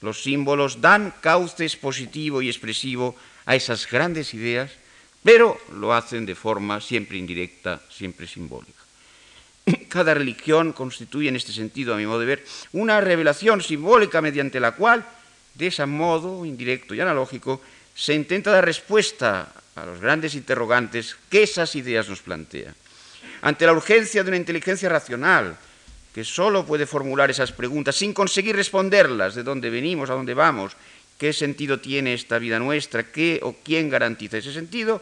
Los 0.00 0.24
símbolos 0.24 0.80
dan 0.80 1.12
cauce 1.20 1.68
positivo 1.78 2.40
y 2.40 2.48
expresivo 2.48 3.14
a 3.44 3.54
esas 3.54 3.86
grandes 3.86 4.32
ideas, 4.34 4.72
pero 5.22 5.60
lo 5.76 5.94
hacen 5.94 6.26
de 6.26 6.34
forma 6.34 6.80
siempre 6.80 7.18
indirecta, 7.18 7.82
siempre 7.90 8.26
simbólica. 8.26 8.80
Cada 9.88 10.14
religión 10.14 10.72
constituye 10.72 11.28
en 11.28 11.36
este 11.36 11.52
sentido, 11.52 11.94
a 11.94 11.98
mi 11.98 12.06
modo 12.06 12.20
de 12.20 12.26
ver, 12.26 12.44
una 12.72 13.00
revelación 13.00 13.60
simbólica 13.60 14.22
mediante 14.22 14.58
la 14.58 14.72
cual, 14.72 15.04
de 15.54 15.66
ese 15.68 15.84
modo 15.84 16.46
indirecto 16.46 16.94
y 16.94 17.00
analógico, 17.00 17.60
se 17.94 18.14
intenta 18.14 18.50
dar 18.50 18.64
respuesta 18.64 19.52
a 19.76 19.84
los 19.84 20.00
grandes 20.00 20.34
interrogantes 20.34 21.14
que 21.28 21.42
esas 21.42 21.76
ideas 21.76 22.08
nos 22.08 22.22
plantean. 22.22 22.74
Ante 23.42 23.66
la 23.66 23.72
urgencia 23.72 24.22
de 24.22 24.30
una 24.30 24.36
inteligencia 24.36 24.88
racional 24.88 25.56
que 26.14 26.24
solo 26.24 26.66
puede 26.66 26.86
formular 26.86 27.30
esas 27.30 27.52
preguntas 27.52 27.96
sin 27.96 28.12
conseguir 28.12 28.54
responderlas, 28.54 29.34
de 29.34 29.42
dónde 29.42 29.70
venimos, 29.70 30.10
a 30.10 30.14
dónde 30.14 30.34
vamos, 30.34 30.76
qué 31.18 31.32
sentido 31.32 31.80
tiene 31.80 32.14
esta 32.14 32.38
vida 32.38 32.58
nuestra, 32.58 33.04
qué 33.04 33.40
o 33.42 33.56
quién 33.62 33.88
garantiza 33.88 34.38
ese 34.38 34.52
sentido, 34.52 35.00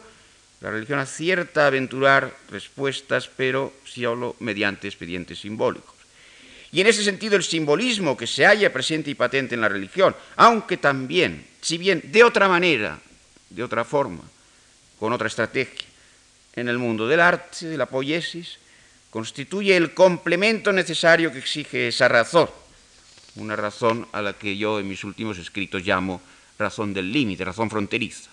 la 0.61 0.71
religión 0.71 0.99
acierta 0.99 1.63
a 1.63 1.67
aventurar 1.67 2.37
respuestas, 2.49 3.27
pero 3.27 3.73
solo 3.83 4.35
mediante 4.39 4.87
expedientes 4.87 5.39
simbólicos. 5.39 5.95
Y 6.71 6.79
en 6.79 6.87
ese 6.87 7.03
sentido 7.03 7.35
el 7.35 7.43
simbolismo 7.43 8.15
que 8.15 8.27
se 8.27 8.45
halla 8.45 8.71
presente 8.71 9.09
y 9.11 9.15
patente 9.15 9.55
en 9.55 9.61
la 9.61 9.69
religión, 9.69 10.15
aunque 10.37 10.77
también, 10.77 11.45
si 11.59 11.77
bien 11.77 12.01
de 12.05 12.23
otra 12.23 12.47
manera, 12.47 12.99
de 13.49 13.63
otra 13.63 13.83
forma, 13.83 14.21
con 14.97 15.11
otra 15.11 15.27
estrategia, 15.27 15.90
en 16.55 16.67
el 16.67 16.77
mundo 16.77 17.07
del 17.07 17.19
arte, 17.19 17.67
de 17.67 17.77
la 17.77 17.85
poiesis, 17.85 18.57
constituye 19.09 19.75
el 19.75 19.93
complemento 19.93 20.71
necesario 20.71 21.31
que 21.31 21.39
exige 21.39 21.89
esa 21.89 22.07
razón, 22.07 22.49
una 23.35 23.55
razón 23.55 24.07
a 24.11 24.21
la 24.21 24.33
que 24.33 24.57
yo 24.57 24.79
en 24.79 24.87
mis 24.87 25.03
últimos 25.03 25.37
escritos 25.37 25.85
llamo 25.85 26.21
razón 26.57 26.93
del 26.93 27.11
límite, 27.11 27.45
razón 27.45 27.69
fronteriza. 27.69 28.29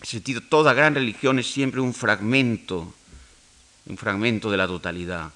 En 0.00 0.06
sentido, 0.06 0.40
toda 0.40 0.72
gran 0.72 0.94
religión 0.94 1.38
es 1.38 1.50
siempre 1.50 1.80
un 1.80 1.92
fragmento, 1.92 2.94
un 3.86 3.96
fragmento 3.98 4.50
de 4.50 4.56
la 4.56 4.66
totalidad. 4.66 5.30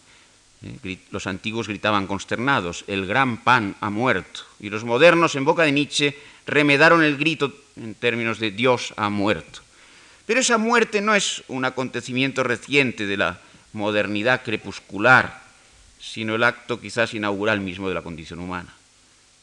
Eh, 0.62 0.98
los 1.10 1.26
antiguos 1.26 1.68
gritaban 1.68 2.06
consternados, 2.06 2.84
el 2.86 3.06
gran 3.06 3.44
pan 3.44 3.76
ha 3.80 3.90
muerto, 3.90 4.40
y 4.58 4.70
los 4.70 4.84
modernos, 4.84 5.34
en 5.34 5.44
boca 5.44 5.64
de 5.64 5.72
Nietzsche, 5.72 6.16
remedaron 6.46 7.02
el 7.02 7.18
grito 7.18 7.52
en 7.76 7.94
términos 7.94 8.38
de 8.38 8.50
Dios 8.50 8.94
ha 8.96 9.10
muerto. 9.10 9.60
Pero 10.26 10.40
esa 10.40 10.58
muerte 10.58 11.00
no 11.00 11.14
es 11.14 11.42
un 11.48 11.64
acontecimiento 11.64 12.42
reciente 12.42 13.06
de 13.06 13.16
la 13.16 13.38
modernidad 13.72 14.42
crepuscular, 14.42 15.42
sino 16.00 16.34
el 16.34 16.44
acto 16.44 16.80
quizás 16.80 17.14
inaugural 17.14 17.60
mismo 17.60 17.88
de 17.88 17.94
la 17.94 18.02
condición 18.02 18.40
humana. 18.40 18.72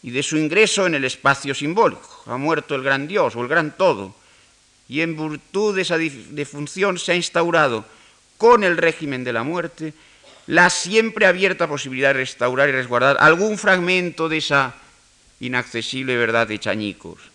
Y 0.03 0.11
de 0.11 0.23
su 0.23 0.37
ingreso 0.37 0.87
en 0.87 0.95
el 0.95 1.05
espacio 1.05 1.53
simbólico. 1.53 2.23
Ha 2.25 2.37
muerto 2.37 2.73
el 2.73 2.81
gran 2.81 3.07
Dios 3.07 3.35
o 3.35 3.41
el 3.41 3.47
gran 3.47 3.77
todo. 3.77 4.15
Y 4.89 5.01
en 5.01 5.15
virtud 5.15 5.75
de 5.75 5.83
esa 5.83 5.97
defunción 5.97 6.97
se 6.97 7.11
ha 7.11 7.15
instaurado 7.15 7.85
con 8.37 8.63
el 8.63 8.77
régimen 8.77 9.23
de 9.23 9.33
la 9.33 9.43
muerte 9.43 9.93
la 10.47 10.69
siempre 10.69 11.25
abierta 11.25 11.67
posibilidad 11.67 12.09
de 12.09 12.25
restaurar 12.25 12.69
y 12.69 12.73
resguardar 12.73 13.17
algún 13.19 13.57
fragmento 13.57 14.27
de 14.27 14.37
esa 14.37 14.73
inaccesible 15.39 16.17
verdad 16.17 16.47
de 16.47 16.59
chañicos. 16.59 17.30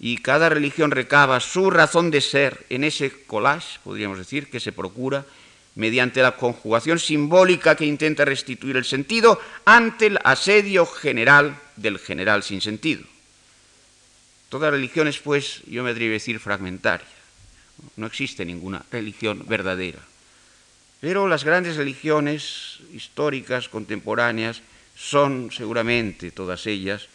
Y 0.00 0.16
cada 0.16 0.48
religión 0.48 0.90
recaba 0.90 1.40
su 1.40 1.70
razón 1.70 2.10
de 2.10 2.22
ser 2.22 2.64
en 2.70 2.84
ese 2.84 3.12
collage, 3.24 3.78
podríamos 3.84 4.16
decir, 4.16 4.48
que 4.48 4.58
se 4.58 4.72
procura 4.72 5.26
mediante 5.74 6.22
la 6.22 6.36
conjugación 6.36 6.98
simbólica 6.98 7.76
que 7.76 7.84
intenta 7.84 8.24
restituir 8.24 8.78
el 8.78 8.86
sentido 8.86 9.38
ante 9.66 10.06
el 10.06 10.18
asedio 10.24 10.86
general 10.86 11.54
del 11.76 11.98
general 11.98 12.42
sin 12.42 12.62
sentido. 12.62 13.02
Toda 14.48 14.70
religión 14.70 15.06
es, 15.06 15.18
pues, 15.18 15.62
yo 15.66 15.84
me 15.84 15.90
atrevo 15.90 16.10
a 16.10 16.14
decir, 16.14 16.40
fragmentaria. 16.40 17.06
No 17.96 18.06
existe 18.06 18.44
ninguna 18.44 18.82
religión 18.90 19.44
verdadera. 19.46 20.00
Pero 21.00 21.28
las 21.28 21.44
grandes 21.44 21.76
religiones 21.76 22.78
históricas, 22.92 23.68
contemporáneas, 23.68 24.62
son 24.96 25.50
seguramente 25.52 26.30
todas 26.30 26.66
ellas 26.66 27.06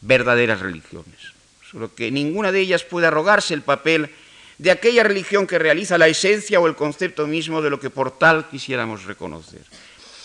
verdaderas 0.00 0.60
religiones. 0.60 1.37
Solo 1.70 1.94
que 1.94 2.10
ninguna 2.10 2.50
de 2.50 2.60
ellas 2.60 2.84
puede 2.84 3.06
arrogarse 3.06 3.52
el 3.52 3.62
papel 3.62 4.10
de 4.56 4.70
aquella 4.70 5.02
religión 5.02 5.46
que 5.46 5.58
realiza 5.58 5.98
la 5.98 6.08
esencia 6.08 6.60
o 6.60 6.66
el 6.66 6.74
concepto 6.74 7.26
mismo 7.26 7.60
de 7.60 7.70
lo 7.70 7.78
que 7.78 7.90
por 7.90 8.16
tal 8.18 8.48
quisiéramos 8.48 9.04
reconocer. 9.04 9.62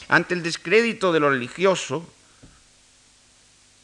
Ante 0.07 0.33
el 0.33 0.43
descrédito 0.43 1.11
de 1.11 1.19
lo 1.19 1.29
religioso 1.29 2.07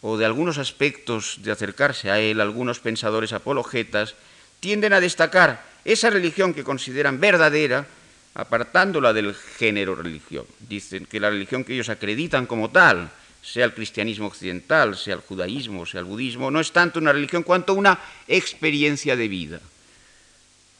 o 0.01 0.17
de 0.17 0.25
algunos 0.25 0.57
aspectos 0.57 1.39
de 1.43 1.51
acercarse 1.51 2.09
a 2.09 2.19
él, 2.19 2.39
algunos 2.39 2.79
pensadores 2.79 3.33
apologetas 3.33 4.15
tienden 4.59 4.93
a 4.93 5.01
destacar 5.01 5.63
esa 5.83 6.09
religión 6.09 6.53
que 6.53 6.63
consideran 6.63 7.19
verdadera, 7.19 7.87
apartándola 8.35 9.11
del 9.11 9.35
género 9.35 9.95
religión. 9.95 10.45
Dicen 10.67 11.05
que 11.05 11.19
la 11.19 11.29
religión 11.29 11.63
que 11.63 11.73
ellos 11.73 11.89
acreditan 11.89 12.45
como 12.45 12.69
tal, 12.69 13.11
sea 13.41 13.65
el 13.65 13.73
cristianismo 13.73 14.27
occidental, 14.27 14.95
sea 14.95 15.15
el 15.15 15.21
judaísmo, 15.21 15.85
sea 15.85 16.01
el 16.01 16.05
budismo, 16.05 16.51
no 16.51 16.59
es 16.59 16.71
tanto 16.71 16.99
una 16.99 17.13
religión 17.13 17.43
cuanto 17.43 17.73
una 17.73 17.99
experiencia 18.27 19.15
de 19.15 19.27
vida. 19.27 19.59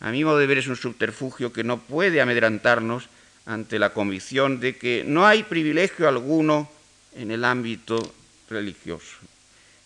A 0.01 0.11
mi 0.11 0.23
modo 0.23 0.37
de 0.37 0.47
ver 0.47 0.59
es 0.59 0.67
un 0.67 0.75
subterfugio 0.75 1.51
que 1.51 1.63
no 1.63 1.79
puede 1.79 2.21
amedrantarnos 2.21 3.09
ante 3.45 3.79
la 3.79 3.91
convicción 3.93 4.59
de 4.59 4.77
que 4.77 5.03
no 5.05 5.25
hay 5.25 5.43
privilegio 5.43 6.07
alguno 6.07 6.69
en 7.15 7.31
el 7.31 7.43
ámbito 7.43 8.13
religioso. 8.49 9.17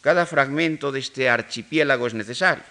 Cada 0.01 0.25
fragmento 0.25 0.91
de 0.91 0.99
este 0.99 1.29
archipiélago 1.29 2.07
es 2.07 2.13
necesario, 2.13 2.63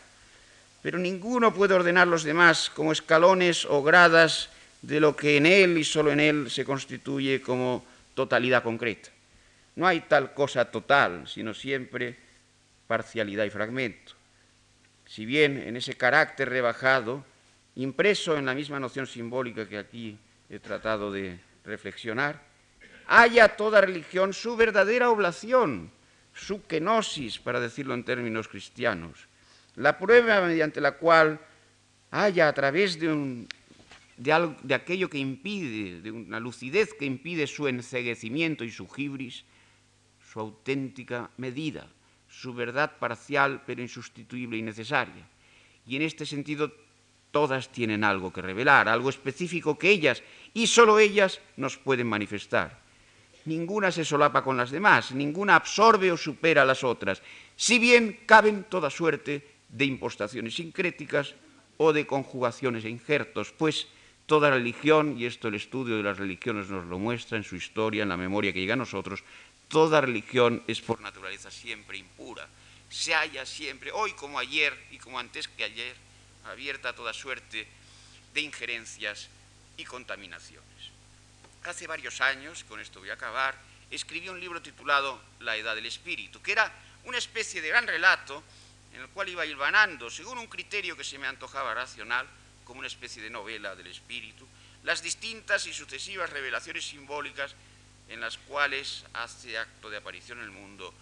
pero 0.82 0.98
ninguno 0.98 1.55
puede 1.55 1.74
ordenar 1.74 2.07
los 2.07 2.24
demás 2.24 2.70
como 2.74 2.92
escalones 2.92 3.64
o 3.64 3.82
gradas 3.82 4.50
de 4.82 5.00
lo 5.00 5.16
que 5.16 5.36
en 5.36 5.46
él 5.46 5.78
y 5.78 5.84
solo 5.84 6.12
en 6.12 6.20
él 6.20 6.50
se 6.50 6.64
constituye 6.64 7.40
como 7.40 7.84
totalidad 8.14 8.62
concreta. 8.62 9.09
No 9.76 9.86
hay 9.86 10.00
tal 10.00 10.34
cosa 10.34 10.70
total, 10.70 11.26
sino 11.26 11.54
siempre 11.54 12.16
parcialidad 12.86 13.44
y 13.44 13.50
fragmento. 13.50 14.12
Si 15.06 15.24
bien 15.26 15.56
en 15.58 15.76
ese 15.76 15.94
carácter 15.94 16.48
rebajado 16.48 17.24
impreso 17.76 18.36
en 18.36 18.46
la 18.46 18.54
misma 18.54 18.78
noción 18.78 19.06
simbólica 19.06 19.68
que 19.68 19.78
aquí 19.78 20.18
he 20.50 20.58
tratado 20.58 21.10
de 21.10 21.38
reflexionar, 21.64 22.42
haya 23.06 23.56
toda 23.56 23.80
religión 23.80 24.32
su 24.32 24.56
verdadera 24.56 25.10
oblación, 25.10 25.90
su 26.34 26.66
kenosis, 26.66 27.38
para 27.38 27.60
decirlo 27.60 27.94
en 27.94 28.04
términos 28.04 28.48
cristianos, 28.48 29.26
la 29.76 29.98
prueba 29.98 30.40
mediante 30.42 30.80
la 30.80 30.92
cual 30.92 31.40
haya 32.10 32.48
a 32.48 32.52
través 32.52 32.98
de, 33.00 33.46
de, 34.16 34.74
aquello 34.74 35.08
que 35.08 35.18
impide, 35.18 36.00
de 36.02 36.10
una 36.10 36.40
lucidez 36.40 36.92
que 36.94 37.06
impide 37.06 37.46
su 37.46 37.68
enceguecimiento 37.68 38.64
y 38.64 38.70
su 38.70 38.88
gibris, 38.88 39.44
su 40.32 40.40
auténtica 40.40 41.30
medida, 41.36 41.86
su 42.28 42.54
verdad 42.54 42.98
parcial 42.98 43.62
pero 43.66 43.82
insustituible 43.82 44.56
y 44.56 44.62
necesaria. 44.62 45.26
Y 45.86 45.96
en 45.96 46.02
este 46.02 46.24
sentido 46.24 46.72
Todas 47.32 47.72
tienen 47.72 48.04
algo 48.04 48.30
que 48.30 48.42
revelar, 48.42 48.88
algo 48.88 49.08
específico 49.08 49.78
que 49.78 49.88
ellas 49.88 50.22
y 50.52 50.66
solo 50.66 50.98
ellas 50.98 51.40
nos 51.56 51.78
pueden 51.78 52.06
manifestar. 52.06 52.78
Ninguna 53.46 53.90
se 53.90 54.04
solapa 54.04 54.44
con 54.44 54.58
las 54.58 54.70
demás, 54.70 55.12
ninguna 55.12 55.56
absorbe 55.56 56.12
o 56.12 56.16
supera 56.16 56.62
a 56.62 56.68
las 56.68 56.84
otras, 56.84 57.22
si 57.56 57.80
bien 57.80 58.20
caben 58.26 58.64
toda 58.68 58.90
suerte 58.90 59.48
de 59.70 59.86
impostaciones 59.86 60.54
sincréticas 60.54 61.34
o 61.78 61.94
de 61.94 62.06
conjugaciones 62.06 62.84
e 62.84 62.90
injertos, 62.90 63.50
pues 63.50 63.88
toda 64.26 64.50
religión, 64.50 65.16
y 65.18 65.24
esto 65.24 65.48
el 65.48 65.56
estudio 65.56 65.96
de 65.96 66.04
las 66.04 66.18
religiones 66.18 66.68
nos 66.68 66.84
lo 66.84 66.98
muestra 66.98 67.38
en 67.38 67.44
su 67.44 67.56
historia, 67.56 68.04
en 68.04 68.10
la 68.10 68.16
memoria 68.20 68.52
que 68.52 68.60
llega 68.60 68.74
a 68.74 68.76
nosotros, 68.76 69.24
toda 69.72 70.02
religión 70.02 70.62
es 70.66 70.82
por 70.82 71.00
naturaleza 71.00 71.50
siempre 71.50 71.96
impura, 71.96 72.46
se 72.90 73.14
halla 73.14 73.46
siempre, 73.46 73.90
hoy 73.90 74.12
como 74.12 74.38
ayer 74.38 74.78
y 74.90 74.98
como 74.98 75.18
antes 75.18 75.48
que 75.48 75.64
ayer, 75.64 75.96
abierta 76.44 76.90
a 76.90 76.94
toda 76.94 77.14
suerte 77.14 77.66
de 78.34 78.40
injerencias 78.42 79.30
y 79.78 79.84
contaminaciones. 79.84 80.92
Hace 81.64 81.86
varios 81.86 82.20
años, 82.20 82.64
con 82.64 82.80
esto 82.80 83.00
voy 83.00 83.08
a 83.08 83.14
acabar, 83.14 83.58
escribí 83.90 84.28
un 84.28 84.40
libro 84.40 84.60
titulado 84.60 85.18
La 85.40 85.56
Edad 85.56 85.74
del 85.74 85.86
Espíritu, 85.86 86.42
que 86.42 86.52
era 86.52 86.70
una 87.04 87.16
especie 87.16 87.62
de 87.62 87.68
gran 87.68 87.86
relato 87.86 88.42
en 88.92 89.00
el 89.00 89.08
cual 89.08 89.30
iba 89.30 89.46
hilvanando, 89.46 90.10
según 90.10 90.36
un 90.36 90.48
criterio 90.48 90.98
que 90.98 91.04
se 91.04 91.16
me 91.16 91.26
antojaba 91.26 91.72
racional, 91.72 92.28
como 92.64 92.80
una 92.80 92.88
especie 92.88 93.22
de 93.22 93.30
novela 93.30 93.74
del 93.74 93.86
espíritu, 93.86 94.46
las 94.84 95.02
distintas 95.02 95.66
y 95.66 95.72
sucesivas 95.72 96.28
revelaciones 96.28 96.84
simbólicas 96.84 97.54
en 98.09 98.20
las 98.20 98.38
cuales 98.38 99.05
hace 99.14 99.59
acto 99.59 99.90
de 99.90 99.96
aparición 99.96 100.38
en 100.38 100.44
el 100.44 100.50
mundo 100.50 100.92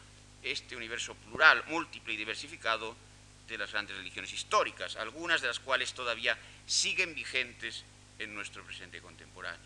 este 0.42 0.76
universo 0.76 1.14
plural, 1.14 1.64
múltiple 1.66 2.14
y 2.14 2.16
diversificado 2.16 2.96
de 3.48 3.59
las 3.59 3.72
grandes 3.72 3.96
religiones 3.96 4.32
históricas, 4.32 4.96
algunas 4.96 5.40
de 5.40 5.48
las 5.48 5.61
cuales 5.61 5.92
todavía 5.92 6.38
siguen 6.66 7.14
vigentes 7.14 7.84
en 8.18 8.34
nuestro 8.34 8.64
presente 8.64 9.01
contemporáneo. 9.01 9.61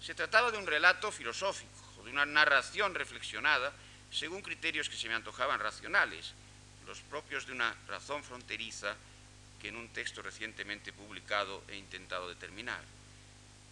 Se 0.00 0.14
trataba 0.14 0.50
de 0.50 0.58
un 0.58 0.66
relato 0.66 1.12
filosófico, 1.12 2.02
de 2.04 2.10
una 2.10 2.24
narración 2.24 2.94
reflexionada 2.94 3.72
según 4.10 4.40
criterios 4.42 4.88
que 4.88 4.96
se 4.96 5.08
me 5.08 5.14
antojaban 5.14 5.60
racionales, 5.60 6.32
los 6.86 7.00
propios 7.00 7.46
de 7.46 7.52
una 7.52 7.74
razón 7.86 8.24
fronteriza 8.24 8.96
que 9.60 9.68
en 9.68 9.76
un 9.76 9.88
texto 9.88 10.22
recientemente 10.22 10.92
publicado 10.92 11.62
he 11.68 11.76
intentado 11.76 12.28
determinar. 12.28 12.80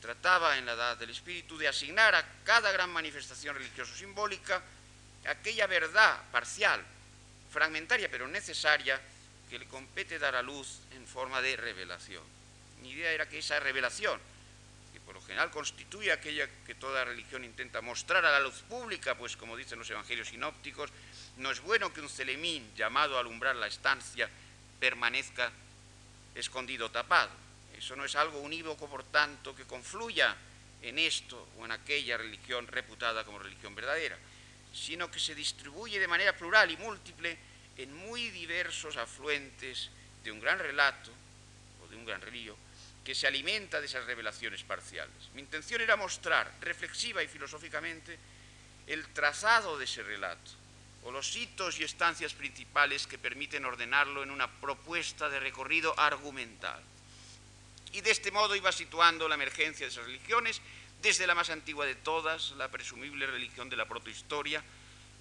Trataba 0.01 0.59
en 0.59 0.67
la 0.67 0.73
Edad 0.73 0.97
del 0.97 1.11
Espíritu 1.11 1.57
de 1.59 1.69
asignar 1.69 2.15
a 2.15 2.25
cada 2.45 2.71
gran 2.71 2.91
manifestación 2.91 3.57
religioso-simbólica 3.57 4.63
aquella 5.27 5.67
verdad 5.67 6.23
parcial, 6.31 6.83
fragmentaria 7.51 8.11
pero 8.11 8.29
necesaria, 8.29 9.01
que 9.49 9.59
le 9.59 9.67
compete 9.67 10.19
dar 10.19 10.35
a 10.35 10.43
luz 10.43 10.81
en 10.93 11.07
forma 11.07 11.41
de 11.41 11.57
revelación. 11.57 12.23
Mi 12.83 12.91
idea 12.91 13.13
era 13.13 13.29
que 13.29 13.39
esa 13.39 13.61
revelación, 13.61 14.21
que 14.93 15.01
por 15.01 15.15
lo 15.15 15.23
general 15.23 15.51
constituye 15.51 16.13
aquella 16.13 16.49
que 16.67 16.75
toda 16.75 17.05
religión 17.05 17.45
intenta 17.45 17.81
mostrar 17.81 18.25
a 18.25 18.33
la 18.33 18.41
luz 18.41 18.63
pública, 18.69 19.15
pues 19.17 19.37
como 19.37 19.57
dicen 19.57 19.79
los 19.79 19.91
evangelios 19.91 20.29
sinópticos, 20.29 20.91
no 21.37 21.51
es 21.51 21.61
bueno 21.61 21.93
que 21.93 22.01
un 22.01 22.09
celemín 22.09 22.75
llamado 22.75 23.17
a 23.17 23.21
alumbrar 23.21 23.57
la 23.57 23.67
estancia 23.67 24.29
permanezca 24.81 25.51
escondido 26.35 26.91
tapado. 26.91 27.46
Eso 27.77 27.97
no 27.97 28.05
es 28.05 28.15
algo 28.17 28.41
unívoco, 28.41 28.89
por 28.89 29.05
tanto, 29.05 29.55
que 29.55 29.65
confluya 29.65 30.37
en 30.83 30.99
esto 30.99 31.49
o 31.59 31.65
en 31.65 31.73
aquella 31.73 32.17
religión 32.17 32.67
reputada 32.67 33.25
como 33.25 33.39
religión 33.39 33.75
verdadera, 33.75 34.19
sino 34.73 35.11
que 35.11 35.21
se 35.21 35.35
distribuye 35.35 35.99
de 35.99 36.09
manera 36.09 36.37
plural 36.37 36.71
y 36.71 36.77
múltiple 36.77 37.37
en 37.77 37.95
muy 37.95 38.31
diversos 38.31 38.97
afluentes 38.97 39.91
de 40.23 40.33
un 40.33 40.41
gran 40.41 40.59
relato 40.59 41.11
o 41.85 41.89
de 41.89 41.97
un 41.97 42.05
gran 42.05 42.21
río 42.21 42.57
que 43.05 43.15
se 43.15 43.29
alimenta 43.29 43.81
de 43.81 43.87
esas 43.87 44.05
revelaciones 44.05 44.65
parciales. 44.65 45.31
Mi 45.35 45.41
intención 45.41 45.81
era 45.81 45.97
mostrar 45.97 46.53
reflexiva 46.61 47.23
y 47.23 47.29
filosóficamente 47.29 48.19
el 48.89 49.07
trazado 49.13 49.79
de 49.79 49.85
ese 49.85 50.03
relato, 50.03 50.51
o 51.05 51.13
los 51.13 51.37
hitos 51.37 51.79
y 51.79 51.85
estancias 51.85 52.35
principales 52.35 53.07
que 53.07 53.19
permiten 53.19 53.65
ordenarlo 53.65 54.25
en 54.25 54.33
una 54.33 54.51
propuesta 54.61 55.29
de 55.29 55.39
recorrido 55.39 55.99
argumental. 55.99 56.83
Y 57.97 58.03
de 58.03 58.11
este 58.11 58.31
modo 58.31 58.55
iba 58.55 58.71
situando 58.73 59.27
la 59.27 59.37
emergencia 59.37 59.87
de 59.87 59.91
esas 59.91 60.05
religiones 60.05 60.61
desde 61.01 61.27
la 61.27 61.35
más 61.35 61.49
antigua 61.49 61.87
de 61.87 61.95
todas, 61.95 62.51
la 62.59 62.69
presumible 62.69 63.27
religión 63.27 63.71
de 63.71 63.77
la 63.77 63.89
protohistoria, 63.89 64.63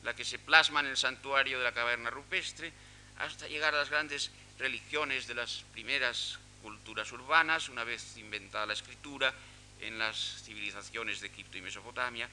la 0.03 0.13
que 0.13 0.25
se 0.25 0.39
plasma 0.39 0.81
en 0.81 0.87
el 0.87 0.97
santuario 0.97 1.57
de 1.57 1.63
la 1.63 1.71
caverna 1.71 2.09
rupestre, 2.09 2.73
hasta 3.19 3.47
llegar 3.47 3.73
a 3.73 3.77
las 3.77 3.89
grandes 3.89 4.29
religiones 4.59 5.25
de 5.25 5.35
las 5.35 5.63
primeras 5.71 6.37
culturas 6.61 7.09
urbanas, 7.13 7.69
una 7.69 7.85
vez 7.85 8.17
inventada 8.17 8.65
la 8.65 8.73
escritura, 8.73 9.33
en 9.79 9.97
las 9.97 10.43
civilizaciones 10.43 11.21
de 11.21 11.27
Egipto 11.27 11.57
y 11.57 11.61
Mesopotamia, 11.61 12.29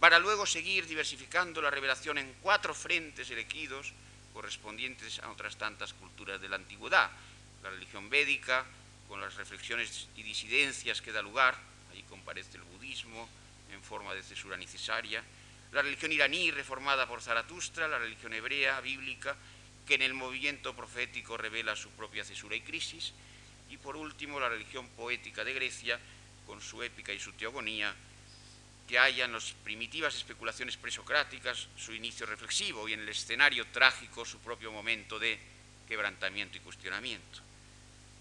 para 0.00 0.18
luego 0.18 0.44
seguir 0.44 0.86
diversificando 0.86 1.62
la 1.62 1.70
revelación 1.70 2.18
en 2.18 2.34
cuatro 2.42 2.74
frentes 2.74 3.30
elegidos 3.30 3.94
correspondientes 4.34 5.18
a 5.20 5.30
otras 5.30 5.56
tantas 5.56 5.94
culturas 5.94 6.38
de 6.42 6.50
la 6.50 6.56
antigüedad. 6.56 7.10
La 7.62 7.70
religión 7.70 8.10
védica, 8.10 8.66
con 9.08 9.20
las 9.20 9.34
reflexiones 9.36 10.08
y 10.16 10.22
disidencias 10.22 11.00
que 11.00 11.12
da 11.12 11.22
lugar, 11.22 11.56
ahí 11.92 12.02
comparece 12.04 12.58
el 12.58 12.62
budismo 12.62 13.28
en 13.72 13.82
forma 13.82 14.14
de 14.14 14.22
cesura 14.22 14.56
necesaria, 14.56 15.24
la 15.72 15.82
religión 15.82 16.12
iraní 16.12 16.50
reformada 16.50 17.06
por 17.06 17.20
Zaratustra, 17.20 17.88
la 17.88 17.98
religión 17.98 18.32
hebrea, 18.32 18.80
bíblica, 18.80 19.36
que 19.86 19.94
en 19.94 20.02
el 20.02 20.14
movimiento 20.14 20.74
profético 20.76 21.36
revela 21.36 21.74
su 21.74 21.90
propia 21.90 22.24
cesura 22.24 22.56
y 22.56 22.60
crisis, 22.60 23.12
y 23.70 23.76
por 23.76 23.96
último 23.96 24.40
la 24.40 24.48
religión 24.48 24.88
poética 24.90 25.44
de 25.44 25.54
Grecia, 25.54 25.98
con 26.46 26.60
su 26.60 26.82
épica 26.82 27.12
y 27.12 27.20
su 27.20 27.32
teogonía, 27.32 27.94
que 28.86 28.98
haya 28.98 29.26
en 29.26 29.32
las 29.32 29.52
primitivas 29.52 30.14
especulaciones 30.14 30.78
presocráticas 30.78 31.68
su 31.76 31.92
inicio 31.92 32.24
reflexivo 32.24 32.88
y 32.88 32.94
en 32.94 33.00
el 33.00 33.08
escenario 33.10 33.66
trágico 33.66 34.24
su 34.24 34.38
propio 34.38 34.72
momento 34.72 35.18
de 35.18 35.38
quebrantamiento 35.86 36.56
y 36.56 36.60
cuestionamiento. 36.60 37.47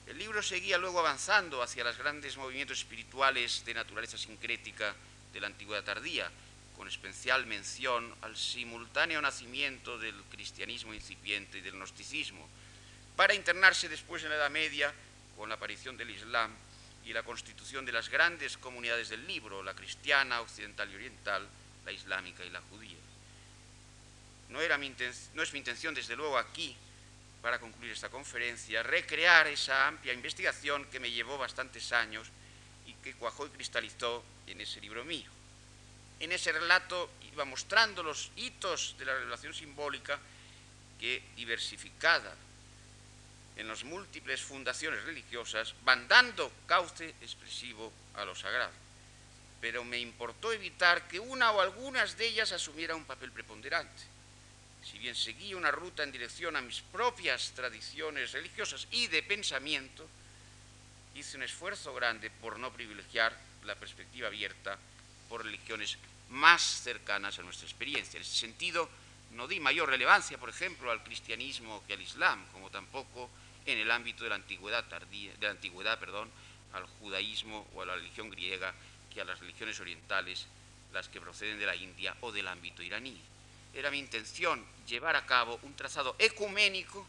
El 0.07 0.17
libro 0.17 0.41
seguía 0.41 0.77
luego 0.77 0.99
avanzando 0.99 1.61
hacia 1.61 1.83
los 1.83 1.97
grandes 1.97 2.37
movimientos 2.37 2.79
espirituales 2.79 3.65
de 3.65 3.73
naturaleza 3.73 4.17
sincrética 4.17 4.95
de 5.33 5.41
la 5.41 5.47
antigüedad 5.47 5.83
tardía, 5.83 6.31
con 6.77 6.87
especial 6.87 7.45
mención 7.45 8.15
al 8.21 8.37
simultáneo 8.37 9.21
nacimiento 9.21 9.99
del 9.99 10.15
cristianismo 10.31 10.93
incipiente 10.93 11.57
y 11.57 11.61
del 11.61 11.75
gnosticismo, 11.75 12.47
para 13.17 13.33
internarse 13.33 13.89
después 13.89 14.23
en 14.23 14.29
la 14.29 14.35
Edad 14.35 14.49
Media 14.49 14.93
con 15.35 15.49
la 15.49 15.55
aparición 15.55 15.97
del 15.97 16.11
Islam 16.11 16.51
y 17.05 17.11
la 17.11 17.23
constitución 17.23 17.85
de 17.85 17.91
las 17.91 18.07
grandes 18.07 18.57
comunidades 18.57 19.09
del 19.09 19.27
libro, 19.27 19.61
la 19.61 19.73
cristiana, 19.73 20.39
occidental 20.39 20.89
y 20.89 20.95
oriental, 20.95 21.45
la 21.85 21.91
islámica 21.91 22.45
y 22.45 22.49
la 22.49 22.61
judía. 22.61 22.97
No, 24.49 24.59
no 24.59 25.43
es 25.43 25.51
mi 25.51 25.59
intención, 25.59 25.93
desde 25.93 26.15
luego, 26.15 26.37
aquí, 26.37 26.77
para 27.47 27.59
concluir 27.59 27.93
esta 27.93 28.09
conferencia, 28.09 28.83
recrear 28.83 29.47
esa 29.47 29.87
amplia 29.87 30.11
investigación 30.11 30.83
que 30.91 30.99
me 30.99 31.09
llevó 31.09 31.37
bastantes 31.37 31.93
años 31.93 32.27
y 32.85 32.93
que 32.95 33.13
cuajó 33.13 33.45
y 33.45 33.51
cristalizó 33.51 34.21
en 34.47 34.59
ese 34.59 34.81
libro 34.81 35.05
mío. 35.05 35.29
En 36.19 36.33
ese 36.33 36.51
relato 36.51 37.09
iba 37.31 37.45
mostrando 37.45 38.03
los 38.03 38.33
hitos 38.35 38.97
de 38.99 39.05
la 39.05 39.13
revelación 39.13 39.53
simbólica 39.53 40.19
que, 40.99 41.23
diversificada 41.37 42.35
en 43.55 43.69
las 43.69 43.85
múltiples 43.85 44.41
fundaciones 44.41 45.01
religiosas 45.05 45.73
van 45.85 46.05
dando 46.09 46.51
cauce 46.65 47.15
expresivo 47.21 47.93
a 48.15 48.25
lo 48.25 48.35
sagrado. 48.35 48.73
Pero 49.61 49.85
me 49.85 49.99
importó 49.99 50.51
evitar 50.51 51.07
que 51.07 51.21
una 51.21 51.51
o 51.51 51.61
algunas 51.61 52.17
de 52.17 52.27
ellas 52.27 52.51
asumiera 52.51 52.93
un 52.93 53.05
papel 53.05 53.31
preponderante. 53.31 54.16
Si 54.83 54.97
bien 54.99 55.15
seguía 55.15 55.57
una 55.57 55.71
ruta 55.71 56.03
en 56.03 56.11
dirección 56.11 56.55
a 56.55 56.61
mis 56.61 56.81
propias 56.81 57.51
tradiciones 57.55 58.31
religiosas 58.31 58.87
y 58.91 59.07
de 59.07 59.23
pensamiento, 59.23 60.07
hice 61.15 61.37
un 61.37 61.43
esfuerzo 61.43 61.93
grande 61.93 62.29
por 62.29 62.59
no 62.59 62.71
privilegiar 62.71 63.37
la 63.65 63.75
perspectiva 63.75 64.27
abierta 64.27 64.77
por 65.27 65.43
religiones 65.43 65.97
más 66.29 66.61
cercanas 66.61 67.37
a 67.39 67.43
nuestra 67.43 67.67
experiencia. 67.67 68.17
En 68.17 68.23
ese 68.23 68.35
sentido, 68.35 68.89
no 69.31 69.47
di 69.47 69.59
mayor 69.59 69.89
relevancia, 69.89 70.37
por 70.37 70.49
ejemplo, 70.49 70.91
al 70.91 71.03
cristianismo 71.03 71.83
que 71.85 71.93
al 71.93 72.01
islam, 72.01 72.45
como 72.53 72.69
tampoco 72.69 73.29
en 73.65 73.77
el 73.77 73.91
ámbito 73.91 74.23
de 74.23 74.29
la 74.29 74.35
antigüedad 74.35 74.87
tardía, 74.87 75.33
de 75.33 75.45
la 75.45 75.51
antigüedad, 75.51 75.99
perdón, 75.99 76.29
al 76.73 76.85
judaísmo 76.99 77.67
o 77.73 77.81
a 77.81 77.85
la 77.85 77.95
religión 77.95 78.29
griega 78.29 78.73
que 79.13 79.21
a 79.21 79.25
las 79.25 79.39
religiones 79.39 79.79
orientales, 79.79 80.47
las 80.93 81.09
que 81.09 81.19
proceden 81.19 81.59
de 81.59 81.65
la 81.65 81.75
India 81.75 82.15
o 82.21 82.31
del 82.31 82.47
ámbito 82.47 82.81
iraní. 82.81 83.19
Era 83.73 83.91
mi 83.91 83.99
intención 83.99 84.63
llevar 84.87 85.15
a 85.15 85.25
cabo 85.25 85.59
un 85.63 85.75
trazado 85.75 86.15
ecuménico 86.17 87.05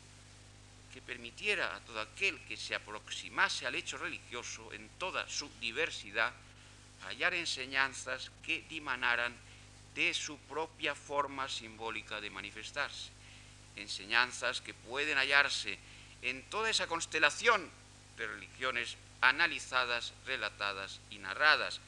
que 0.93 1.01
permitiera 1.03 1.77
a 1.77 1.81
todo 1.81 2.01
aquel 2.01 2.41
que 2.45 2.57
se 2.57 2.75
aproximase 2.75 3.67
al 3.67 3.75
hecho 3.75 3.99
religioso 3.99 4.73
en 4.73 4.89
toda 4.99 5.29
su 5.29 5.49
diversidad 5.61 6.33
hallar 7.05 7.35
enseñanzas 7.35 8.31
que 8.45 8.63
dimanaran 8.69 9.35
de 9.95 10.15
su 10.15 10.39
propia 10.39 10.95
forma 10.95 11.49
simbólica 11.49 12.21
de 12.21 12.31
manifestarse, 12.31 13.11
enseñanzas 13.77 14.61
que 14.61 14.75
pueden 14.75 15.19
hallarse 15.19 15.79
en 16.23 16.43
toda 16.51 16.71
esa 16.71 16.87
constelación 16.87 17.71
de 18.17 18.27
religiones 18.27 18.97
analizadas, 19.21 20.13
relatadas 20.27 21.01
y 21.11 21.19
narradas, 21.19 21.81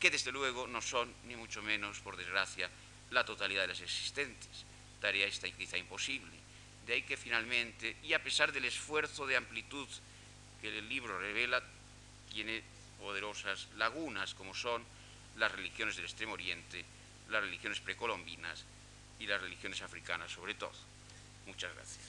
que 0.00 0.10
desde 0.10 0.32
luego 0.32 0.66
no 0.66 0.82
son, 0.82 1.12
ni 1.26 1.36
mucho 1.36 1.62
menos, 1.62 2.00
por 2.00 2.16
desgracia, 2.16 2.68
la 3.10 3.24
totalidad 3.24 3.62
de 3.62 3.68
las 3.68 3.80
existentes, 3.80 4.64
tarea 5.00 5.26
esta 5.26 5.50
quizá 5.50 5.76
imposible. 5.76 6.32
De 6.86 6.94
ahí 6.94 7.02
que 7.02 7.16
finalmente, 7.16 7.96
y 8.02 8.12
a 8.12 8.22
pesar 8.22 8.52
del 8.52 8.64
esfuerzo 8.64 9.26
de 9.26 9.36
amplitud 9.36 9.88
que 10.60 10.78
el 10.78 10.88
libro 10.88 11.18
revela, 11.18 11.62
tiene 12.30 12.62
poderosas 13.00 13.68
lagunas, 13.76 14.34
como 14.34 14.54
son 14.54 14.84
las 15.36 15.52
religiones 15.52 15.96
del 15.96 16.06
Extremo 16.06 16.34
Oriente, 16.34 16.84
las 17.30 17.42
religiones 17.42 17.80
precolombinas 17.80 18.64
y 19.18 19.26
las 19.26 19.40
religiones 19.40 19.82
africanas 19.82 20.32
sobre 20.32 20.54
todo. 20.54 20.72
Muchas 21.46 21.74
gracias. 21.74 22.04